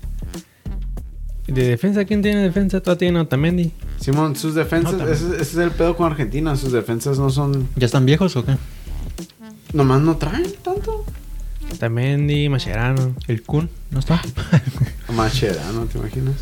¿Y 1.48 1.52
¿De 1.54 1.68
defensa? 1.70 2.06
¿Quién 2.06 2.22
tiene 2.22 2.42
defensa? 2.42 2.82
¿Todavía 2.82 3.00
tiene 3.00 3.20
Otamendi? 3.20 3.72
Simón, 4.00 4.36
sus 4.36 4.54
defensas, 4.56 4.94
No, 4.94 4.98
también. 5.00 5.16
ese, 5.18 5.28
ese 5.36 5.42
es 5.44 5.58
el 5.58 5.72
pedo 5.72 5.96
con 5.96 6.12
Argentina. 6.12 6.56
Sus 6.56 6.72
defensas 6.72 7.20
no 7.20 7.30
son. 7.30 7.68
¿Ya 7.76 7.86
están 7.86 8.06
viejos 8.06 8.36
o 8.36 8.44
qué? 8.46 8.58
Nomás 9.74 10.02
no 10.02 10.18
traen 10.18 10.52
tanto. 10.64 11.06
Otamendi, 11.74 12.48
Mascherano. 12.50 13.14
El 13.28 13.44
Kun, 13.44 13.70
¿no 13.92 14.00
está? 14.00 14.22
Macherano, 15.14 15.86
¿te 15.86 15.98
imaginas? 15.98 16.36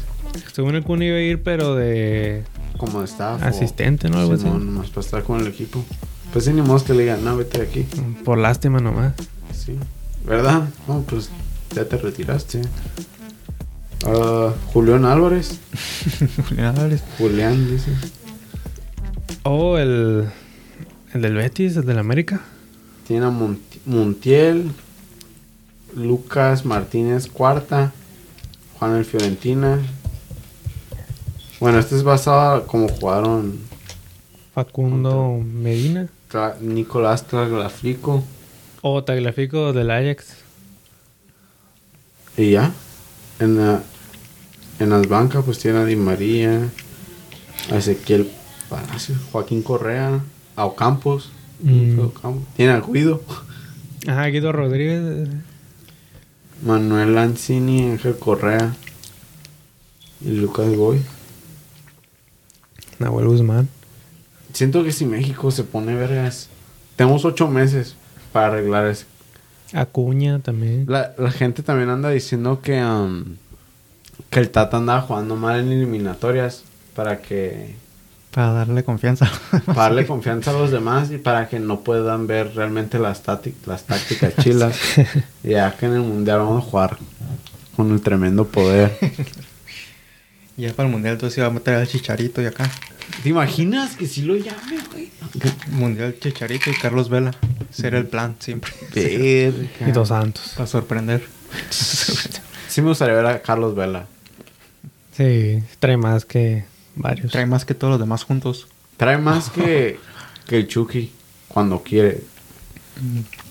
Según 0.54 0.76
el 0.76 0.84
Kun 0.84 1.02
iba 1.02 1.18
a 1.18 1.22
ir, 1.22 1.42
pero 1.42 1.76
de 1.76 2.44
Como 2.78 3.00
de 3.00 3.06
staff. 3.06 3.42
o- 3.42 3.46
asistente, 3.46 4.10
¿no? 4.10 4.20
Algo 4.20 4.38
Simón, 4.38 4.66
nomás 4.74 4.90
para 4.90 5.02
estar 5.06 5.24
con 5.24 5.40
el 5.42 5.48
equipo. 5.48 5.84
Pues 6.34 6.46
sí, 6.46 6.54
ni 6.54 6.62
modo 6.62 6.84
que 6.84 6.94
le 6.94 7.04
digan, 7.04 7.24
no, 7.24 7.38
vete 7.38 7.60
de 7.60 7.64
aquí. 7.66 7.86
así. 7.92 8.02
Por 8.24 8.38
lástima 8.38 8.80
nomás. 8.80 9.14
Sí. 9.54 9.78
¿Verdad? 10.26 10.68
No, 10.88 11.02
pues 11.04 11.30
ya 11.74 11.86
te 11.86 11.98
retiraste. 11.98 12.62
Ah, 14.06 14.54
Julián 14.74 15.06
Álvarez. 15.06 15.60
Julián 16.50 16.76
Álvarez. 16.78 17.04
Julián, 17.18 17.70
dice. 17.72 17.92
Oh, 19.44 19.78
el... 19.78 20.26
El 21.14 21.22
del 21.22 21.34
Betis, 21.36 21.78
el 21.78 21.86
del 21.86 21.98
América. 22.00 22.42
Tiene 23.08 23.26
a 23.26 23.30
Monti- 23.30 23.80
Montiel. 23.86 24.72
Lucas 25.96 26.66
Martínez 26.66 27.28
Cuarta. 27.28 27.94
Juan 28.80 28.96
el 28.96 29.06
Fiorentina. 29.06 29.80
Bueno, 31.60 31.80
este 31.80 31.96
es 31.96 32.04
basado 32.04 32.68
como 32.68 32.90
jugaron 32.90 33.60
Facundo 34.54 35.40
Medina. 35.44 36.08
Tra- 36.32 36.60
Nicolás 36.60 37.26
Tagliafico. 37.28 38.24
O 38.82 39.04
Tagliafico 39.04 39.72
del 39.72 39.90
Ajax. 39.92 40.26
Y 42.38 42.52
ya. 42.52 42.72
En, 43.40 43.58
la, 43.58 43.82
en 44.80 44.90
las 44.90 45.08
bancas 45.08 45.44
pues 45.46 45.60
tiene 45.60 45.80
a 45.80 45.86
Di 45.86 45.96
María. 45.96 46.70
A 47.72 47.78
Ezequiel 47.78 48.30
Joaquín 49.32 49.62
Correa, 49.64 50.20
a 50.56 50.66
Ocampos. 50.66 51.30
Mm. 51.62 52.00
Tiene 52.56 52.74
al 52.74 52.84
Guido. 52.84 53.22
Ajá, 54.08 54.26
Guido 54.28 54.52
Rodríguez. 54.52 55.30
Manuel 56.64 57.16
Lanzini, 57.16 57.92
Ángel 57.92 58.18
Correa. 58.18 58.76
Y 60.22 60.32
Lucas 60.32 60.74
Goy. 60.76 61.02
Nahuel 63.00 63.28
Guzmán. 63.28 63.68
Siento 64.54 64.84
que 64.84 64.92
si 64.92 65.06
México 65.06 65.52
se 65.52 65.64
pone 65.64 65.96
vergas, 65.96 66.50
tenemos 66.96 67.26
ocho 67.26 67.50
meses 67.50 67.96
para 68.32 68.48
arreglar 68.48 68.88
eso. 68.88 69.06
Acuña 69.74 70.40
también. 70.40 70.86
La, 70.88 71.14
la 71.18 71.32
gente 71.32 71.62
también 71.62 71.90
anda 71.90 72.10
diciendo 72.10 72.62
que, 72.62 72.82
um, 72.82 73.36
que 74.30 74.40
el 74.40 74.50
Tata 74.50 74.78
andaba 74.78 75.02
jugando 75.02 75.36
mal 75.36 75.60
en 75.60 75.72
eliminatorias 75.72 76.64
para 76.96 77.22
que 77.22 77.76
Para 78.36 78.52
darle 78.52 78.84
confianza. 78.84 79.32
para 79.66 79.84
darle 79.84 80.06
confianza 80.08 80.52
a 80.52 80.56
los 80.56 80.70
demás 80.70 81.10
y 81.10 81.18
para 81.18 81.48
que 81.48 81.58
no 81.58 81.80
puedan 81.80 82.28
ver 82.28 82.54
realmente 82.54 83.00
las, 83.00 83.24
las 83.66 83.84
tácticas 83.86 84.36
chilas. 84.42 84.78
y 85.42 85.52
ya 85.52 85.74
que 85.78 85.86
en 85.86 85.94
el 85.94 86.02
mundial 86.02 86.40
vamos 86.40 86.66
a 86.66 86.70
jugar 86.70 86.98
con 87.78 87.94
el 87.94 88.02
tremendo 88.02 88.46
poder. 88.46 88.92
ya 90.58 90.74
para 90.74 90.90
el 90.90 90.92
mundial 90.92 91.14
entonces 91.14 91.38
iba 91.38 91.48
a 91.48 91.50
meter 91.50 91.76
al 91.76 91.88
Chicharito 91.88 92.42
y 92.42 92.48
acá. 92.48 92.70
¿Te 93.24 93.30
imaginas 93.30 93.96
que 93.96 94.06
si 94.06 94.24
lo 94.24 94.36
llame, 94.36 94.80
güey? 94.92 95.12
Mundial 95.72 96.18
Chicharito 96.20 96.70
y 96.70 96.74
Carlos 96.74 97.08
Vela. 97.08 97.32
Será 97.72 97.98
el 97.98 98.08
plan 98.08 98.36
siempre. 98.40 98.74
Y 98.96 99.92
Dos 99.94 100.10
Santos. 100.10 100.52
Para 100.58 100.68
sorprender. 100.68 101.26
Sí 101.70 102.82
me 102.82 102.90
gustaría 102.90 103.16
ver 103.16 103.28
a 103.28 103.42
Carlos 103.42 103.76
Vela. 103.76 104.08
Sí, 105.16 105.64
trae 105.80 105.96
más 105.96 106.26
que 106.26 106.66
varios. 106.96 107.32
Trae 107.32 107.46
más 107.46 107.66
que 107.66 107.74
todos 107.74 107.92
los 107.92 108.00
demás 108.00 108.24
juntos. 108.24 108.68
Trae 108.98 109.18
más 109.18 109.50
que, 109.50 110.00
que 110.48 110.58
el 110.58 110.68
Chucky 110.68 111.12
cuando 111.48 111.82
quiere. 111.84 112.24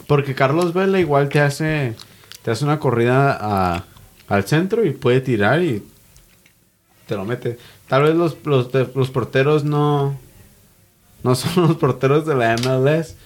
Porque 0.07 0.35
Carlos 0.35 0.73
Vela 0.73 1.01
igual 1.01 1.29
te 1.29 1.41
hace 1.41 1.95
te 2.43 2.51
hace 2.51 2.65
una 2.65 2.79
corrida 2.79 3.37
a- 3.41 3.85
al 4.29 4.45
centro 4.45 4.85
y 4.85 4.91
puede 4.91 5.21
tirar 5.21 5.63
y 5.63 5.83
te 7.07 7.15
lo 7.15 7.25
mete. 7.25 7.59
Tal 7.89 8.03
vez 8.05 8.15
los, 8.15 8.37
los, 8.45 8.71
los 8.95 9.11
porteros 9.11 9.65
no 9.65 10.19
no 11.23 11.35
son 11.35 11.69
los 11.69 11.77
porteros 11.77 12.27
de 12.27 12.35
la 12.35 12.55
MLS, 12.57 13.17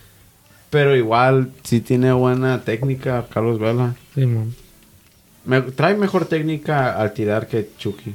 pero 0.71 0.97
igual 0.97 1.53
sí 1.65 1.81
tiene 1.81 2.13
buena 2.13 2.63
técnica 2.63 3.27
Carlos 3.33 3.59
Vela. 3.59 3.95
Sí. 4.15 4.27
Me- 5.45 5.63
trae 5.63 5.97
mejor 5.97 6.27
técnica 6.27 6.97
al 7.01 7.13
tirar 7.13 7.47
que 7.49 7.71
Chucky. 7.79 8.15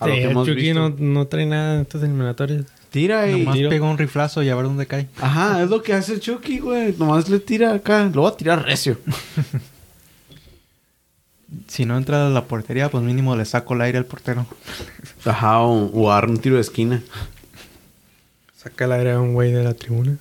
A 0.00 0.06
lo 0.08 0.14
Sí, 0.14 0.18
que 0.20 0.24
el 0.24 0.30
hemos 0.32 0.48
Chucky 0.48 0.60
visto. 0.60 0.80
no, 0.80 0.94
no 0.98 1.26
trae 1.26 1.46
nada 1.46 1.74
en 1.76 1.80
estas 1.82 2.02
eliminatorias. 2.02 2.64
Tira 2.90 3.30
y... 3.30 3.40
Nomás 3.40 3.54
tiro. 3.54 3.70
pega 3.70 3.84
un 3.84 3.98
riflazo 3.98 4.42
y 4.42 4.48
a 4.48 4.54
ver 4.56 4.64
dónde 4.64 4.86
cae. 4.86 5.06
Ajá, 5.20 5.62
es 5.62 5.70
lo 5.70 5.82
que 5.82 5.92
hace 5.94 6.14
el 6.14 6.20
Chucky, 6.20 6.58
güey. 6.58 6.94
Nomás 6.98 7.28
le 7.28 7.38
tira 7.38 7.72
acá. 7.74 8.10
Lo 8.12 8.22
va 8.22 8.30
a 8.30 8.36
tirar 8.36 8.64
recio. 8.64 8.98
Si 11.66 11.84
no 11.84 11.96
entra 11.96 12.28
a 12.28 12.30
la 12.30 12.44
portería, 12.44 12.90
pues 12.90 13.02
mínimo 13.02 13.34
le 13.34 13.44
saco 13.44 13.74
el 13.74 13.80
aire 13.80 13.98
al 13.98 14.04
portero. 14.06 14.46
Ajá, 15.24 15.58
o, 15.60 15.86
o 15.86 16.10
agarra 16.12 16.28
un 16.30 16.38
tiro 16.38 16.54
de 16.54 16.60
esquina. 16.60 17.02
Saca 18.56 18.84
el 18.84 18.92
aire 18.92 19.12
a 19.12 19.20
un 19.20 19.34
güey 19.34 19.50
de 19.50 19.64
la 19.64 19.74
tribuna. 19.74 20.16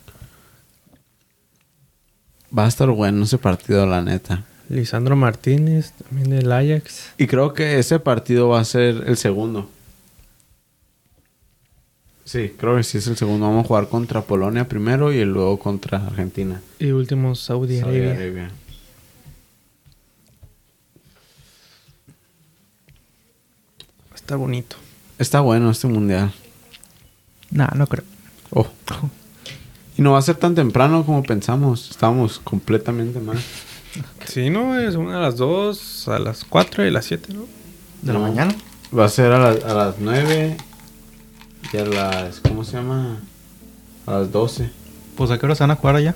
Va 2.58 2.66
a 2.66 2.68
estar 2.68 2.90
bueno 2.90 3.24
ese 3.26 3.38
partido, 3.38 3.86
la 3.86 4.02
neta. 4.02 4.44
Lisandro 4.70 5.16
Martínez, 5.16 5.92
también 5.94 6.30
del 6.30 6.52
Ajax. 6.52 7.12
Y 7.18 7.28
creo 7.28 7.54
que 7.54 7.80
ese 7.80 8.00
partido 8.00 8.50
va 8.50 8.60
a 8.60 8.66
ser 8.66 9.04
el 9.08 9.18
segundo. 9.18 9.68
Sí, 12.24 12.54
creo 12.56 12.76
que 12.78 12.84
sí 12.84 13.00
es 13.00 13.08
el 13.08 13.18
segundo. 13.18 13.48
Vamos 13.48 13.66
a 13.66 13.68
jugar 13.68 13.90
contra 13.90 14.22
Polonia 14.22 14.68
primero 14.68 15.12
y 15.12 15.26
luego 15.26 15.58
contra 15.58 16.06
Argentina. 16.06 16.62
Y 16.78 16.92
último, 16.92 17.34
Saudi, 17.34 17.80
Saudi 17.80 18.02
Arabia. 18.02 18.14
Arabia. 18.14 18.52
Está 24.14 24.36
bonito. 24.36 24.76
Está 25.18 25.40
bueno 25.40 25.72
este 25.72 25.88
mundial. 25.88 26.32
Nah, 27.50 27.72
no 27.76 27.88
creo. 27.88 28.06
Oh. 28.52 28.68
Y 29.98 30.02
no 30.02 30.14
va 30.14 30.20
a 30.20 30.22
ser 30.22 30.38
tan 30.38 30.56
temprano 30.56 31.06
como 31.06 31.24
pensamos. 31.24 31.90
Estamos 31.90 32.40
completamente 32.40 33.20
mal. 33.20 33.38
Sí, 34.28 34.50
no, 34.50 34.78
es 34.80 34.96
una 34.96 35.18
a 35.18 35.22
las 35.22 35.38
2, 35.38 36.08
a 36.10 36.20
las 36.20 36.44
4 36.46 36.86
y 36.86 36.90
a 36.90 36.92
las 36.92 37.06
7, 37.06 37.34
¿no? 37.34 37.42
¿De 38.02 38.14
la 38.14 38.20
No. 38.20 38.20
mañana? 38.20 38.56
Va 38.98 39.06
a 39.06 39.10
ser 39.10 39.32
a, 39.32 39.40
las- 39.40 39.64
a 39.64 39.74
las 39.74 39.96
9 40.00 40.58
y 41.74 41.78
a 41.78 41.86
las... 41.86 42.40
¿Cómo 42.40 42.64
se 42.64 42.74
llama? 42.78 43.18
A 44.06 44.12
las 44.20 44.32
12. 44.32 44.70
Pues 45.16 45.32
a 45.32 45.38
qué 45.40 45.46
hora 45.46 45.56
se 45.56 45.64
van 45.64 45.72
a 45.72 45.76
jugar 45.76 45.96
allá. 45.96 46.16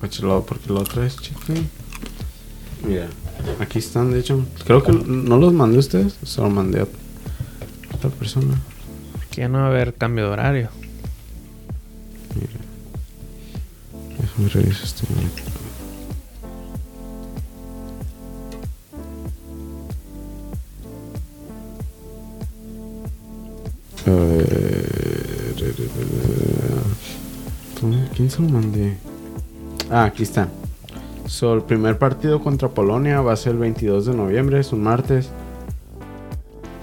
Pues 0.00 0.20
lo- 0.20 0.44
porque 0.44 0.68
lo 0.68 0.80
otra 0.80 1.06
es 1.06 1.16
chico. 1.16 1.40
Mira, 2.86 3.08
aquí 3.60 3.78
están, 3.78 4.10
de 4.12 4.20
hecho. 4.20 4.44
Creo 4.66 4.82
que 4.82 4.92
no 4.92 5.38
los 5.38 5.52
mandé 5.52 5.76
a 5.76 5.80
ustedes. 5.80 6.16
Se 6.24 6.40
los 6.40 6.50
mandé 6.52 6.80
a 6.80 6.86
otra 7.94 8.10
persona. 8.10 8.60
Que 9.30 9.48
no 9.48 9.58
va 9.58 9.64
a 9.64 9.68
haber 9.68 9.94
cambio 9.94 10.24
de 10.26 10.30
horario. 10.30 10.68
Mira. 12.34 12.50
Déjame 14.20 14.48
revisar 14.50 14.84
esto. 14.84 15.04
A 24.06 24.10
ver. 24.10 25.54
¿Dónde- 27.80 28.08
¿Quién 28.14 28.30
se 28.30 28.42
lo 28.42 28.48
mandé? 28.48 28.96
Ah, 29.90 30.04
aquí 30.04 30.22
está. 30.22 30.48
So, 31.26 31.54
el 31.54 31.62
primer 31.62 31.98
partido 31.98 32.40
contra 32.42 32.68
Polonia 32.68 33.20
va 33.20 33.32
a 33.32 33.36
ser 33.36 33.52
el 33.52 33.58
22 33.58 34.06
de 34.06 34.14
noviembre, 34.14 34.60
es 34.60 34.72
un 34.72 34.82
martes. 34.82 35.30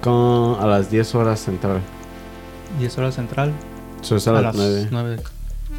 Con, 0.02 0.60
a 0.60 0.66
las 0.68 0.92
10 0.92 1.16
horas 1.16 1.40
central. 1.40 1.80
10 2.80 2.98
horas 2.98 3.16
central. 3.16 3.54
Eso 4.02 4.18
es 4.18 4.28
a, 4.28 4.34
las 4.34 4.56
9. 4.56 4.90
9. 4.92 5.16
Pero 5.18 5.26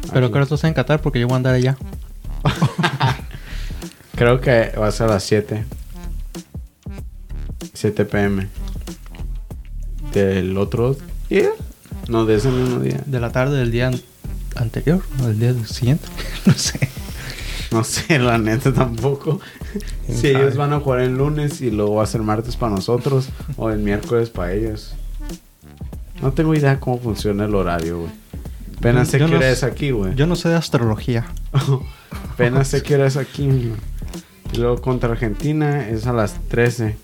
Aquí. 0.01 0.11
creo 0.11 0.31
que 0.31 0.39
esto 0.41 0.55
está 0.55 0.67
en 0.67 0.73
Qatar 0.73 1.01
porque 1.01 1.19
yo 1.19 1.27
voy 1.27 1.33
a 1.35 1.37
andar 1.37 1.53
allá. 1.53 1.77
Creo 4.15 4.39
que 4.39 4.71
va 4.79 4.87
a 4.87 4.91
ser 4.91 5.07
a 5.09 5.13
las 5.15 5.23
7. 5.23 5.65
7 7.73 8.05
pm. 8.05 8.47
Del 10.13 10.57
otro 10.57 10.95
día. 11.29 11.49
No, 12.07 12.25
de 12.25 12.35
ese 12.35 12.49
mismo 12.49 12.79
día. 12.79 13.01
De 13.05 13.19
la 13.19 13.31
tarde 13.31 13.57
del 13.57 13.71
día 13.71 13.87
an- 13.87 14.01
anterior 14.55 15.01
o 15.21 15.27
del 15.27 15.39
día 15.39 15.53
siguiente. 15.65 16.05
no 16.45 16.53
sé. 16.53 16.79
No 17.71 17.83
sé, 17.83 18.19
la 18.19 18.37
neta 18.37 18.73
tampoco. 18.73 19.41
¿Quién 20.05 20.17
Si 20.17 20.27
ellos 20.27 20.55
van 20.55 20.71
a 20.73 20.79
jugar 20.79 21.01
el 21.01 21.17
lunes 21.17 21.61
y 21.61 21.71
luego 21.71 21.95
va 21.95 22.03
a 22.03 22.07
ser 22.07 22.21
martes 22.21 22.55
para 22.55 22.73
nosotros 22.73 23.29
o 23.57 23.69
el 23.69 23.79
miércoles 23.79 24.29
para 24.29 24.53
ellos. 24.53 24.93
No 26.21 26.31
tengo 26.31 26.53
idea 26.55 26.79
cómo 26.79 26.99
funciona 26.99 27.45
el 27.45 27.55
horario, 27.55 27.99
güey. 28.01 28.11
Apenas 28.77 29.07
sé 29.09 29.17
qué 29.17 29.25
no 29.27 29.37
hora 29.37 29.49
s- 29.49 29.53
es 29.53 29.63
aquí, 29.63 29.91
güey. 29.91 30.15
Yo 30.15 30.27
no 30.27 30.35
sé 30.35 30.49
de 30.49 30.55
astrología. 30.55 31.25
Apenas 32.33 32.67
sé 32.69 32.83
qué 32.83 32.95
hora 32.95 33.07
es 33.07 33.17
aquí. 33.17 33.47
güey. 33.47 33.71
Y 34.53 34.57
luego 34.57 34.79
contra 34.81 35.11
Argentina 35.11 35.89
es 35.89 36.05
a 36.07 36.13
las 36.13 36.35
13. 36.49 36.95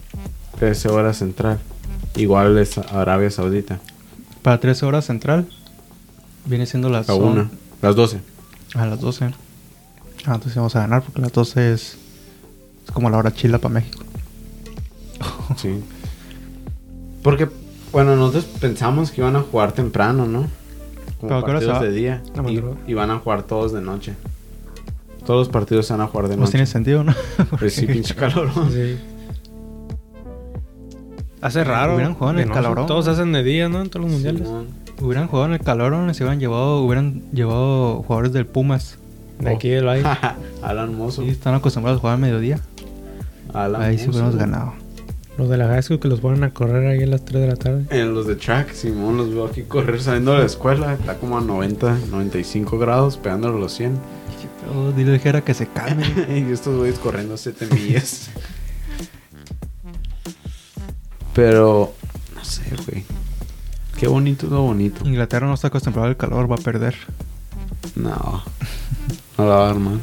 13 0.60 0.90
horas 0.90 1.18
central. 1.18 1.60
Igual 2.16 2.58
es 2.60 2.78
Arabia 2.78 3.32
Saudita. 3.32 3.80
Para 4.42 4.60
13 4.60 4.86
horas 4.86 5.06
central. 5.06 5.48
Viene 6.46 6.66
siendo 6.66 6.90
las 6.90 7.10
A 7.10 7.14
son- 7.14 7.24
una. 7.24 7.50
Las 7.82 7.96
12. 7.96 8.20
A 8.76 8.86
las 8.86 9.00
12. 9.00 9.26
Ah, 10.26 10.36
entonces 10.36 10.56
vamos 10.56 10.76
a 10.76 10.82
ganar 10.82 11.02
porque 11.04 11.22
las 11.22 11.32
12 11.34 11.74
es, 11.74 11.98
es 12.86 12.92
como 12.94 13.10
la 13.10 13.18
hora 13.18 13.34
chila 13.34 13.58
para 13.60 13.74
México. 13.76 14.04
Sí. 15.58 15.84
Porque, 17.24 17.50
bueno, 17.92 18.16
nosotros 18.16 18.46
pensamos 18.60 19.12
que 19.12 19.22
iban 19.22 19.36
a 19.36 19.42
jugar 19.42 19.74
temprano, 19.74 20.26
¿no? 20.26 20.48
Como 21.20 21.28
Pero 21.28 21.36
¿a 21.38 21.44
qué 21.46 21.52
hora 21.52 21.60
se 21.60 21.68
partidos 21.68 21.94
de 21.94 22.00
día. 22.00 22.24
Y, 22.88 22.94
van 22.94 23.12
a 23.12 23.20
jugar 23.20 23.44
todos 23.44 23.74
de 23.74 23.82
noche. 23.82 24.16
Todos 25.26 25.48
los 25.48 25.50
partidos 25.50 25.86
se 25.86 25.94
van 25.94 26.02
a 26.02 26.08
jugar 26.08 26.30
de 26.30 26.36
Pues 26.36 26.40
noche. 26.40 26.52
tiene 26.54 26.66
sentido, 26.66 27.04
¿no? 27.04 27.14
Pues 27.60 27.76
sí, 27.76 27.86
pinche 27.86 28.16
calor. 28.16 28.50
Sí. 28.72 28.98
Hace 31.42 31.64
raro. 31.64 31.96
Hubieran 31.96 32.14
jugado 32.14 32.38
en 32.40 32.48
el 32.48 32.54
calorón. 32.54 32.86
Todos 32.86 33.08
hacen 33.08 33.32
de 33.32 33.44
día, 33.44 33.68
¿no? 33.68 33.82
En 33.82 33.90
todos 33.90 34.06
los 34.06 34.14
mundiales. 34.14 34.48
Simón. 34.48 34.68
hubieran 35.02 35.28
jugado 35.28 35.48
en 35.48 35.54
el 35.54 35.60
calor, 35.60 35.94
se 36.14 36.24
hubieran 36.24 36.40
llevado, 36.40 36.82
hubieran 36.84 37.24
llevado 37.32 38.04
jugadores 38.04 38.34
del 38.34 38.46
Pumas. 38.46 38.98
De 39.40 39.50
aquí 39.56 39.70
del 39.70 39.86
valle. 39.88 40.04
Alan 40.62 40.96
Mozo. 40.96 41.24
Sí, 41.24 41.30
están 41.30 41.56
acostumbrados 41.56 41.98
a 41.98 42.02
jugar 42.02 42.16
al 42.16 42.22
mediodía. 42.22 42.60
Alan 43.54 43.82
Ahí 43.82 43.98
sí 43.98 44.08
hubiéramos 44.10 44.36
ganado. 44.36 44.74
Los 45.38 45.50
de 45.50 45.58
la 45.58 45.82
school 45.82 46.00
que 46.00 46.08
los 46.08 46.20
ponen 46.20 46.44
a 46.44 46.54
correr 46.54 46.86
ahí 46.88 47.04
a 47.04 47.08
las 47.08 47.26
3 47.26 47.42
de 47.42 47.48
la 47.48 47.56
tarde. 47.56 47.86
En 47.90 48.14
los 48.14 48.28
de 48.28 48.36
track, 48.36 48.74
Simón, 48.74 49.18
los 49.18 49.34
veo 49.34 49.46
aquí 49.46 49.64
correr 49.64 50.02
saliendo 50.02 50.34
de 50.34 50.40
la 50.40 50.46
escuela. 50.46 50.94
Está 50.94 51.16
como 51.18 51.38
a 51.38 51.42
90, 51.42 51.98
95 52.12 52.78
grados, 52.78 53.18
pegándole 53.18 53.60
los 53.60 53.74
100. 53.74 53.98
Oh, 54.76 54.92
dile 54.92 55.14
dijera 55.14 55.42
que 55.42 55.54
se 55.54 55.68
calme. 55.68 56.06
y 56.48 56.52
estos 56.52 56.78
güeyes 56.78 57.00
corriendo 57.00 57.38
7 57.38 57.68
millas. 57.74 58.30
Pero, 61.34 61.94
no 62.36 62.44
sé, 62.44 62.64
güey. 62.86 63.06
Qué 63.98 64.08
bonito, 64.08 64.48
todo 64.48 64.64
bonito. 64.64 65.08
Inglaterra 65.08 65.48
no 65.48 65.54
está 65.54 65.68
acostumbrado 65.68 66.08
al 66.08 66.18
calor, 66.18 66.52
va 66.52 66.56
a 66.56 66.60
perder. 66.60 66.96
No, 67.96 68.44
no 69.38 69.46
la 69.46 69.56
va 69.56 69.64
a 69.64 69.68
dar 69.68 69.80
mal. 69.80 70.00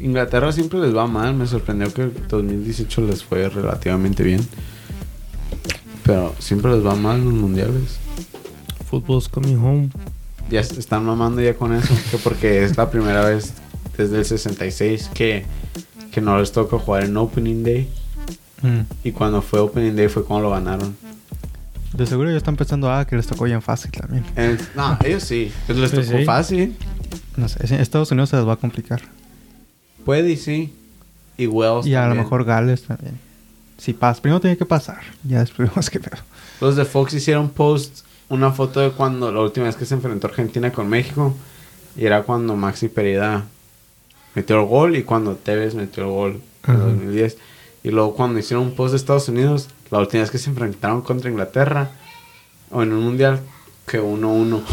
Inglaterra 0.00 0.52
siempre 0.52 0.80
les 0.80 0.94
va 0.96 1.06
mal. 1.06 1.34
Me 1.34 1.46
sorprendió 1.46 1.92
que 1.92 2.10
2018 2.28 3.00
les 3.02 3.24
fue 3.24 3.48
relativamente 3.48 4.22
bien. 4.22 4.46
Pero 6.04 6.34
siempre 6.38 6.72
les 6.72 6.84
va 6.84 6.94
mal 6.94 7.18
en 7.18 7.24
los 7.26 7.34
mundiales. 7.34 7.98
Football's 8.88 9.28
coming 9.28 9.56
home. 9.56 9.90
Ya 10.50 10.60
están 10.60 11.04
mamando 11.04 11.40
ya 11.42 11.54
con 11.54 11.74
eso. 11.74 11.94
Que 12.10 12.18
porque 12.18 12.64
es 12.64 12.76
la 12.76 12.90
primera 12.90 13.24
vez 13.24 13.54
desde 13.96 14.18
el 14.18 14.24
66 14.24 15.10
que, 15.12 15.44
que 16.10 16.20
no 16.20 16.38
les 16.38 16.52
toca 16.52 16.78
jugar 16.78 17.04
en 17.04 17.16
Opening 17.16 17.62
Day. 17.62 17.88
Mm. 18.62 18.80
Y 19.04 19.12
cuando 19.12 19.42
fue 19.42 19.60
Opening 19.60 19.94
Day 19.96 20.08
fue 20.08 20.24
cuando 20.24 20.48
lo 20.48 20.54
ganaron. 20.54 20.96
De 21.92 22.06
seguro 22.06 22.30
ya 22.30 22.36
están 22.36 22.56
pensando, 22.56 22.90
ah, 22.92 23.06
que 23.06 23.16
les 23.16 23.26
tocó 23.26 23.44
bien 23.44 23.62
fácil 23.62 23.90
también. 23.90 24.24
En- 24.36 24.58
no, 24.74 24.98
ellos 25.04 25.22
sí. 25.24 25.52
Les 25.68 25.90
tocó 25.90 26.02
sí. 26.18 26.24
fácil. 26.24 26.76
No 27.36 27.48
sé, 27.48 27.80
Estados 27.80 28.10
Unidos 28.10 28.30
se 28.30 28.36
les 28.36 28.46
va 28.46 28.54
a 28.54 28.56
complicar. 28.56 29.00
Puede 30.04 30.30
y 30.30 30.36
sí. 30.36 30.74
Y 31.36 31.46
Wells. 31.46 31.86
Y 31.86 31.94
a 31.94 32.06
lo 32.08 32.14
mejor 32.14 32.44
Gales 32.44 32.82
también. 32.82 33.18
Si 33.78 33.92
pasa, 33.92 34.20
primero 34.20 34.40
tiene 34.40 34.56
que 34.56 34.66
pasar. 34.66 34.98
Ya 35.22 35.38
después 35.40 35.68
vemos 35.74 35.88
qué 35.88 36.00
pedo. 36.00 36.16
Los 36.60 36.74
de 36.76 36.84
Fox 36.84 37.14
hicieron 37.14 37.48
post 37.48 38.00
una 38.28 38.50
foto 38.50 38.80
de 38.80 38.90
cuando 38.90 39.32
la 39.32 39.40
última 39.40 39.66
vez 39.66 39.76
que 39.76 39.86
se 39.86 39.94
enfrentó 39.94 40.26
Argentina 40.26 40.72
con 40.72 40.88
México. 40.88 41.34
Y 41.96 42.04
era 42.04 42.22
cuando 42.22 42.54
Maxi 42.56 42.88
Pereda 42.88 43.44
metió 44.34 44.60
el 44.60 44.66
gol 44.66 44.96
y 44.96 45.02
cuando 45.04 45.34
Tevez 45.36 45.74
metió 45.74 46.04
el 46.04 46.10
gol 46.10 46.40
en 46.66 46.74
Ajá. 46.74 46.84
2010. 46.84 47.36
Y 47.82 47.90
luego 47.90 48.14
cuando 48.14 48.38
hicieron 48.38 48.66
un 48.66 48.74
post 48.74 48.92
de 48.92 48.96
Estados 48.96 49.28
Unidos, 49.28 49.68
la 49.90 49.98
última 49.98 50.22
vez 50.22 50.30
que 50.30 50.38
se 50.38 50.50
enfrentaron 50.50 51.02
contra 51.02 51.30
Inglaterra, 51.30 51.90
o 52.70 52.82
en 52.82 52.92
un 52.92 53.04
mundial, 53.04 53.40
que 53.86 54.00
1-1. 54.00 54.62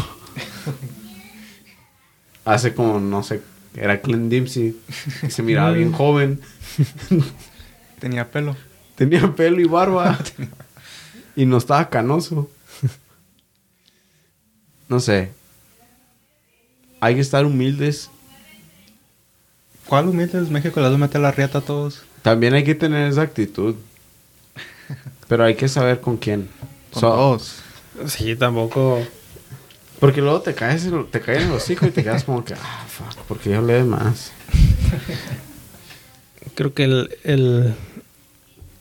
Hace 2.44 2.74
como, 2.74 3.00
no 3.00 3.22
sé, 3.22 3.42
era 3.74 4.00
Clint 4.00 4.30
Dempsey. 4.30 4.76
y 5.22 5.30
se 5.30 5.42
miraba 5.42 5.72
bien 5.72 5.92
joven. 5.92 6.40
Tenía 7.98 8.30
pelo. 8.30 8.56
Tenía 8.94 9.34
pelo 9.34 9.60
y 9.60 9.64
barba. 9.64 10.18
y 11.36 11.46
no 11.46 11.56
estaba 11.56 11.88
canoso. 11.88 12.50
No 14.88 15.00
sé. 15.00 15.32
Hay 17.00 17.14
que 17.14 17.20
estar 17.20 17.44
humildes. 17.44 18.10
¿Cuál 19.86 20.08
humilde 20.08 20.40
es 20.40 20.50
México? 20.50 20.80
Les 20.80 20.98
meter 20.98 21.20
la 21.20 21.32
riata 21.32 21.58
a 21.58 21.62
todos. 21.62 22.04
También 22.26 22.54
hay 22.54 22.64
que 22.64 22.74
tener 22.74 23.06
esa 23.08 23.22
actitud. 23.22 23.76
Pero 25.28 25.44
hay 25.44 25.54
que 25.54 25.68
saber 25.68 26.00
con 26.00 26.16
quién. 26.16 26.48
Con 26.92 27.00
So- 27.00 27.08
todos. 27.10 27.62
Sí, 28.06 28.34
tampoco. 28.34 28.98
Porque 30.00 30.20
luego 30.20 30.40
te 30.40 30.52
caes, 30.52 30.88
te 31.12 31.20
caes 31.20 31.44
en 31.44 31.50
los 31.50 31.70
hijos 31.70 31.86
y 31.86 31.92
te 31.92 32.02
quedas 32.02 32.24
como 32.24 32.44
que, 32.44 32.54
ah, 32.54 32.84
fuck, 32.88 33.24
porque 33.28 33.50
yo 33.50 33.62
le 33.62 33.84
más. 33.84 34.32
Creo 36.56 36.74
que 36.74 36.82
el, 36.82 37.16
el, 37.22 37.74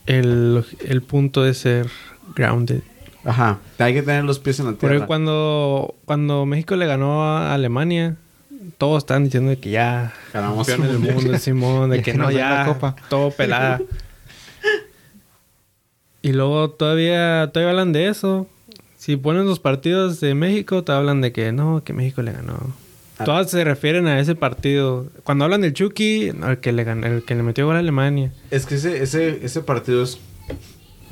el, 0.08 0.66
el 0.84 1.02
punto 1.04 1.46
es 1.46 1.60
ser 1.60 1.88
grounded. 2.36 2.82
Ajá. 3.24 3.60
Hay 3.78 3.94
que 3.94 4.02
tener 4.02 4.24
los 4.24 4.40
pies 4.40 4.60
en 4.60 4.66
la 4.66 4.72
Porque 4.72 4.88
tierra. 4.96 5.06
cuando, 5.06 5.94
cuando 6.06 6.48
México 6.48 6.76
le 6.76 6.88
ganó 6.88 7.24
a 7.24 7.54
Alemania, 7.54 8.18
todos 8.78 9.04
estaban 9.04 9.24
diciendo 9.26 9.50
de 9.50 9.58
que 9.58 9.70
ya 9.72 10.14
Ganamos 10.34 10.68
el 10.70 10.80
mundo, 11.00 11.38
Simón, 11.40 11.90
de 11.90 11.98
Ya 11.98 12.04
que 12.04 12.12
que 12.12 12.18
no, 12.18 12.32
ya, 12.32 12.66
copa. 12.66 12.96
todo 13.10 13.32
pelada. 13.32 13.82
y 16.22 16.34
luego 16.34 16.70
todavía, 16.72 17.50
todavía 17.54 17.72
hablan 17.72 17.94
de 17.94 18.08
eso. 18.08 18.48
Si 18.98 19.18
ponen 19.18 19.46
los 19.46 19.60
partidos 19.60 20.20
de 20.20 20.34
México, 20.34 20.84
te 20.84 20.92
hablan 20.92 21.22
de 21.22 21.32
que 21.32 21.52
no, 21.52 21.84
que 21.84 21.94
México 21.94 22.22
le 22.24 22.32
ganó. 22.32 22.74
Ah. 23.20 23.24
Todas 23.24 23.52
se 23.52 23.64
refieren 23.64 24.08
a 24.08 24.20
ese 24.20 24.36
partido. 24.36 25.08
Cuando 25.24 25.46
hablan 25.46 25.62
del 25.62 25.74
Chucky, 25.74 26.30
el 26.30 26.58
que 26.60 26.72
le 26.72 26.84
ganó, 26.84 27.06
el 27.06 27.24
que 27.24 27.36
le 27.36 27.44
metió 27.44 27.66
gol 27.68 27.76
a 27.76 27.80
Alemania. 27.80 28.32
Es 28.52 28.66
que 28.66 28.76
ese, 28.76 29.04
ese, 29.04 29.46
ese 29.46 29.62
partido 29.62 30.04
es 30.04 30.18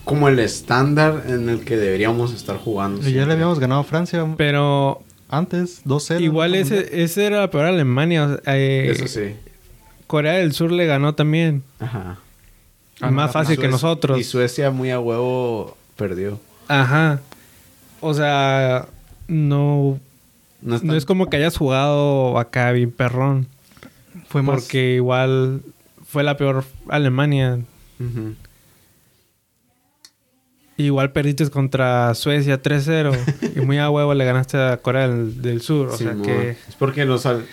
como 0.03 0.27
el 0.27 0.39
estándar 0.39 1.23
en 1.27 1.47
el 1.47 1.63
que 1.63 1.77
deberíamos 1.77 2.33
estar 2.33 2.57
jugando. 2.57 3.07
Y 3.07 3.13
ya 3.13 3.25
le 3.25 3.33
habíamos 3.33 3.59
ganado 3.59 3.81
a 3.81 3.83
Francia 3.85 4.25
Pero 4.37 5.01
antes, 5.29 5.83
2-0. 5.85 6.21
igual 6.21 6.55
ese, 6.55 7.03
ese 7.03 7.25
era 7.25 7.39
la 7.39 7.49
peor 7.49 7.65
Alemania. 7.65 8.25
o 8.25 8.27
sea, 8.41 8.57
eh, 8.57 8.91
Eso 8.91 9.07
sí. 9.07 9.35
Corea 10.07 10.33
del 10.33 10.53
Sur 10.53 10.71
le 10.71 10.85
ganó 10.85 11.15
también. 11.15 11.63
Ajá. 11.79 12.19
Y 13.01 13.05
más 13.11 13.31
fácil 13.31 13.57
que 13.57 13.67
nosotros. 13.67 14.19
Y 14.19 14.23
Suecia 14.23 14.69
muy 14.71 14.91
a 14.91 14.99
huevo 14.99 15.75
perdió. 15.95 16.39
Ajá. 16.67 17.19
O 17.99 18.13
sea, 18.13 18.87
no, 19.27 19.99
No, 20.61 20.79
no 20.83 20.95
es 20.95 21.05
como 21.05 21.29
que 21.29 21.37
hayas 21.37 21.57
jugado 21.57 22.37
acá 22.37 22.71
bien 22.71 22.91
perrón. 22.91 23.47
Fue 24.29 24.41
más. 24.41 24.55
Porque 24.61 24.95
igual 24.95 25.61
fue 26.07 26.23
la 26.23 26.37
peor 26.37 26.63
Alemania. 26.89 27.59
Ujú. 27.99 28.35
Igual 30.77 31.11
perdiste 31.11 31.49
contra 31.49 32.13
Suecia 32.15 32.61
3-0. 32.61 33.53
y 33.55 33.59
muy 33.61 33.77
a 33.77 33.89
huevo 33.89 34.13
le 34.13 34.25
ganaste 34.25 34.57
a 34.57 34.77
Corea 34.77 35.07
del, 35.07 35.41
del 35.41 35.61
Sur. 35.61 35.89
O 35.89 35.97
sea 35.97 36.15
que... 36.15 36.51
Es 36.67 36.75
porque 36.79 37.05
nos 37.05 37.25
al- 37.25 37.45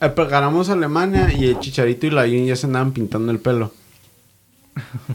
eh, 0.00 0.08
pero 0.14 0.28
ganamos 0.28 0.68
a 0.68 0.74
Alemania 0.74 1.32
y 1.36 1.46
el 1.46 1.58
Chicharito 1.58 2.06
y 2.06 2.10
la 2.10 2.26
Yun 2.26 2.46
ya 2.46 2.56
se 2.56 2.66
andaban 2.66 2.92
pintando 2.92 3.32
el 3.32 3.38
pelo. 3.38 3.72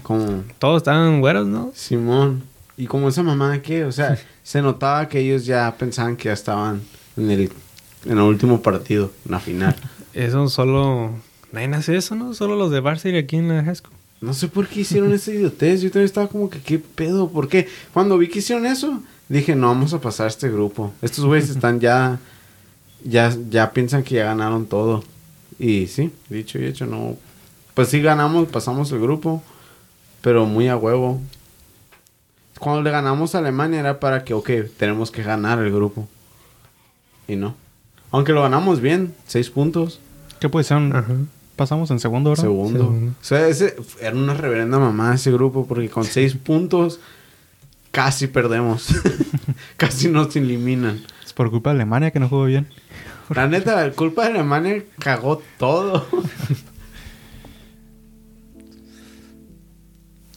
Como 0.03 0.43
Todos 0.59 0.77
estaban 0.77 1.21
güeros, 1.21 1.47
¿no? 1.47 1.71
Simón. 1.75 2.43
Y 2.77 2.87
como 2.87 3.09
esa 3.09 3.23
mamá 3.23 3.61
que, 3.61 3.83
o 3.85 3.91
sea, 3.91 4.17
se 4.43 4.61
notaba 4.61 5.07
que 5.09 5.19
ellos 5.19 5.45
ya 5.45 5.73
pensaban 5.77 6.15
que 6.17 6.25
ya 6.25 6.33
estaban 6.33 6.81
en 7.17 7.31
el, 7.31 7.41
en 8.05 8.11
el 8.11 8.19
último 8.19 8.61
partido, 8.61 9.11
en 9.25 9.31
la 9.31 9.39
final. 9.39 9.75
Eso 10.13 10.47
solo... 10.49 11.13
Nadie 11.51 11.73
hace 11.75 11.95
eso, 11.97 12.13
¿no? 12.15 12.33
Solo 12.35 12.55
los 12.55 12.69
de 12.69 12.79
Varsity 12.79 13.17
aquí 13.17 13.37
en 13.37 13.47
la 13.49 13.63
high 13.63 13.75
school. 13.75 13.93
No 14.21 14.33
sé 14.33 14.49
por 14.49 14.67
qué 14.67 14.81
hicieron 14.81 15.13
esa 15.13 15.31
idiotez. 15.31 15.81
Yo 15.81 15.89
también 15.89 16.05
estaba 16.05 16.27
como 16.27 16.49
que, 16.49 16.59
¿qué 16.59 16.79
pedo? 16.79 17.29
¿Por 17.29 17.47
qué? 17.47 17.67
Cuando 17.93 18.17
vi 18.17 18.27
que 18.27 18.39
hicieron 18.39 18.65
eso, 18.65 19.01
dije, 19.29 19.55
no, 19.55 19.67
vamos 19.67 19.93
a 19.93 20.01
pasar 20.01 20.27
este 20.27 20.49
grupo. 20.49 20.91
Estos 21.01 21.25
güeyes 21.25 21.49
están 21.49 21.79
ya, 21.79 22.19
ya, 23.03 23.33
ya 23.49 23.71
piensan 23.71 24.03
que 24.03 24.15
ya 24.15 24.25
ganaron 24.25 24.65
todo. 24.65 25.03
Y 25.57 25.87
sí, 25.87 26.11
dicho 26.29 26.59
y 26.59 26.65
hecho, 26.65 26.85
no. 26.85 27.17
Pues 27.73 27.89
sí 27.89 28.01
ganamos, 28.01 28.49
pasamos 28.49 28.91
el 28.91 28.99
grupo, 28.99 29.41
pero 30.21 30.45
muy 30.45 30.67
a 30.67 30.75
huevo. 30.75 31.21
Cuando 32.59 32.81
le 32.81 32.91
ganamos 32.91 33.35
a 33.35 33.37
Alemania 33.37 33.79
era 33.79 34.01
para 34.01 34.25
que, 34.25 34.33
ok, 34.33 34.49
tenemos 34.77 35.11
que 35.11 35.23
ganar 35.23 35.59
el 35.59 35.71
grupo. 35.71 36.09
Y 37.25 37.37
no. 37.37 37.55
Aunque 38.11 38.33
lo 38.33 38.41
ganamos 38.41 38.81
bien, 38.81 39.15
seis 39.27 39.49
puntos. 39.49 40.01
¿Qué 40.41 40.49
posición 40.49 40.93
Ajá. 40.93 41.15
Pasamos 41.59 41.91
en 41.91 41.99
segundo, 41.99 42.29
¿verdad? 42.29 42.45
Segundo. 42.45 42.79
Segundo. 42.79 43.11
O 43.11 43.23
sea, 43.23 43.45
ese 43.49 43.75
era 43.99 44.15
una 44.15 44.33
reverenda 44.33 44.79
mamá 44.79 45.13
ese 45.13 45.29
grupo 45.29 45.67
porque 45.67 45.89
con 45.89 46.05
seis 46.05 46.33
puntos 46.33 47.01
casi 47.91 48.27
perdemos. 48.27 48.87
casi 49.77 50.07
nos 50.07 50.33
eliminan. 50.37 51.01
Es 51.25 51.33
por 51.33 51.51
culpa 51.51 51.71
de 51.71 51.75
Alemania 51.75 52.11
que 52.11 52.19
no 52.21 52.29
jugó 52.29 52.45
bien. 52.45 52.69
La 53.35 53.45
neta, 53.47 53.75
la 53.75 53.91
culpa 53.91 54.23
de 54.23 54.29
Alemania 54.29 54.85
cagó 54.99 55.41
todo. 55.57 56.07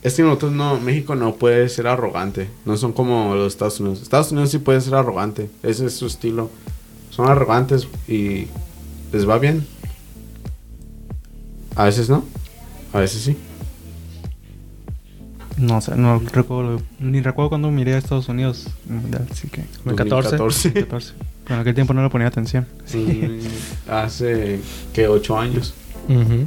es 0.02 0.14
que 0.14 0.22
nosotros 0.22 0.50
no, 0.50 0.80
México 0.80 1.14
no 1.14 1.36
puede 1.36 1.68
ser 1.68 1.86
arrogante. 1.86 2.50
No 2.64 2.76
son 2.76 2.92
como 2.92 3.36
los 3.36 3.52
Estados 3.52 3.78
Unidos. 3.78 4.02
Estados 4.02 4.32
Unidos 4.32 4.50
sí 4.50 4.58
puede 4.58 4.80
ser 4.80 4.96
arrogante. 4.96 5.48
Ese 5.62 5.86
es 5.86 5.94
su 5.94 6.06
estilo. 6.06 6.50
Son 7.10 7.30
arrogantes 7.30 7.86
y 8.08 8.48
les 9.12 9.28
va 9.28 9.38
bien. 9.38 9.64
A 11.76 11.84
veces 11.84 12.08
no. 12.08 12.24
A 12.92 12.98
veces 13.00 13.22
sí. 13.22 13.36
No 15.58 15.80
sé, 15.80 15.96
no 15.96 16.18
recuerdo. 16.18 16.80
Ni 16.98 17.20
recuerdo 17.20 17.50
cuando 17.50 17.70
miré 17.70 17.94
a 17.94 17.98
Estados 17.98 18.28
Unidos. 18.28 18.68
Mundial, 18.88 19.26
Así 19.30 19.48
que. 19.48 19.60
En 19.86 19.96
14. 19.96 20.36
2014. 20.36 20.72
14. 20.72 21.12
Pero 21.44 21.54
en 21.56 21.60
aquel 21.60 21.74
tiempo 21.74 21.92
no 21.94 22.02
le 22.02 22.10
ponía 22.10 22.26
atención. 22.28 22.66
Sí, 22.84 23.40
hace 23.88 24.60
que 24.92 25.08
ocho 25.08 25.38
años. 25.38 25.74
Ujú. 26.08 26.46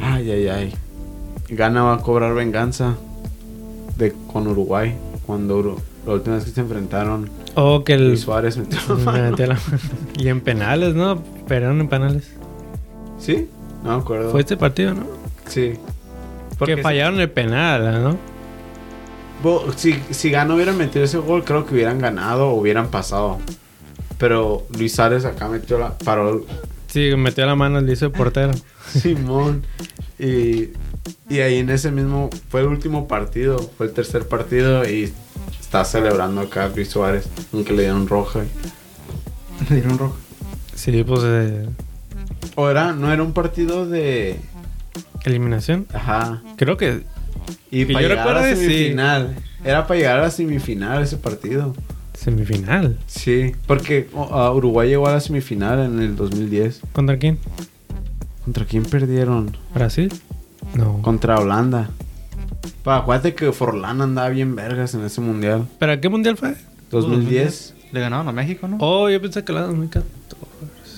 Ay, 0.00 0.30
ay, 0.30 0.48
ay. 0.48 0.74
Gana 1.48 1.82
va 1.82 1.94
a 1.94 1.98
cobrar 1.98 2.34
venganza 2.34 2.94
de 3.96 4.12
con 4.32 4.46
Uruguay 4.46 4.94
cuando 5.26 5.58
Uru- 5.58 5.80
la 6.06 6.12
última 6.14 6.36
vez 6.36 6.44
que 6.44 6.50
se 6.50 6.60
enfrentaron 6.60 7.30
O 7.54 7.84
que 7.84 7.94
el... 7.94 8.08
Luis 8.08 8.20
Suárez 8.20 8.56
metió 8.56 8.78
la 8.88 8.94
mano. 9.04 9.36
y 10.18 10.28
en 10.28 10.40
penales, 10.40 10.94
¿no? 10.94 11.22
Perdieron 11.48 11.80
en 11.80 11.88
penales. 11.88 12.30
¿Sí? 13.18 13.48
No 13.82 13.96
me 13.96 14.02
acuerdo. 14.02 14.30
Fue 14.30 14.40
este 14.40 14.56
partido, 14.56 14.94
¿no? 14.94 15.06
Sí. 15.48 15.74
que 16.64 16.76
fallaron 16.78 17.20
el 17.20 17.30
penal, 17.30 18.02
¿no? 18.02 18.16
Bo- 19.42 19.72
si, 19.76 20.00
si 20.10 20.30
Gana 20.30 20.54
hubiera 20.54 20.72
metido 20.72 21.04
ese 21.04 21.18
gol, 21.18 21.44
creo 21.44 21.66
que 21.66 21.74
hubieran 21.74 21.98
ganado 21.98 22.48
o 22.50 22.54
hubieran 22.54 22.88
pasado. 22.88 23.38
Pero 24.18 24.66
Luis 24.78 24.94
Suárez 24.94 25.24
acá 25.24 25.48
metió 25.48 25.78
la. 25.78 25.98
Paró 25.98 26.44
Sí, 26.86 27.10
metió 27.16 27.44
la 27.44 27.56
mano, 27.56 27.80
le 27.80 27.92
hizo 27.92 28.06
el 28.06 28.12
portero. 28.12 28.52
Simón. 28.88 29.64
Y, 30.18 30.70
y 31.28 31.40
ahí 31.40 31.58
en 31.58 31.68
ese 31.70 31.90
mismo. 31.90 32.30
Fue 32.48 32.60
el 32.60 32.68
último 32.68 33.06
partido. 33.08 33.58
Fue 33.76 33.86
el 33.86 33.92
tercer 33.92 34.26
partido. 34.28 34.88
Y 34.88 35.12
está 35.60 35.84
celebrando 35.84 36.40
acá 36.42 36.70
Luis 36.74 36.88
Suárez, 36.88 37.28
aunque 37.52 37.72
le 37.72 37.82
dieron 37.82 38.06
roja. 38.06 38.40
Le 39.68 39.76
dieron 39.76 39.98
rojo. 39.98 40.16
Sí, 40.74 41.02
pues 41.04 41.20
eh, 41.24 41.66
O 42.54 42.68
era, 42.68 42.92
no 42.92 43.12
era 43.12 43.22
un 43.22 43.32
partido 43.32 43.86
de. 43.88 44.36
eliminación. 45.24 45.86
Ajá. 45.92 46.42
Creo 46.56 46.76
que 46.76 47.02
Y 47.70 47.86
Que 47.86 47.92
para 47.92 48.02
yo 48.02 48.08
llegar 48.08 48.26
a 48.28 48.32
la 48.32 48.40
recuerde, 48.42 48.56
sí. 48.56 48.72
semifinal. 48.72 49.34
Era 49.64 49.86
para 49.86 49.98
llegar 49.98 50.18
a 50.18 50.22
la 50.22 50.30
semifinal 50.30 51.02
ese 51.02 51.16
partido. 51.16 51.74
semifinal. 52.14 52.98
Sí, 53.06 53.52
porque 53.66 54.08
ah, 54.30 54.52
Uruguay 54.52 54.88
llegó 54.88 55.06
a 55.08 55.12
la 55.12 55.20
semifinal 55.20 55.78
en 55.80 56.00
el 56.00 56.16
2010. 56.16 56.80
¿Contra 56.92 57.18
quién? 57.18 57.38
¿Contra 58.44 58.64
quién 58.66 58.84
perdieron? 58.84 59.56
¿Brasil? 59.74 60.12
No. 60.74 61.00
Contra 61.02 61.38
Holanda. 61.38 61.90
Pa, 62.82 62.98
acuérdate 62.98 63.34
que 63.34 63.52
Forlán 63.52 64.02
andaba 64.02 64.28
bien 64.28 64.54
vergas 64.54 64.94
en 64.94 65.04
ese 65.04 65.20
mundial. 65.22 65.66
¿Pero 65.78 65.98
qué 66.00 66.08
mundial 66.10 66.36
fue? 66.36 66.54
2010. 66.90 67.74
Le 67.92 68.00
ganaron 68.00 68.28
a 68.28 68.32
México, 68.32 68.68
¿no? 68.68 68.76
Oh, 68.80 69.08
yo 69.08 69.20
pensé 69.20 69.44
que 69.44 69.52
la 69.52 69.62
2014. 69.62 70.06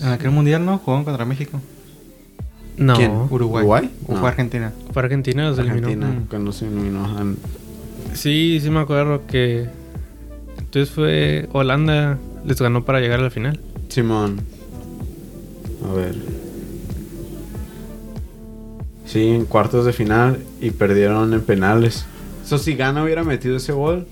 En 0.03 0.09
aquel 0.09 0.31
mundial, 0.31 0.65
¿no? 0.65 0.79
Jugaron 0.79 1.05
contra 1.05 1.25
México. 1.25 1.61
No. 2.77 2.95
¿Quién? 2.97 3.11
Uruguay. 3.31 3.63
¿Uruguay? 3.65 3.91
¿O 4.07 4.13
No. 4.15 4.21
fue 4.21 4.29
Argentina? 4.29 4.73
Fue 4.93 5.03
Argentina, 5.03 5.49
los 5.49 5.59
eliminó. 5.59 5.87
Argentina, 5.89 6.13
Mm. 6.13 6.27
cuando 6.29 6.53
se 6.53 6.67
eliminó. 6.67 7.09
Sí, 8.15 8.59
sí 8.63 8.71
me 8.71 8.81
acuerdo 8.81 9.23
que... 9.27 9.67
Entonces 10.59 10.91
fue... 10.95 11.49
Holanda 11.53 12.19
les 12.45 12.61
ganó 12.61 12.85
para 12.85 13.01
llegar 13.01 13.21
a 13.21 13.23
la 13.25 13.31
final. 13.31 13.61
Simón. 13.89 14.41
A 15.91 15.95
ver. 15.95 16.15
Sí, 19.07 19.29
en 19.29 19.45
cuartos 19.47 19.87
de 19.87 19.93
final 19.93 20.39
y 20.61 20.71
perdieron 20.71 21.33
en 21.33 21.41
penales. 21.41 22.05
Eso 22.45 22.59
si 22.59 22.75
Gana 22.75 23.03
hubiera 23.05 23.25
metido 23.25 23.57
ese 23.57 23.73
gol, 23.73 24.07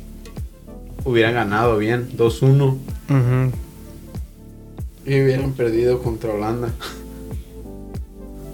hubieran 1.04 1.34
ganado 1.34 1.76
bien, 1.78 2.08
2-1. 2.16 2.78
Ujú. 3.10 3.52
Y 5.06 5.22
hubieran 5.22 5.52
perdido 5.52 6.02
contra 6.02 6.32
Holanda. 6.32 6.70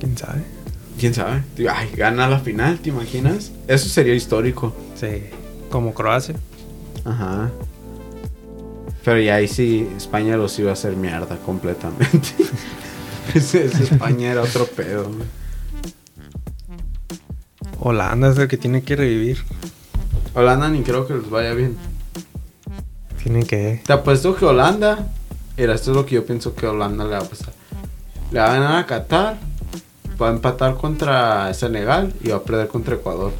¿Quién 0.01 0.16
sabe? 0.16 0.42
¿Quién 0.98 1.14
sabe? 1.14 1.42
Ay, 1.70 1.90
gana 1.96 2.28
la 2.28 2.40
final, 2.40 2.78
¿te 2.78 2.88
imaginas? 2.88 3.53
Eso 3.68 3.88
sería 3.88 4.14
histórico. 4.14 4.74
Sí. 4.96 5.24
Como 5.70 5.94
Croacia. 5.94 6.34
Ajá. 7.05 7.51
Pero 9.05 9.20
ya 9.20 9.36
ahí 9.36 9.48
sí, 9.48 9.88
España 9.96 10.36
los 10.36 10.59
iba 10.59 10.70
a 10.70 10.72
hacer 10.74 10.96
mierda 10.96 11.36
completamente. 11.38 12.28
ese, 13.34 13.64
ese 13.64 13.84
España 13.84 14.32
era 14.32 14.42
otro 14.42 14.66
pedo. 14.66 15.11
Holanda 17.78 18.30
es 18.30 18.38
el 18.38 18.48
que 18.48 18.59
tiene 18.59 18.82
que 18.82 18.96
revivir. 18.96 19.38
Holanda 20.34 20.68
ni 20.68 20.82
creo 20.82 21.07
que 21.07 21.14
les 21.14 21.30
vaya 21.30 21.55
bien. 21.55 21.76
Tiene 23.22 23.44
que... 23.44 23.80
Te 23.86 23.92
apuesto 23.92 24.36
que 24.36 24.44
Holanda. 24.44 25.11
Mira, 25.61 25.74
esto 25.74 25.90
es 25.90 25.96
lo 25.98 26.06
que 26.06 26.14
yo 26.14 26.24
pienso 26.24 26.54
que 26.54 26.66
Holanda 26.66 27.04
le 27.04 27.11
va 27.11 27.18
a 27.18 27.24
pasar. 27.24 27.52
Le 28.30 28.40
va 28.40 28.46
a 28.46 28.52
ganar 28.54 28.76
a 28.78 28.86
Qatar. 28.86 29.36
Va 30.18 30.28
a 30.28 30.32
empatar 30.32 30.74
contra 30.76 31.52
Senegal 31.52 32.14
y 32.22 32.30
va 32.30 32.36
a 32.36 32.42
perder 32.42 32.68
contra 32.68 32.94
Ecuador. 32.94 33.34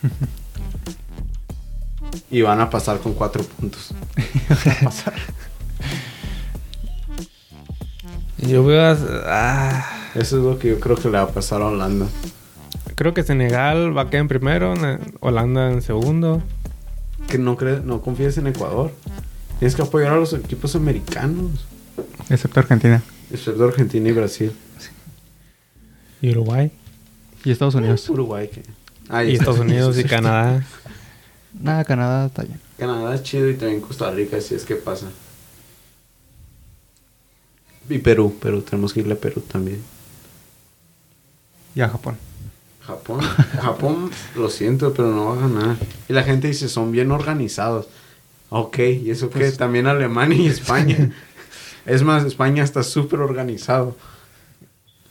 y 2.30 2.40
van 2.40 2.62
a 2.62 2.70
pasar 2.70 3.00
con 3.00 3.12
cuatro 3.12 3.42
puntos. 3.42 3.92
Yo 8.48 8.64
veo 8.64 8.82
a... 8.82 8.96
ah, 9.26 10.10
Eso 10.14 10.38
es 10.38 10.44
lo 10.44 10.58
que 10.58 10.68
yo 10.68 10.80
creo 10.80 10.96
que 10.96 11.10
le 11.10 11.18
va 11.18 11.24
a 11.24 11.28
pasar 11.28 11.60
a 11.60 11.66
Holanda. 11.66 12.06
creo 12.94 13.12
que 13.12 13.22
Senegal 13.22 13.94
va 13.94 14.02
a 14.02 14.08
quedar 14.08 14.22
en 14.22 14.28
primero, 14.28 14.72
Holanda 15.20 15.70
en 15.70 15.82
segundo. 15.82 16.42
Que 17.28 17.36
no, 17.36 17.58
crees, 17.58 17.84
no 17.84 18.00
confíes 18.00 18.38
en 18.38 18.46
Ecuador. 18.46 18.90
Tienes 19.58 19.74
que 19.74 19.82
apoyar 19.82 20.12
a 20.12 20.16
los 20.16 20.32
equipos 20.32 20.74
americanos. 20.76 21.66
Excepto 22.28 22.60
Argentina. 22.60 23.02
Excepto 23.30 23.64
Argentina 23.64 24.08
y 24.08 24.12
Brasil. 24.12 24.52
Y 26.20 26.30
Uruguay. 26.30 26.70
Y 27.44 27.50
Estados 27.50 27.74
Unidos. 27.74 28.08
Uruguay. 28.08 28.48
Que... 28.48 28.62
Ah, 29.08 29.24
Y 29.24 29.34
Estados 29.34 29.58
Unidos 29.60 29.98
y 29.98 30.04
Canadá. 30.04 30.64
Nada, 31.60 31.84
Canadá 31.84 32.26
está 32.26 32.42
bien. 32.44 32.60
Canadá 32.76 33.14
es 33.14 33.22
chido 33.22 33.48
y 33.48 33.54
también 33.54 33.80
Costa 33.80 34.10
Rica, 34.10 34.40
si 34.40 34.54
es 34.54 34.64
que 34.64 34.76
pasa. 34.76 35.06
Y 37.88 37.98
Perú, 37.98 38.36
Perú, 38.40 38.62
tenemos 38.62 38.92
que 38.92 39.00
irle 39.00 39.14
a 39.14 39.18
Perú 39.18 39.40
también. 39.40 39.82
Y 41.74 41.80
a 41.80 41.88
Japón. 41.88 42.16
Japón, 42.80 43.20
Japón, 43.60 44.10
lo 44.34 44.48
siento, 44.48 44.92
pero 44.94 45.08
no 45.10 45.26
va 45.26 45.32
a 45.34 45.40
ganar. 45.40 45.76
Y 46.08 46.12
la 46.12 46.22
gente 46.22 46.48
dice, 46.48 46.68
son 46.68 46.90
bien 46.90 47.10
organizados. 47.10 47.86
Ok, 48.50 48.78
¿y 48.78 49.10
eso 49.10 49.30
qué? 49.30 49.50
También 49.52 49.86
Alemania 49.86 50.38
y 50.38 50.46
España. 50.46 51.10
es 51.86 52.02
más, 52.02 52.24
España 52.24 52.64
está 52.64 52.82
súper 52.82 53.20
organizado. 53.20 53.96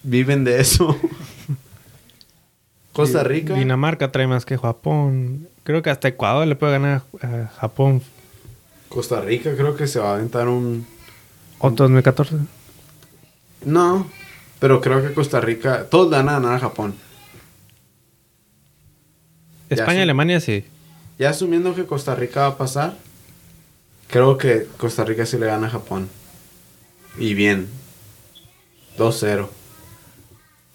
Viven 0.04 0.44
de 0.44 0.60
eso. 0.60 0.98
Costa 2.94 3.24
Rica. 3.24 3.54
Dinamarca 3.54 4.12
trae 4.12 4.26
más 4.26 4.46
que 4.46 4.58
Japón. 4.58 5.48
Creo 5.64 5.84
que 5.84 5.92
hasta 5.92 6.08
Ecuador 6.08 6.48
le 6.48 6.56
puede 6.56 6.74
ganar 6.74 7.04
a 7.22 7.48
Japón. 7.60 8.02
Costa 8.90 9.22
Rica 9.22 9.54
creo 9.56 9.76
que 9.76 9.86
se 9.86 10.00
va 10.00 10.12
a 10.12 10.16
aventar 10.16 10.48
un... 10.48 10.88
Otro 11.60 11.86
2014. 11.86 12.36
No, 13.66 14.08
pero 14.60 14.82
creo 14.82 15.04
que 15.04 15.14
Costa 15.14 15.42
Rica... 15.42 15.86
Todos 15.90 16.10
le 16.10 16.18
van 16.18 16.30
a 16.30 16.34
ganar 16.34 16.56
a 16.56 16.60
Japón. 16.60 16.96
España 19.70 20.00
y 20.00 20.04
Alemania 20.04 20.40
sí. 20.40 20.66
Ya 21.20 21.30
asumiendo 21.32 21.76
que 21.76 21.86
Costa 21.86 22.16
Rica 22.16 22.42
va 22.42 22.48
a 22.48 22.58
pasar, 22.58 22.96
creo 24.08 24.38
que 24.38 24.68
Costa 24.78 25.04
Rica 25.04 25.26
sí 25.26 25.38
le 25.38 25.46
gana 25.48 25.68
a 25.68 25.70
Japón. 25.72 26.10
Y 27.18 27.34
bien. 27.34 27.68
2-0. 28.98 29.48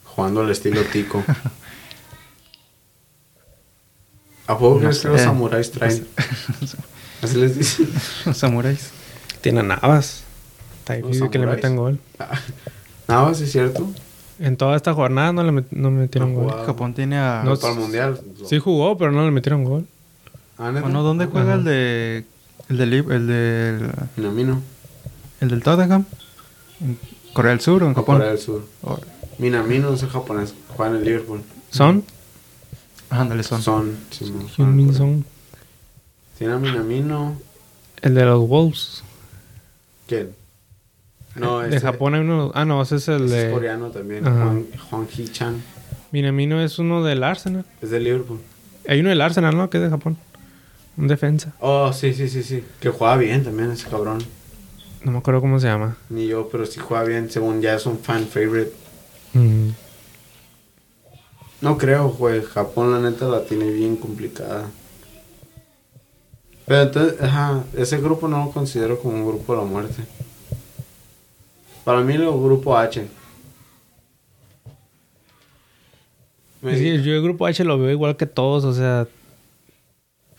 Jugando 0.04 0.40
al 0.42 0.50
estilo 0.50 0.82
tico. 0.84 1.22
¿A 4.46 4.58
poco 4.58 4.74
No 4.74 4.80
crees 4.80 4.98
que 5.00 5.08
los 5.08 5.18
sé. 5.20 5.24
samuráis 5.24 5.70
traen? 5.70 6.06
Así 7.22 7.36
les 7.38 7.56
dicen. 7.56 7.88
Los 8.26 8.36
samuráis. 8.36 8.90
Tiene 9.40 9.62
Navas. 9.62 10.24
Está 10.80 10.94
difícil 10.94 11.30
que 11.30 11.38
le 11.38 11.46
metan 11.46 11.76
gol. 11.76 11.98
Nada 13.08 13.24
más, 13.24 13.40
es 13.40 13.52
cierto. 13.52 13.88
En 14.40 14.56
toda 14.56 14.74
esta 14.76 14.92
jornada 14.94 15.32
no 15.32 15.44
le 15.44 15.52
met- 15.52 15.70
no 15.70 15.90
metieron 15.92 16.34
No 16.34 16.40
gol. 16.42 16.66
Japón 16.66 16.94
tiene 16.94 17.16
a... 17.18 17.42
No, 17.44 17.56
para 17.56 17.72
el 17.74 17.78
mundial. 17.78 18.20
Sí 18.48 18.58
jugó, 18.58 18.98
pero 18.98 19.12
no 19.12 19.24
le 19.24 19.30
metieron 19.30 19.62
gol. 19.64 19.86
Ah. 20.58 20.70
Bueno, 20.72 21.02
¿dónde 21.04 21.26
juega 21.26 21.50
Ajá. 21.52 21.58
el 21.58 21.64
de... 21.64 22.24
El 22.72 22.78
del... 22.78 22.92
El 23.10 23.26
del... 23.26 23.90
Minamino. 24.16 24.62
El 25.40 25.48
del 25.50 25.62
Tottenham? 25.62 26.04
¿En 26.80 26.98
Corea 27.34 27.50
del 27.50 27.60
Sur 27.60 27.82
o 27.82 27.86
en 27.86 27.92
o 27.92 27.94
Japón? 27.94 28.16
Corea 28.16 28.30
del 28.30 28.38
Sur. 28.38 28.66
Oh, 28.82 28.98
Minamino 29.38 29.92
es 29.92 30.02
japonés. 30.04 30.54
Juega 30.74 30.92
en 30.92 30.98
el 30.98 31.04
Liverpool. 31.04 31.42
¿Son? 31.70 32.04
ándale, 33.10 33.42
son. 33.42 33.60
Son. 33.60 33.96
sí. 34.10 34.32
Son. 34.94 35.24
Tiene 36.38 36.54
a 36.54 36.58
Minamino. 36.58 37.36
El 38.00 38.14
de 38.14 38.24
los 38.24 38.48
Wolves. 38.48 39.02
¿Quién? 40.06 40.30
No, 41.34 41.60
de 41.60 41.68
ese- 41.76 41.80
Japón 41.80 42.14
hay 42.14 42.20
uno. 42.22 42.52
Ah, 42.54 42.64
no, 42.64 42.80
ese 42.80 42.96
es 42.96 43.08
el 43.08 43.26
ese 43.26 43.34
de. 43.34 43.46
es 43.48 43.52
coreano 43.52 43.90
también. 43.90 44.26
Ajá. 44.26 44.44
Juan, 44.44 44.66
Juan 44.90 45.08
Hee-chan. 45.08 45.62
Minamino 46.10 46.60
es 46.62 46.78
uno 46.78 47.04
del 47.04 47.22
Arsenal. 47.22 47.66
Es 47.82 47.90
de 47.90 48.00
Liverpool. 48.00 48.40
Hay 48.88 49.00
uno 49.00 49.10
del 49.10 49.20
Arsenal, 49.20 49.56
¿no? 49.56 49.68
Que 49.68 49.76
es 49.76 49.84
de 49.84 49.90
Japón. 49.90 50.16
Un 50.96 51.08
defensa. 51.08 51.52
Oh, 51.60 51.92
sí, 51.92 52.12
sí, 52.12 52.28
sí, 52.28 52.42
sí. 52.42 52.64
Que 52.80 52.90
juega 52.90 53.16
bien 53.16 53.44
también 53.44 53.70
ese 53.70 53.88
cabrón. 53.88 54.18
No 55.02 55.12
me 55.12 55.18
acuerdo 55.18 55.40
cómo 55.40 55.58
se 55.58 55.66
llama. 55.66 55.96
Ni 56.10 56.26
yo, 56.26 56.48
pero 56.50 56.66
sí 56.66 56.78
juega 56.80 57.04
bien. 57.04 57.30
Según 57.30 57.60
ya 57.60 57.74
es 57.74 57.86
un 57.86 57.98
fan 57.98 58.26
favorite. 58.26 58.72
Mm. 59.32 59.70
No 61.62 61.78
creo, 61.78 62.10
güey. 62.10 62.42
Japón, 62.42 62.92
la 62.92 63.10
neta, 63.10 63.26
la 63.26 63.44
tiene 63.44 63.70
bien 63.70 63.96
complicada. 63.96 64.68
Pero 66.66 66.82
entonces, 66.82 67.20
ajá, 67.20 67.64
ese 67.76 67.98
grupo 67.98 68.28
no 68.28 68.44
lo 68.44 68.50
considero 68.50 68.98
como 69.00 69.14
un 69.14 69.26
grupo 69.26 69.54
de 69.54 69.62
la 69.62 69.64
muerte. 69.64 70.02
Para 71.84 72.00
mí, 72.02 72.16
lo 72.16 72.40
grupo 72.40 72.76
H. 72.76 73.08
Que 76.62 77.02
yo 77.02 77.14
el 77.14 77.22
grupo 77.22 77.46
H 77.46 77.64
lo 77.64 77.76
veo 77.78 77.90
igual 77.90 78.16
que 78.16 78.26
todos, 78.26 78.64
o 78.64 78.72
sea, 78.72 79.08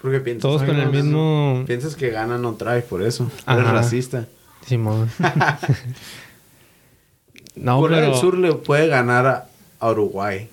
Porque 0.03 0.19
piensas 0.19 0.41
todos 0.41 0.63
con 0.63 0.75
el 0.75 0.89
mismo. 0.89 1.63
Piensas 1.65 1.95
que 1.95 2.09
gana 2.09 2.37
no 2.37 2.55
trae, 2.55 2.81
por 2.81 3.01
eso. 3.01 3.31
Ajá. 3.45 3.61
Eres 3.61 3.71
racista. 3.71 4.27
Simón. 4.67 5.09
no, 7.55 7.79
Corea 7.79 7.99
pero. 7.99 8.11
del 8.11 8.19
Sur 8.19 8.37
le 8.37 8.53
puede 8.53 8.87
ganar 8.87 9.25
a, 9.25 9.47
a 9.79 9.91
Uruguay. 9.91 10.49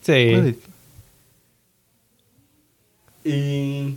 Sí. 0.00 0.56
Y 3.24 3.96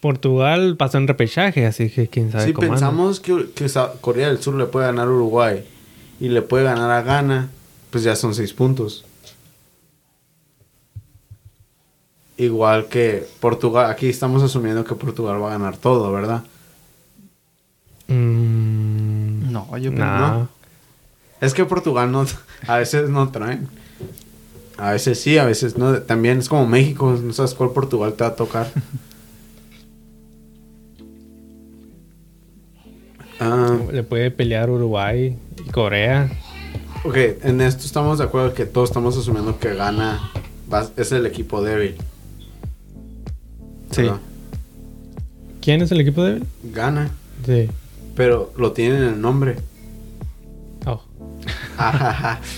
Portugal 0.00 0.76
pasó 0.76 0.98
en 0.98 1.08
repechaje, 1.08 1.66
así 1.66 1.90
que 1.90 2.06
quién 2.06 2.30
sabe 2.30 2.44
si 2.44 2.52
pensamos 2.52 3.18
que, 3.18 3.48
que 3.52 3.68
Corea 4.00 4.28
del 4.28 4.40
Sur 4.40 4.54
le 4.54 4.66
puede 4.66 4.86
ganar 4.86 5.08
a 5.08 5.10
Uruguay 5.10 5.64
y 6.20 6.28
le 6.28 6.42
puede 6.42 6.62
ganar 6.62 6.92
a 6.92 7.02
Ghana, 7.02 7.50
pues 7.90 8.04
ya 8.04 8.14
son 8.14 8.32
seis 8.32 8.52
puntos. 8.52 9.04
Igual 12.44 12.86
que 12.86 13.26
Portugal. 13.40 13.90
Aquí 13.90 14.08
estamos 14.08 14.42
asumiendo 14.42 14.84
que 14.84 14.94
Portugal 14.94 15.42
va 15.42 15.48
a 15.48 15.58
ganar 15.58 15.76
todo, 15.76 16.12
¿verdad? 16.12 16.44
Mm, 18.08 19.50
No, 19.52 19.76
yo 19.78 19.90
nah. 19.90 20.30
no. 20.38 20.48
Es 21.40 21.54
que 21.54 21.64
Portugal 21.64 22.10
no, 22.12 22.24
a 22.68 22.76
veces 22.76 23.08
no 23.10 23.28
traen. 23.30 23.68
A 24.78 24.92
veces 24.92 25.20
sí, 25.20 25.38
a 25.38 25.44
veces 25.44 25.76
no. 25.76 26.00
También 26.02 26.38
es 26.38 26.48
como 26.48 26.66
México, 26.66 27.18
no 27.22 27.32
sabes 27.32 27.54
cuál 27.54 27.70
Portugal 27.70 28.14
te 28.14 28.24
va 28.24 28.30
a 28.30 28.36
tocar. 28.36 28.68
Ah, 33.40 33.76
Le 33.90 34.02
puede 34.04 34.30
pelear 34.30 34.70
Uruguay 34.70 35.36
y 35.66 35.70
Corea. 35.70 36.30
ok, 37.04 37.16
en 37.42 37.60
esto 37.60 37.84
estamos 37.84 38.18
de 38.18 38.24
acuerdo 38.24 38.54
que 38.54 38.66
todos 38.66 38.90
estamos 38.90 39.16
asumiendo 39.16 39.58
que 39.58 39.74
gana. 39.74 40.30
es 40.96 41.10
el 41.12 41.26
equipo 41.26 41.62
débil. 41.62 41.96
Sí. 43.92 44.02
¿verdad? 44.02 44.18
¿Quién 45.60 45.80
es 45.82 45.92
el 45.92 46.00
equipo 46.00 46.24
débil? 46.24 46.44
Gana, 46.64 47.10
Sí. 47.46 47.68
pero 48.16 48.52
lo 48.56 48.72
tienen 48.72 49.02
en 49.02 49.08
el 49.14 49.20
nombre. 49.20 49.56
Oh. 50.86 51.00
Ajaja. 51.78 52.40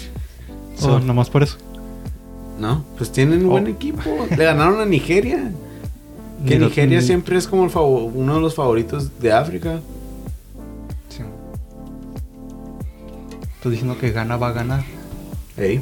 So, 0.77 0.99
nomás 1.01 1.31
por 1.31 1.43
eso. 1.45 1.57
No, 2.59 2.85
pues 2.99 3.13
tienen 3.13 3.45
un 3.45 3.51
buen 3.51 3.67
Oh. 3.67 3.71
equipo. 3.71 4.03
Le 4.37 4.45
ganaron 4.45 4.81
a 4.81 4.85
Nigeria. 4.87 5.53
Que 6.47 6.59
Ni 6.59 6.67
Nigeria 6.67 6.99
ni- 7.01 7.07
siempre 7.07 7.39
es 7.39 7.47
como 7.47 7.65
el 7.65 7.71
favo- 7.71 8.11
uno 8.13 8.35
de 8.35 8.41
los 8.41 8.55
favoritos 8.55 9.19
de 9.21 9.33
África. 9.33 9.81
Sí. 11.09 11.23
Estoy 13.57 13.71
diciendo 13.73 13.97
que 13.99 14.11
gana 14.11 14.37
va 14.37 14.49
a 14.49 14.53
ganar. 14.53 14.85
Ey. 15.57 15.81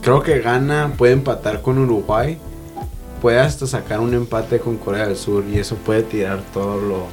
Creo 0.00 0.22
que 0.22 0.38
gana, 0.40 0.92
puede 0.96 1.12
empatar 1.12 1.60
con 1.60 1.76
Uruguay. 1.78 2.38
Puede 3.22 3.38
hasta 3.38 3.66
sacar 3.66 4.00
un 4.00 4.12
empate 4.12 4.58
con 4.58 4.76
Corea 4.76 5.06
del 5.06 5.16
Sur. 5.16 5.44
Y 5.50 5.58
eso 5.58 5.76
puede 5.76 6.02
tirar 6.02 6.42
todo 6.52 6.78
lo. 6.80 7.06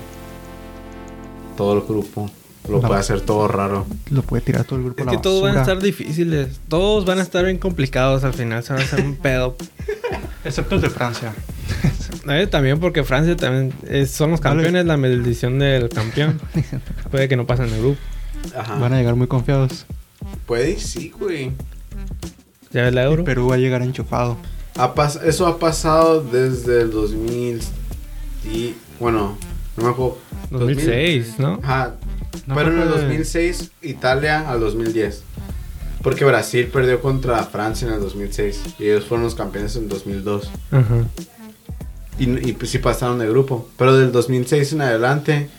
Todo 1.55 1.75
el 1.77 1.81
grupo. 1.81 2.29
Lo 2.67 2.81
No. 2.81 2.87
puede 2.87 2.99
hacer 2.99 3.21
todo 3.21 3.47
raro. 3.47 3.85
Lo 4.09 4.21
puede 4.23 4.41
tirar 4.41 4.63
todo 4.65 4.79
el 4.79 4.85
grupo 4.85 5.01
Es 5.01 5.07
a 5.07 5.11
que 5.11 5.15
la 5.17 5.21
todos 5.21 5.43
van 5.43 5.55
a 5.57 5.61
estar 5.61 5.79
difíciles. 5.79 6.59
Todos 6.67 7.05
van 7.05 7.19
a 7.19 7.21
estar 7.21 7.45
bien 7.45 7.57
complicados 7.57 8.23
al 8.23 8.33
final. 8.33 8.63
Se 8.63 8.73
van 8.73 8.81
a 8.81 8.85
hacer 8.85 9.05
un 9.05 9.15
pedo. 9.15 9.55
Excepto 10.43 10.75
el 10.75 10.81
de 10.81 10.89
Francia. 10.89 11.33
Eh, 12.27 12.47
también 12.47 12.79
porque 12.79 13.03
Francia 13.03 13.35
también 13.35 13.73
eh, 13.87 14.05
son 14.05 14.31
los 14.31 14.41
campeones, 14.41 14.85
la 14.85 14.97
maldición 14.97 15.57
del 15.57 15.89
campeón. 15.89 16.39
Puede 17.11 17.27
que 17.27 17.35
no 17.35 17.47
pasen 17.47 17.69
el 17.69 17.79
grupo. 17.79 17.97
Ajá. 18.55 18.75
Van 18.75 18.93
a 18.93 18.97
llegar 18.97 19.15
muy 19.15 19.27
confiados. 19.27 19.85
Puede, 20.45 20.71
y 20.71 20.79
sí, 20.79 21.13
güey. 21.17 21.51
¿Ya 22.71 22.83
ves 22.83 22.93
la 22.93 23.03
euro? 23.03 23.23
Perú 23.23 23.47
va 23.47 23.55
a 23.55 23.57
llegar 23.57 23.81
enchufado. 23.81 24.37
Ha 24.79 24.95
pas- 24.95 25.21
eso 25.23 25.45
ha 25.45 25.59
pasado 25.59 26.21
desde 26.21 26.81
el 26.81 26.91
2000 26.91 27.59
y 28.51 28.73
bueno, 28.99 29.37
no 29.77 29.83
me 29.83 29.89
acuerdo. 29.89 30.17
2006, 30.51 31.35
¿no? 31.37 31.59
Ajá. 31.61 31.95
No 32.47 32.55
Pero 32.55 32.69
en 32.69 32.75
el 32.77 32.81
acuerdo 32.83 32.97
de- 33.01 33.07
2006 33.07 33.71
Italia 33.81 34.49
al 34.49 34.59
2010. 34.61 35.23
Porque 36.01 36.23
Brasil 36.23 36.67
perdió 36.67 37.01
contra 37.01 37.43
Francia 37.43 37.87
en 37.87 37.95
el 37.95 37.99
2006 37.99 38.61
y 38.79 38.85
ellos 38.85 39.05
fueron 39.05 39.25
los 39.25 39.35
campeones 39.35 39.75
en 39.75 39.89
2002. 39.89 40.49
Ajá. 40.71 41.03
Y, 42.17 42.49
y 42.49 42.53
pues 42.53 42.71
sí 42.71 42.77
pasaron 42.79 43.19
de 43.19 43.27
grupo. 43.27 43.67
Pero 43.77 43.95
del 43.97 44.11
2006 44.13 44.73
en 44.73 44.81
adelante 44.81 45.49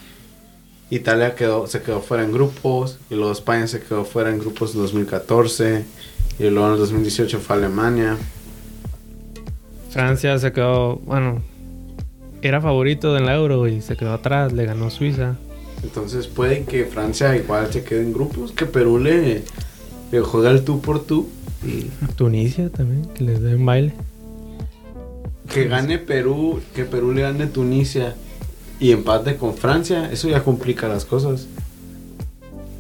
Italia 0.89 1.35
quedó, 1.35 1.67
se 1.67 1.83
quedó 1.83 2.01
fuera 2.01 2.25
en 2.25 2.33
grupos 2.33 2.99
y 3.11 3.15
luego 3.17 3.33
España 3.33 3.67
se 3.67 3.81
quedó 3.81 4.05
fuera 4.05 4.31
en 4.31 4.39
grupos 4.39 4.75
en 4.75 4.81
2014 4.81 5.85
y 6.39 6.45
luego 6.45 6.67
en 6.69 6.73
el 6.73 6.79
2018 6.81 7.39
fue 7.39 7.57
Alemania. 7.57 8.17
Francia 9.91 10.39
se 10.39 10.53
quedó, 10.53 10.97
bueno, 10.99 11.43
era 12.43 12.61
favorito 12.61 13.17
en 13.17 13.27
la 13.27 13.35
euro 13.35 13.67
y 13.69 13.81
se 13.81 13.97
quedó 13.97 14.13
atrás, 14.13 14.53
le 14.53 14.65
ganó 14.65 14.89
Suiza. 14.91 15.37
Entonces 15.83 16.27
puede 16.27 16.65
que 16.65 16.85
Francia 16.85 17.35
igual 17.37 17.73
se 17.73 17.83
quede 17.85 18.03
en 18.03 18.13
grupos, 18.13 18.53
que 18.53 18.67
Perú 18.67 18.99
le, 18.99 19.43
le 20.13 20.21
juega 20.21 20.51
el 20.51 20.63
tú 20.65 20.81
por 20.81 21.05
tú 21.05 21.29
y 21.65 21.87
Tunisia 22.17 22.69
también, 22.71 23.07
que 23.15 23.25
les 23.25 23.41
den 23.41 23.65
baile. 23.67 23.93
que 25.53 25.67
gane 25.67 25.99
Perú, 25.99 26.61
que 26.75 26.85
Perú 26.85 27.13
le 27.13 27.23
gane 27.23 27.47
Tunisia 27.47 28.15
y 28.79 28.93
empate 28.93 29.37
con 29.37 29.55
Francia, 29.55 30.11
eso 30.13 30.29
ya 30.29 30.43
complica 30.45 30.89
las 30.89 31.05
cosas. 31.05 31.49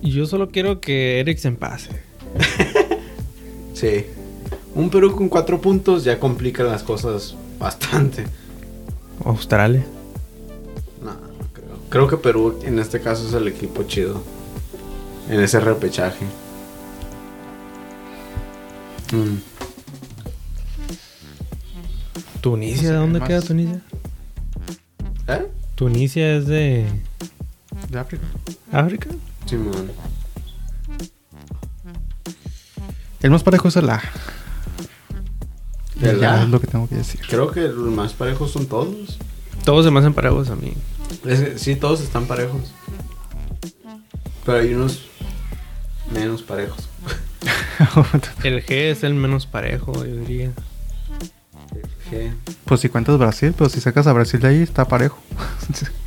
Y 0.02 0.12
yo 0.12 0.24
solo 0.26 0.50
quiero 0.50 0.80
que 0.80 1.20
Eriksen 1.20 1.56
pase. 1.56 1.90
Sí. 3.74 4.04
Un 4.74 4.88
Perú 4.90 5.14
con 5.16 5.28
cuatro 5.28 5.60
puntos 5.60 6.04
ya 6.04 6.18
complica 6.18 6.62
las 6.62 6.82
cosas 6.82 7.34
bastante. 7.58 8.24
Australia. 9.24 9.84
No, 11.02 11.10
no 11.12 11.18
creo. 11.52 11.68
Creo 11.88 12.08
que 12.08 12.16
Perú 12.16 12.58
en 12.64 12.78
este 12.78 13.00
caso 13.00 13.26
es 13.26 13.34
el 13.34 13.48
equipo 13.48 13.82
chido. 13.84 14.22
En 15.28 15.40
ese 15.40 15.60
repechaje. 15.60 16.24
Mm. 19.12 19.36
Tunisia, 22.40 22.76
No 22.76 22.82
sé, 22.88 22.92
¿de 22.92 22.98
dónde 22.98 23.18
más- 23.20 23.28
queda 23.28 23.42
Tunisia? 23.42 23.80
¿Eh? 25.28 25.46
Tunisia 25.74 26.36
es 26.36 26.46
de 26.46 26.86
De 27.90 27.98
África. 27.98 28.24
África. 28.72 29.08
Simón. 29.46 29.90
El 33.20 33.30
más 33.30 33.42
parejo 33.42 33.68
es 33.68 33.76
el 33.76 33.90
A. 33.90 34.00
El 36.01 36.20
Ya 36.20 36.42
es 36.42 36.48
lo 36.48 36.61
que 36.61 36.66
tengo 36.66 36.88
que 36.88 36.96
decir. 36.96 37.20
Creo 37.28 37.51
que 37.51 37.62
los 37.62 37.92
más 37.92 38.12
parejos 38.12 38.51
son 38.51 38.66
todos. 38.66 39.18
Todos 39.64 39.84
se 39.84 39.90
me 39.90 40.01
hacen 40.01 40.14
parejos 40.14 40.51
a 40.51 40.57
mí. 40.57 40.74
Es 41.26 41.40
que 41.40 41.59
sí, 41.59 41.76
todos 41.76 42.01
están 42.01 42.26
parejos. 42.26 42.72
Pero 44.44 44.59
hay 44.59 44.74
unos 44.74 45.03
menos 46.12 46.42
parejos. 46.42 46.88
El 48.44 48.64
G 48.64 48.90
es 48.90 49.05
el 49.05 49.14
menos 49.14 49.46
parejo, 49.46 49.92
yo 50.05 50.16
diría. 50.16 50.53
¿Qué? 52.11 52.32
pues 52.64 52.80
si 52.80 52.88
cuentas 52.88 53.16
Brasil, 53.18 53.55
pero 53.57 53.70
si 53.70 53.80
sacas 53.80 54.07
a 54.07 54.12
Brasil 54.12 54.40
de 54.40 54.48
ahí, 54.48 54.62
está 54.62 54.86
parejo. 54.86 55.18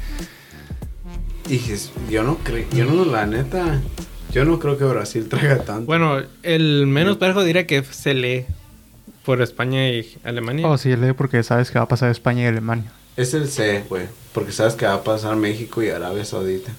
Y 1.50 1.60
yo 2.10 2.24
no 2.24 2.38
creo, 2.38 2.66
yo 2.72 2.86
no, 2.86 3.04
la 3.04 3.26
neta, 3.26 3.82
yo 4.32 4.46
no 4.46 4.60
creo 4.60 4.78
que 4.78 4.86
Brasil 4.86 5.28
traiga 5.28 5.60
tanto. 5.60 5.86
Bueno, 5.86 6.22
el 6.42 6.88
menos 6.88 7.18
parejo 7.18 7.44
diría 7.44 7.68
que 7.68 7.84
se 7.84 8.14
lee 8.14 8.46
por 9.26 9.42
España 9.42 9.90
y 9.90 10.18
Alemania. 10.24 10.68
oh, 10.68 10.78
sí, 10.78 10.96
lee 10.96 11.14
porque 11.14 11.44
sabes 11.44 11.72
que 11.72 11.80
va 11.80 11.86
a 11.86 11.88
pasar 11.88 12.10
España 12.12 12.44
y 12.44 12.46
Alemania. 12.48 12.92
Es 13.16 13.34
el 13.34 13.48
C, 13.48 13.84
güey. 13.90 14.08
Porque 14.34 14.52
sabes 14.52 14.74
que 14.76 14.86
va 14.86 14.96
a 14.96 15.04
pasar 15.04 15.36
México 15.36 15.82
y 15.84 15.90
Arabia 15.90 16.26
Saudita. 16.26 16.72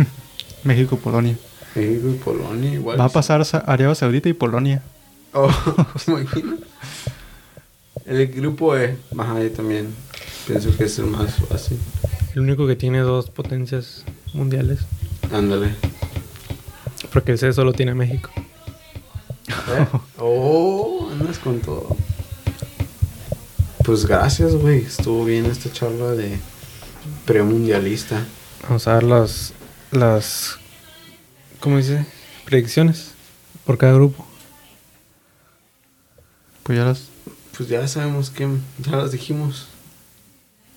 México, 0.64 0.96
Polonia. 0.96 1.36
México 1.74 2.08
y 2.08 2.14
Polonia 2.14 2.72
igual. 2.72 2.98
Va 2.98 3.04
a 3.04 3.08
pasar 3.10 3.44
Sa- 3.44 3.58
Arabia 3.58 3.94
Saudita 3.94 4.28
y 4.28 4.32
Polonia. 4.32 4.82
Oh. 5.34 5.50
El 8.06 8.26
grupo 8.28 8.76
E, 8.76 8.96
ajá, 9.18 9.42
yo 9.42 9.50
también 9.50 9.88
pienso 10.46 10.74
que 10.76 10.84
es 10.84 10.98
el 10.98 11.06
más 11.06 11.34
fácil. 11.48 11.76
El 12.34 12.42
único 12.42 12.66
que 12.66 12.76
tiene 12.76 13.00
dos 13.00 13.30
potencias 13.30 14.04
mundiales. 14.32 14.80
Ándale. 15.32 15.74
Porque 17.12 17.32
el 17.32 17.38
C 17.38 17.52
solo 17.52 17.72
tiene 17.72 17.92
a 17.92 17.94
México. 17.96 18.30
¿Eh? 19.48 19.86
Oh, 20.18 20.95
andas 21.26 21.38
con 21.40 21.60
todo. 21.60 21.96
Pues 23.84 24.06
gracias, 24.06 24.54
güey. 24.54 24.78
Estuvo 24.78 25.24
bien 25.24 25.46
esta 25.46 25.72
charla 25.72 26.12
de 26.12 26.38
premundialista. 27.24 28.24
Vamos 28.62 28.86
a 28.86 28.94
ver 28.94 29.02
las. 29.02 29.52
las 29.90 30.58
¿Cómo 31.58 31.78
dice? 31.78 32.06
Predicciones 32.44 33.12
por 33.64 33.76
cada 33.76 33.94
grupo. 33.94 34.24
Pues 36.62 36.78
ya 36.78 36.84
las. 36.84 37.08
Pues 37.56 37.68
ya 37.68 37.86
sabemos 37.88 38.30
que 38.30 38.48
ya 38.78 38.92
las 38.92 39.10
dijimos. 39.10 39.66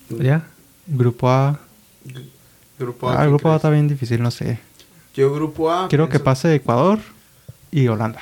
¿Ya? 0.08 0.48
Grupo 0.88 1.28
A. 1.28 1.60
Grupo 2.76 3.08
A. 3.08 3.12
Ah, 3.12 3.14
el 3.14 3.20
¿quién 3.20 3.30
grupo 3.30 3.52
A 3.52 3.56
está 3.56 3.70
bien 3.70 3.86
difícil, 3.86 4.20
no 4.20 4.32
sé. 4.32 4.58
Yo 5.14 5.32
grupo 5.32 5.70
A. 5.70 5.86
Quiero 5.88 6.08
que 6.08 6.18
pase 6.18 6.52
Ecuador 6.52 6.98
y 7.70 7.86
Holanda. 7.86 8.20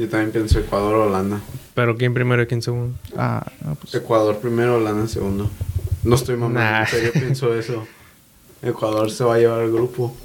Yo 0.00 0.08
también 0.08 0.32
pienso 0.32 0.58
Ecuador 0.58 0.94
Holanda. 0.94 1.40
Pero 1.74 1.94
¿quién 1.98 2.14
primero 2.14 2.42
y 2.42 2.46
quién 2.46 2.62
segundo? 2.62 2.96
Ah, 3.16 3.44
no, 3.62 3.74
pues. 3.74 3.94
Ecuador 3.94 4.38
primero, 4.38 4.76
Holanda 4.76 5.06
segundo. 5.06 5.50
No 6.04 6.14
estoy 6.14 6.36
mamando, 6.36 6.58
Nah. 6.60 6.86
pero 6.90 7.04
yo 7.04 7.12
pienso 7.12 7.54
eso. 7.54 7.86
Ecuador 8.62 9.10
se 9.10 9.24
va 9.24 9.34
a 9.34 9.38
llevar 9.38 9.60
el 9.60 9.70
grupo. 9.70 10.16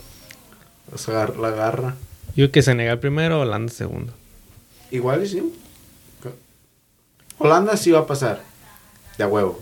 O 0.93 0.97
sea, 0.97 1.27
la 1.27 1.49
agarra. 1.49 1.95
Yo 2.37 2.51
que 2.51 2.61
Senegal 2.61 2.99
primero, 2.99 3.41
Holanda 3.41 3.69
segundo. 3.73 4.13
Igual 4.91 5.23
y 5.23 5.27
sí. 5.27 5.53
Holanda 7.37 7.75
sí 7.75 7.91
va 7.91 7.99
a 7.99 8.07
pasar. 8.07 8.41
De 9.17 9.25
a 9.25 9.27
huevo. 9.27 9.59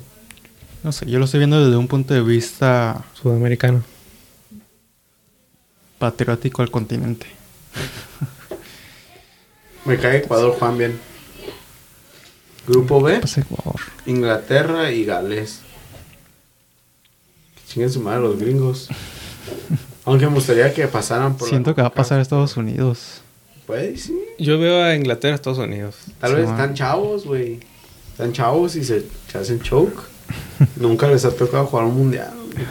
No 0.83 0.91
sé, 0.91 1.09
yo 1.09 1.17
lo 1.17 1.25
estoy 1.25 1.39
viendo 1.39 1.63
desde 1.63 1.75
un 1.77 1.87
punto 1.87 2.13
de 2.13 2.21
vista 2.21 3.03
Sudamericano. 3.13 3.81
patriótico 5.97 6.61
al 6.61 6.69
continente. 6.69 7.25
Me 9.85 9.97
cae 9.97 10.17
Ecuador 10.17 10.55
Juan 10.57 10.77
bien. 10.77 10.99
Grupo 12.67 13.01
B, 13.01 13.15
Ecuador. 13.17 13.79
Inglaterra 14.05 14.91
y 14.91 15.03
Gales. 15.05 15.59
Chinguen 17.67 17.91
su 17.91 17.99
madre 17.99 18.21
los 18.21 18.39
gringos. 18.39 18.87
Aunque 20.05 20.27
me 20.27 20.33
gustaría 20.35 20.73
que 20.73 20.87
pasaran 20.87 21.35
por 21.35 21.49
Siento 21.49 21.75
que 21.75 21.81
va 21.81 21.87
a 21.87 21.93
pasar 21.93 22.19
a 22.19 22.21
Estados 22.21 22.55
Unidos. 22.55 23.21
Pues 23.67 24.03
sí. 24.03 24.17
Yo 24.39 24.59
veo 24.59 24.83
a 24.83 24.95
Inglaterra, 24.95 25.35
Estados 25.35 25.59
Unidos. 25.59 25.95
Tal 26.19 26.31
Sí, 26.31 26.35
vez 26.37 26.45
man. 26.45 26.53
están 26.55 26.73
chavos, 26.75 27.25
güey. 27.25 27.59
Están 28.11 28.31
chavos 28.33 28.75
y 28.75 28.83
se, 28.83 29.05
se 29.31 29.37
hacen 29.37 29.61
choke. 29.61 30.01
Nunca 30.77 31.07
les 31.07 31.25
ha 31.25 31.31
tocado 31.31 31.65
jugar 31.65 31.85
un 31.85 31.95
mundial. 31.97 32.33
güey. 32.53 32.65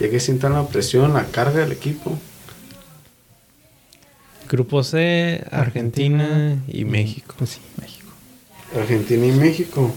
Ya 0.00 0.10
que 0.10 0.18
sientan 0.20 0.54
la 0.54 0.66
presión, 0.66 1.14
la 1.14 1.24
carga 1.26 1.60
del 1.60 1.72
equipo. 1.72 2.18
Grupo 4.54 4.84
C, 4.84 5.44
Argentina 5.50 6.56
y 6.68 6.84
México. 6.84 7.34
Pues 7.36 7.50
sí, 7.50 7.60
México. 7.80 8.06
Argentina 8.78 9.26
y 9.26 9.32
México. 9.32 9.92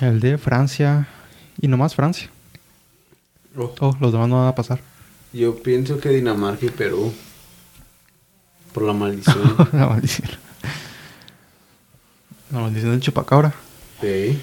El 0.00 0.18
de 0.18 0.36
Francia. 0.36 1.06
Y 1.60 1.68
nomás 1.68 1.94
Francia. 1.94 2.28
Oh, 3.56 3.72
Oh, 3.78 3.96
los 4.00 4.10
demás 4.10 4.28
no 4.28 4.38
van 4.38 4.48
a 4.48 4.54
pasar. 4.56 4.80
Yo 5.32 5.62
pienso 5.62 6.00
que 6.00 6.08
Dinamarca 6.08 6.66
y 6.66 6.70
Perú. 6.70 7.14
Por 8.72 8.82
la 8.82 8.94
maldición. 8.94 9.56
La 9.72 9.86
maldición. 9.86 10.28
La 12.50 12.58
maldición 12.58 12.90
del 12.90 13.00
chupacabra. 13.00 13.54
Sí. 14.00 14.40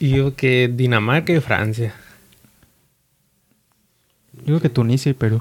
Y 0.00 0.10
yo 0.16 0.34
que 0.34 0.68
Dinamarca 0.74 1.32
y 1.32 1.38
Francia. 1.38 1.94
Digo 4.44 4.58
que 4.58 4.68
Tunisia 4.68 5.10
y 5.10 5.14
Perú. 5.14 5.40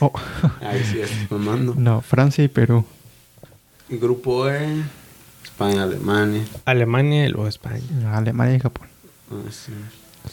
Oh, 0.00 0.12
Ahí 0.60 0.84
sí, 0.84 1.00
estás 1.00 1.30
mamando. 1.30 1.74
no, 1.76 2.00
Francia 2.02 2.44
y 2.44 2.48
Perú. 2.48 2.84
Grupo 3.88 4.48
E. 4.48 4.82
España, 5.42 5.82
Alemania. 5.84 6.44
Alemania 6.64 7.26
y 7.26 7.28
luego 7.30 7.48
España. 7.48 7.80
Alemania 8.16 8.56
y 8.56 8.60
Japón. 8.60 8.88
Ah, 9.30 9.50
sí. 9.50 9.72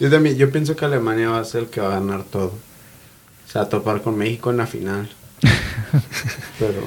Yo 0.00 0.10
también, 0.10 0.36
yo 0.36 0.50
pienso 0.52 0.76
que 0.76 0.84
Alemania 0.84 1.30
va 1.30 1.40
a 1.40 1.44
ser 1.44 1.62
el 1.62 1.68
que 1.68 1.80
va 1.80 1.88
a 1.96 2.00
ganar 2.00 2.24
todo. 2.24 2.48
O 2.48 3.50
sea, 3.50 3.62
a 3.62 3.68
topar 3.68 4.02
con 4.02 4.16
México 4.18 4.50
en 4.50 4.58
la 4.58 4.66
final. 4.66 5.08
Pero 6.58 6.82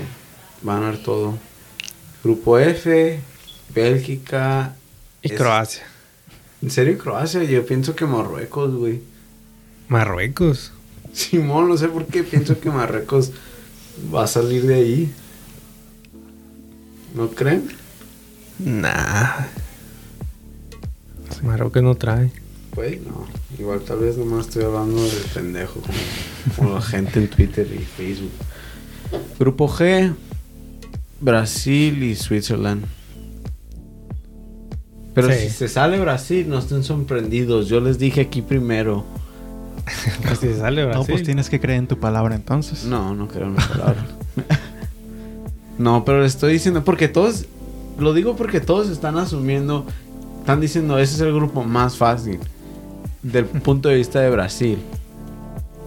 va 0.68 0.78
a 0.78 0.80
ganar 0.80 0.98
todo. 0.98 1.38
Grupo 2.24 2.60
F, 2.60 3.20
Bélgica. 3.74 4.76
Y 5.24 5.32
es- 5.34 5.38
Croacia. 5.38 5.84
¿En 6.62 6.70
serio 6.70 6.98
Croacia? 7.00 7.44
Yo 7.44 7.66
pienso 7.66 7.96
que 7.96 8.06
Marruecos, 8.06 8.76
güey. 8.76 9.02
Marruecos. 9.88 10.72
Simón, 11.14 11.68
no 11.70 11.78
sé 11.78 11.88
por 11.90 12.06
qué 12.06 12.24
pienso 12.24 12.60
que 12.60 12.70
Marruecos 12.70 13.32
va 14.14 14.24
a 14.24 14.28
salir 14.28 14.66
de 14.66 14.76
ahí. 14.76 15.14
¿No 17.16 17.30
creen? 17.30 17.70
Nah. 18.60 19.48
Marruecos 21.44 21.84
no 21.84 21.96
trae. 21.96 22.32
Pues 22.74 23.02
no. 23.02 23.26
Igual 23.60 23.82
tal 23.82 24.00
vez 24.00 24.18
nomás 24.18 24.48
estoy 24.48 24.64
hablando 24.64 25.02
del 25.04 25.24
pendejo. 25.34 25.82
Como, 25.82 25.94
como 26.56 26.76
la 26.76 26.82
gente 26.82 27.20
en 27.20 27.28
Twitter 27.28 27.68
y 27.74 27.84
Facebook. 27.84 28.32
Grupo 29.40 29.68
G. 29.68 30.14
Brasil 31.20 32.02
y 32.04 32.16
Switzerland. 32.16 32.86
Pero 35.14 35.28
Sí. 35.30 35.40
si 35.42 35.50
se 35.50 35.68
sale 35.68 36.00
Brasil, 36.00 36.48
no 36.48 36.60
estén 36.60 36.84
sorprendidos. 36.84 37.68
Yo 37.68 37.82
les 37.82 38.00
dije 38.00 38.22
aquí 38.22 38.42
primero. 38.42 39.04
Pues 40.26 40.40
si 40.40 40.54
sale 40.54 40.86
Brasil. 40.86 41.02
No, 41.02 41.06
pues 41.06 41.24
tienes 41.24 41.50
que 41.50 41.60
creer 41.60 41.80
en 41.80 41.88
tu 41.88 42.00
palabra 42.00 42.36
entonces. 42.36 42.86
No, 42.86 43.14
no 43.16 43.28
creo 43.28 43.48
en 43.48 43.56
la 43.56 43.68
palabra. 43.68 44.06
no, 45.78 46.06
pero 46.06 46.22
le 46.22 46.28
estoy 46.28 46.54
diciendo 46.54 46.84
porque 46.84 47.08
todos. 47.08 47.46
Lo 48.00 48.14
digo 48.14 48.36
porque 48.36 48.62
todos 48.62 48.90
están 48.90 49.18
asumiendo. 49.18 49.86
Están 50.40 50.60
diciendo 50.60 50.98
ese 50.98 51.16
es 51.16 51.22
el 51.22 51.34
grupo 51.34 51.64
más 51.64 51.98
fácil. 51.98 52.40
Del 53.22 53.46
punto 53.64 53.90
de 53.90 53.96
vista 53.96 54.20
de 54.20 54.30
Brasil. 54.30 54.80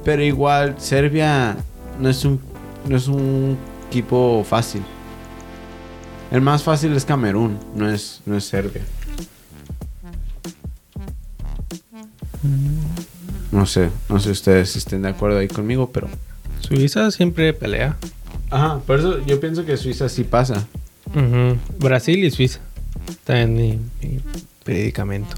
Pero 0.04 0.22
igual, 0.22 0.74
Serbia 0.78 1.56
no 2.00 2.08
es 2.08 2.24
un. 2.24 2.40
No 2.88 2.96
es 2.96 3.08
un 3.08 3.56
equipo 3.88 4.44
fácil. 4.44 4.82
El 6.30 6.40
más 6.40 6.64
fácil 6.64 6.92
es 6.96 7.04
Camerún, 7.04 7.58
no 7.76 7.88
es, 7.88 8.20
no 8.26 8.36
es 8.36 8.44
Serbia. 8.44 8.82
No 13.54 13.66
sé, 13.66 13.90
no 14.08 14.18
sé 14.18 14.32
ustedes 14.32 14.70
si 14.70 14.78
estén 14.80 15.02
de 15.02 15.10
acuerdo 15.10 15.38
ahí 15.38 15.46
conmigo, 15.46 15.90
pero 15.92 16.08
Suiza 16.58 17.12
siempre 17.12 17.52
pelea. 17.52 17.96
Ajá, 18.50 18.80
por 18.80 18.98
eso 18.98 19.24
yo 19.26 19.38
pienso 19.38 19.64
que 19.64 19.76
Suiza 19.76 20.08
sí 20.08 20.24
pasa. 20.24 20.66
Brasil 21.78 22.24
y 22.24 22.32
Suiza. 22.32 22.58
Está 23.08 23.42
en 23.42 23.54
mi, 23.54 23.78
mi 24.02 24.18
predicamento. 24.64 25.36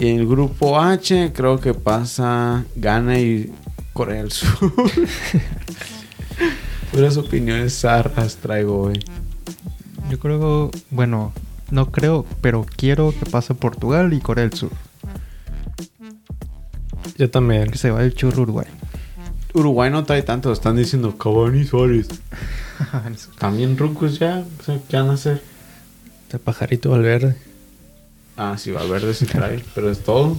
Y 0.00 0.08
en 0.08 0.18
el 0.18 0.26
grupo 0.26 0.80
H 0.80 1.32
creo 1.32 1.60
que 1.60 1.72
pasa 1.72 2.64
Ghana 2.74 3.20
y 3.20 3.52
Corea 3.92 4.22
del 4.22 4.32
Sur. 4.32 4.72
Puras 6.90 7.16
opiniones 7.16 7.78
zarras 7.78 8.38
traigo 8.38 8.82
hoy. 8.82 9.04
Yo 10.10 10.18
creo, 10.18 10.72
bueno, 10.90 11.32
no 11.70 11.92
creo, 11.92 12.26
pero 12.40 12.66
quiero 12.76 13.14
que 13.16 13.30
pase 13.30 13.54
Portugal 13.54 14.12
y 14.14 14.18
Corea 14.18 14.48
del 14.48 14.58
Sur. 14.58 14.72
Yo 17.20 17.30
también. 17.30 17.70
Que 17.70 17.76
se 17.76 17.90
va 17.90 18.02
el 18.02 18.14
churro 18.14 18.42
Uruguay. 18.44 18.66
Uruguay 19.52 19.90
no 19.90 20.04
trae 20.04 20.22
tanto, 20.22 20.50
están 20.52 20.76
diciendo 20.76 21.18
Cavani 21.18 21.60
y 21.60 21.64
Suárez. 21.64 22.08
También 23.38 23.76
rucos 23.76 24.18
ya, 24.18 24.42
o 24.58 24.62
sea, 24.64 24.80
¿qué 24.88 24.96
van 24.96 25.10
a 25.10 25.12
hacer? 25.12 25.42
Este 26.22 26.38
pajarito 26.38 26.90
Valverde. 26.90 27.36
Ah, 28.38 28.56
sí, 28.56 28.70
Valverde 28.70 29.12
sí 29.12 29.26
trae, 29.26 29.62
pero 29.74 29.90
es 29.90 30.02
todo. 30.02 30.38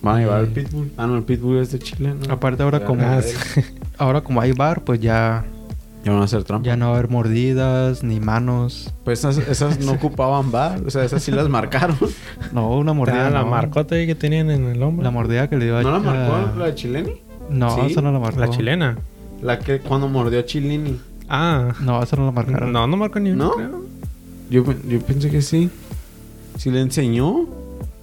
Van 0.00 0.16
a 0.16 0.18
llevar 0.20 0.40
el 0.44 0.48
Pitbull. 0.48 0.90
Ah, 0.96 1.06
no, 1.06 1.16
el 1.18 1.24
Pitbull 1.24 1.58
es 1.58 1.72
de 1.72 1.80
Chile, 1.80 2.14
¿no? 2.14 2.32
Aparte 2.32 2.62
ahora 2.62 2.82
como- 2.86 3.20
Ahora 3.98 4.22
como 4.22 4.40
hay 4.40 4.52
bar, 4.52 4.82
pues 4.84 5.00
ya, 5.00 5.44
Ya 6.04 6.12
van 6.12 6.22
a 6.22 6.24
hacer 6.24 6.44
trampa. 6.44 6.66
ya 6.66 6.76
no 6.76 6.86
va 6.86 6.92
a 6.92 6.98
haber 6.98 7.10
mordidas 7.10 8.02
ni 8.02 8.20
manos. 8.20 8.92
Pues 9.04 9.18
esas, 9.18 9.36
esas 9.36 9.80
no 9.80 9.92
ocupaban 10.00 10.50
bar, 10.50 10.80
o 10.86 10.90
sea, 10.90 11.04
esas 11.04 11.22
sí 11.22 11.30
las 11.30 11.48
marcaron. 11.48 11.96
No, 12.52 12.76
una 12.78 12.92
mordida. 12.94 13.26
Ah, 13.26 13.30
la 13.30 13.40
no. 13.42 13.48
marcota 13.50 13.94
ahí 13.96 14.06
que 14.06 14.14
tenían 14.14 14.50
en 14.50 14.64
el 14.66 14.82
hombro. 14.82 15.04
La 15.04 15.10
mordida 15.10 15.48
que 15.50 15.56
le 15.58 15.66
dio 15.66 15.76
a 15.76 15.82
¿No 15.82 15.90
la 15.92 15.98
marcó 15.98 16.58
la 16.58 16.66
de 16.66 16.74
Chileni? 16.74 17.12
No, 17.50 17.74
Sí. 17.74 17.80
esa 17.92 18.00
no 18.00 18.12
la 18.12 18.18
marcó. 18.18 18.40
La 18.40 18.48
chilena. 18.50 18.96
La 19.42 19.58
que 19.58 19.80
cuando 19.80 20.08
mordió 20.08 20.38
a 20.40 20.44
Chilini. 20.44 20.98
Ah. 21.28 21.72
No, 21.80 22.02
esa 22.02 22.16
no 22.16 22.24
la 22.26 22.32
marcaron. 22.32 22.72
No, 22.72 22.86
no 22.86 22.96
marcó 22.96 23.20
ni 23.20 23.30
una, 23.32 23.44
¿No? 23.44 23.50
creo. 23.52 23.84
Yo, 24.50 24.64
yo 24.88 25.00
pensé 25.00 25.30
que 25.30 25.42
sí. 25.42 25.68
¿Sí 26.56 26.70
le 26.70 26.80
enseñó? 26.80 27.46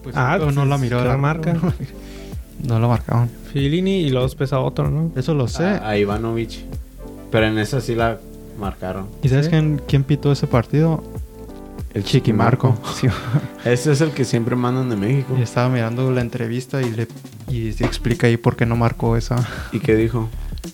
Pues, 0.03 0.15
Ah, 0.17 0.35
pero 0.39 0.51
no 0.51 0.61
pues, 0.61 0.67
la 0.69 0.77
miró. 0.77 1.03
la 1.03 1.17
marca. 1.17 1.53
No 2.63 2.79
la 2.79 2.87
marcaron. 2.87 3.29
Filini 3.53 4.01
y 4.01 4.09
luego 4.09 4.27
pesa 4.35 4.59
otro, 4.59 4.89
¿no? 4.89 5.11
Eso 5.15 5.33
lo 5.33 5.47
sé. 5.47 5.63
A, 5.65 5.89
a 5.89 5.97
Ivanovic. 5.97 6.65
Pero 7.31 7.47
en 7.47 7.57
esa 7.57 7.81
sí 7.81 7.95
la 7.95 8.19
marcaron. 8.59 9.07
¿Y 9.21 9.29
sabes 9.29 9.45
¿sí? 9.45 9.51
quién, 9.51 9.81
quién 9.87 10.03
pitó 10.03 10.31
ese 10.31 10.47
partido? 10.47 11.03
El 11.93 12.03
Chiquimarco. 12.03 12.77
Sí. 12.95 13.07
Ese 13.65 13.91
es 13.91 14.01
el 14.01 14.11
que 14.11 14.23
siempre 14.23 14.55
mandan 14.55 14.89
de 14.89 14.95
México. 14.95 15.35
y 15.37 15.41
estaba 15.41 15.67
mirando 15.69 16.11
la 16.11 16.21
entrevista 16.21 16.81
y 16.81 16.91
le 16.91 17.07
y 17.49 17.71
se 17.71 17.85
explica 17.85 18.27
ahí 18.27 18.37
por 18.37 18.55
qué 18.55 18.65
no 18.67 18.75
marcó 18.75 19.17
esa. 19.17 19.47
¿Y 19.71 19.79
qué 19.79 19.95
dijo? 19.95 20.29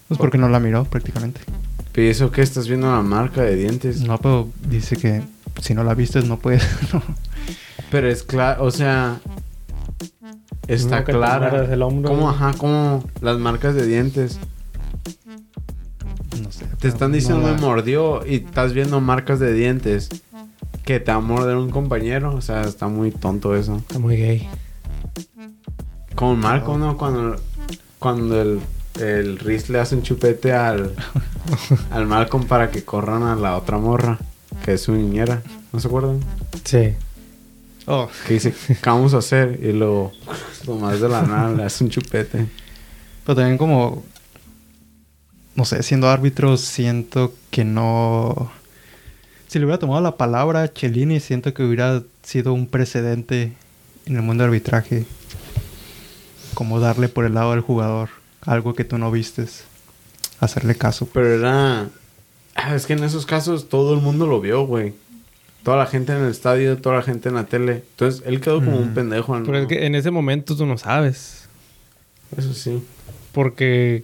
Pues 0.08 0.18
porque 0.18 0.38
no 0.38 0.50
la 0.50 0.60
miró 0.60 0.84
prácticamente. 0.86 1.40
¿Y 1.96 2.08
eso 2.08 2.32
qué? 2.32 2.42
¿Estás 2.42 2.68
viendo 2.68 2.92
la 2.92 3.02
marca 3.04 3.42
de 3.42 3.56
dientes? 3.56 4.02
No, 4.02 4.18
pero 4.18 4.50
dice 4.68 4.98
que 4.98 5.22
si 5.62 5.74
no 5.74 5.84
la 5.84 5.94
vistes 5.94 6.26
no 6.26 6.40
puedes. 6.40 6.68
no. 6.94 7.02
Pero 7.92 8.10
es 8.10 8.24
claro, 8.24 8.64
o 8.66 8.72
sea... 8.72 9.20
Está 10.68 11.00
No, 11.00 11.06
clara. 11.06 11.50
muerdas 11.52 11.70
el 11.70 11.82
hombro. 11.84 12.10
¿Cómo, 12.10 12.30
ajá, 12.30 12.54
como 12.58 13.04
las 13.22 13.38
marcas 13.38 13.76
de 13.76 13.86
dientes? 13.86 14.40
No 16.42 16.52
sé. 16.52 16.66
Te 16.80 16.88
están 16.88 17.12
no 17.12 17.16
diciendo 17.18 17.48
la- 17.48 17.54
me 17.56 17.62
mordió 17.62 18.26
y 18.26 18.36
estás 18.36 18.74
viendo 18.74 19.00
marcas 19.02 19.40
de 19.40 19.54
dientes. 19.54 20.10
Que 20.84 21.00
te 21.00 21.12
va 21.12 21.18
a 21.18 21.22
morder 21.22 21.56
un 21.56 21.70
compañero. 21.70 22.36
O 22.36 22.42
sea, 22.42 22.62
está 22.64 22.88
muy 22.88 23.12
tonto 23.12 23.56
eso. 23.56 23.78
Está 23.78 24.00
muy 24.00 24.18
gay. 24.18 24.50
Como 26.16 26.36
Marco, 26.36 26.78
¿no? 26.78 26.98
Cuando, 26.98 27.36
cuando 28.00 28.42
el, 28.42 28.60
el 29.00 29.40
Riz 29.40 29.70
le 29.70 29.80
hace 29.80 29.96
un 29.96 30.04
chupete 30.04 30.54
al, 30.54 30.94
al 31.92 32.06
Malcolm 32.06 32.46
para 32.46 32.70
que 32.70 32.84
corran 32.84 33.24
a 33.24 33.36
la 33.36 33.58
otra 33.58 33.78
morra, 33.78 34.20
que 34.64 34.74
es 34.74 34.82
su 34.82 34.92
niñera. 34.94 35.42
¿No 35.72 35.80
se 35.80 35.88
acuerdan? 35.88 36.20
Sí. 36.66 36.94
Oh, 37.86 38.08
Que 38.28 38.36
dice, 38.36 38.54
¿qué 38.68 38.78
vamos 38.90 39.14
a 39.14 39.18
hacer? 39.18 39.60
Y 39.62 39.72
luego, 39.74 40.12
más 40.80 41.02
de 41.02 41.10
la 41.10 41.22
nada, 41.24 41.52
le 41.54 41.64
hace 41.64 41.84
un 41.84 41.90
chupete. 41.90 42.46
Pero 43.26 43.36
también 43.36 43.58
como... 43.58 44.04
No 45.56 45.66
sé, 45.66 45.84
siendo 45.84 46.10
árbitro 46.10 46.58
siento 46.58 47.34
que 47.52 47.64
no... 47.64 48.52
Si 49.48 49.60
le 49.60 49.66
hubiera 49.66 49.80
tomado 49.80 50.02
la 50.02 50.18
palabra 50.18 50.64
a 50.64 50.68
Cellini, 50.68 51.20
siento 51.20 51.54
que 51.54 51.64
hubiera 51.64 52.02
sido 52.24 52.54
un 52.54 52.66
precedente 52.66 53.54
en 54.06 54.16
el 54.16 54.24
mundo 54.24 54.44
del 54.44 54.50
arbitraje. 54.50 55.06
Como 56.56 56.80
darle 56.80 57.08
por 57.08 57.26
el 57.26 57.36
lado 57.36 57.52
del 57.52 57.62
jugador 57.62 58.10
algo 58.42 58.74
que 58.74 58.84
tú 58.84 58.98
no 58.98 59.12
vistes. 59.12 59.66
Hacerle 60.40 60.76
caso. 60.76 61.08
Pero 61.14 61.28
era 61.36 61.88
Ah, 62.56 62.76
es 62.76 62.86
que 62.86 62.94
en 62.94 63.04
esos 63.04 63.26
casos 63.26 63.70
todo 63.70 63.94
el 63.94 64.02
mundo 64.02 64.28
lo 64.28 64.40
vio, 64.40 64.66
güey. 64.66 64.94
Toda 65.64 65.78
la 65.78 65.86
gente 65.86 66.12
en 66.12 66.24
el 66.24 66.32
estadio, 66.32 66.78
toda 66.78 66.98
la 66.98 67.02
gente 67.02 67.30
en 67.30 67.36
la 67.36 67.46
tele. 67.46 67.84
Entonces 67.92 68.22
él 68.26 68.42
quedó 68.42 68.64
como 68.64 68.78
un 68.78 68.94
pendejo. 68.94 69.38
¿no? 69.40 69.46
Pero 69.46 69.60
es 69.60 69.68
que 69.68 69.86
en 69.86 69.96
ese 69.96 70.12
momento 70.12 70.56
tú 70.56 70.66
no 70.66 70.78
sabes. 70.78 71.48
Eso 72.38 72.54
sí. 72.54 72.84
Porque 73.32 74.04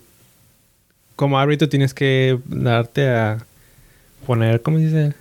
como 1.20 1.38
árbitro 1.38 1.68
tienes 1.68 1.94
que 1.94 2.40
darte 2.46 3.10
a 3.10 3.46
poner, 4.26 4.62
¿cómo 4.62 4.78
se 4.78 4.86
dice? 4.86 5.14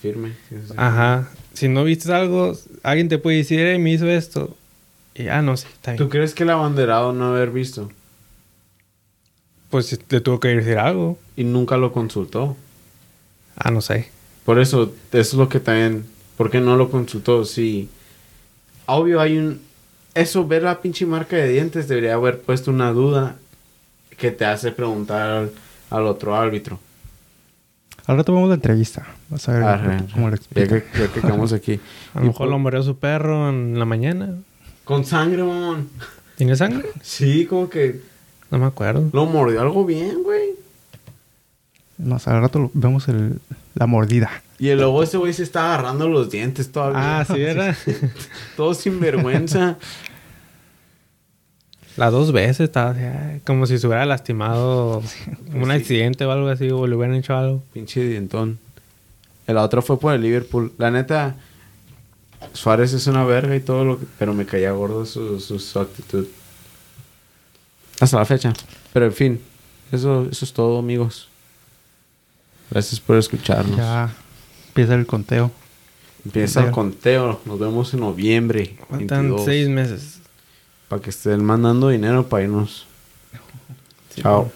Firme. 0.00 0.34
sí, 0.48 0.54
sí. 0.68 0.74
Ajá. 0.76 1.30
Si 1.52 1.66
no 1.66 1.82
viste 1.82 2.12
algo, 2.12 2.56
alguien 2.84 3.08
te 3.08 3.18
puede 3.18 3.38
decir, 3.38 3.58
eh, 3.58 3.76
me 3.76 3.90
hizo 3.90 4.06
esto. 4.06 4.56
Y 5.16 5.26
ah, 5.26 5.42
no, 5.42 5.56
sí, 5.56 5.66
está 5.72 5.96
¿Tú 5.96 6.08
crees 6.08 6.32
que 6.32 6.44
el 6.44 6.50
abanderado 6.50 7.12
no 7.12 7.34
haber 7.34 7.50
visto? 7.50 7.90
Pues 9.68 9.98
le 10.08 10.20
tuvo 10.20 10.38
que 10.38 10.46
decir 10.46 10.78
algo. 10.78 11.18
Y 11.34 11.42
nunca 11.42 11.76
lo 11.76 11.92
consultó. 11.92 12.56
Ah, 13.56 13.72
no 13.72 13.80
sé. 13.80 14.10
Por 14.44 14.60
eso, 14.60 14.94
eso 15.10 15.20
es 15.20 15.34
lo 15.34 15.48
que 15.48 15.58
también... 15.58 16.04
¿Por 16.36 16.52
qué 16.52 16.60
no 16.60 16.76
lo 16.76 16.88
consultó? 16.88 17.44
Sí. 17.44 17.88
Obvio 18.86 19.20
hay 19.20 19.38
un... 19.38 19.60
Eso, 20.14 20.46
ver 20.46 20.62
la 20.62 20.80
pinche 20.80 21.04
marca 21.04 21.34
de 21.34 21.48
dientes 21.48 21.88
debería 21.88 22.14
haber 22.14 22.42
puesto 22.42 22.70
una 22.70 22.92
duda 22.92 23.38
que 24.22 24.30
te 24.30 24.44
hace 24.44 24.70
preguntar 24.70 25.20
al, 25.30 25.50
al 25.90 26.06
otro 26.06 26.36
árbitro. 26.36 26.78
Al 28.06 28.16
rato 28.18 28.32
vamos 28.32 28.46
a 28.46 28.50
la 28.50 28.54
entrevista. 28.54 29.04
Vas 29.28 29.48
a 29.48 29.52
ver 29.52 29.62
Arre, 29.64 30.04
cómo 30.12 30.30
ya 30.30 30.36
que, 30.36 30.36
explica. 30.36 30.76
ya 30.98 31.08
que 31.12 31.20
quedamos 31.20 31.52
aquí. 31.58 31.80
A 32.14 32.20
lo 32.20 32.26
mejor 32.26 32.48
lo 32.48 32.58
murió 32.60 32.82
su 32.84 32.96
perro 32.98 33.48
en 33.50 33.76
la 33.80 33.84
mañana. 33.84 34.36
Con 34.84 35.04
sangre, 35.04 35.42
mamón. 35.42 35.88
¿Tiene 36.36 36.54
sangre? 36.54 36.88
Sí, 37.02 37.46
como 37.46 37.68
que 37.68 38.00
No 38.52 38.58
me 38.58 38.66
acuerdo. 38.66 39.10
lo 39.12 39.26
mordió 39.26 39.60
algo 39.60 39.84
bien, 39.84 40.22
güey. 40.22 40.50
Más 41.98 42.26
al 42.28 42.40
rato 42.42 42.58
lo- 42.60 42.70
vemos 42.74 43.08
el- 43.08 43.40
la 43.74 43.86
mordida. 43.86 44.30
Y 44.60 44.72
luego 44.74 45.02
ese 45.02 45.16
güey 45.16 45.32
se 45.32 45.42
está 45.42 45.64
agarrando 45.74 46.08
los 46.08 46.30
dientes 46.30 46.70
todavía. 46.70 47.20
Ah, 47.20 47.24
sí, 47.24 47.40
era. 47.40 47.76
Todo 48.56 48.72
sin 48.74 49.00
vergüenza. 49.00 49.78
Las 51.96 52.10
dos 52.12 52.32
veces 52.32 52.60
estaba 52.60 52.94
como 53.44 53.66
si 53.66 53.78
se 53.78 53.86
hubiera 53.86 54.06
lastimado 54.06 55.02
un 55.54 55.64
sí. 55.66 55.70
accidente 55.70 56.24
o 56.24 56.32
algo 56.32 56.48
así, 56.48 56.70
o 56.70 56.86
le 56.86 56.96
hubieran 56.96 57.16
hecho 57.16 57.36
algo. 57.36 57.62
Pinche 57.72 58.02
dientón. 58.06 58.58
El 59.46 59.56
otro 59.56 59.82
fue 59.82 59.98
por 59.98 60.14
el 60.14 60.22
Liverpool. 60.22 60.72
La 60.78 60.90
neta, 60.90 61.36
Suárez 62.52 62.92
es 62.92 63.06
una 63.06 63.24
verga 63.24 63.54
y 63.56 63.60
todo 63.60 63.84
lo 63.84 63.98
que... 63.98 64.06
Pero 64.18 64.34
me 64.34 64.46
caía 64.46 64.72
gordo 64.72 65.04
su, 65.04 65.40
su, 65.40 65.58
su 65.58 65.78
actitud. 65.78 66.26
Hasta 68.00 68.18
la 68.18 68.24
fecha. 68.24 68.52
Pero 68.92 69.06
en 69.06 69.12
fin, 69.12 69.40
eso, 69.90 70.26
eso 70.30 70.44
es 70.44 70.52
todo, 70.52 70.78
amigos. 70.78 71.28
Gracias 72.70 73.00
por 73.00 73.16
escucharnos. 73.18 73.76
Ya 73.76 74.14
empieza 74.68 74.94
el 74.94 75.06
conteo. 75.06 75.50
Empieza 76.24 76.64
el 76.64 76.70
conteo. 76.70 77.40
Nos 77.44 77.58
vemos 77.58 77.92
en 77.92 78.00
noviembre. 78.00 78.76
Faltan 78.88 79.28
22, 79.28 79.44
seis 79.44 79.68
meses. 79.68 80.21
Para 80.92 81.00
que 81.00 81.08
estén 81.08 81.42
mandando 81.42 81.88
dinero 81.88 82.28
para 82.28 82.44
irnos. 82.44 82.84
Chao. 84.14 84.52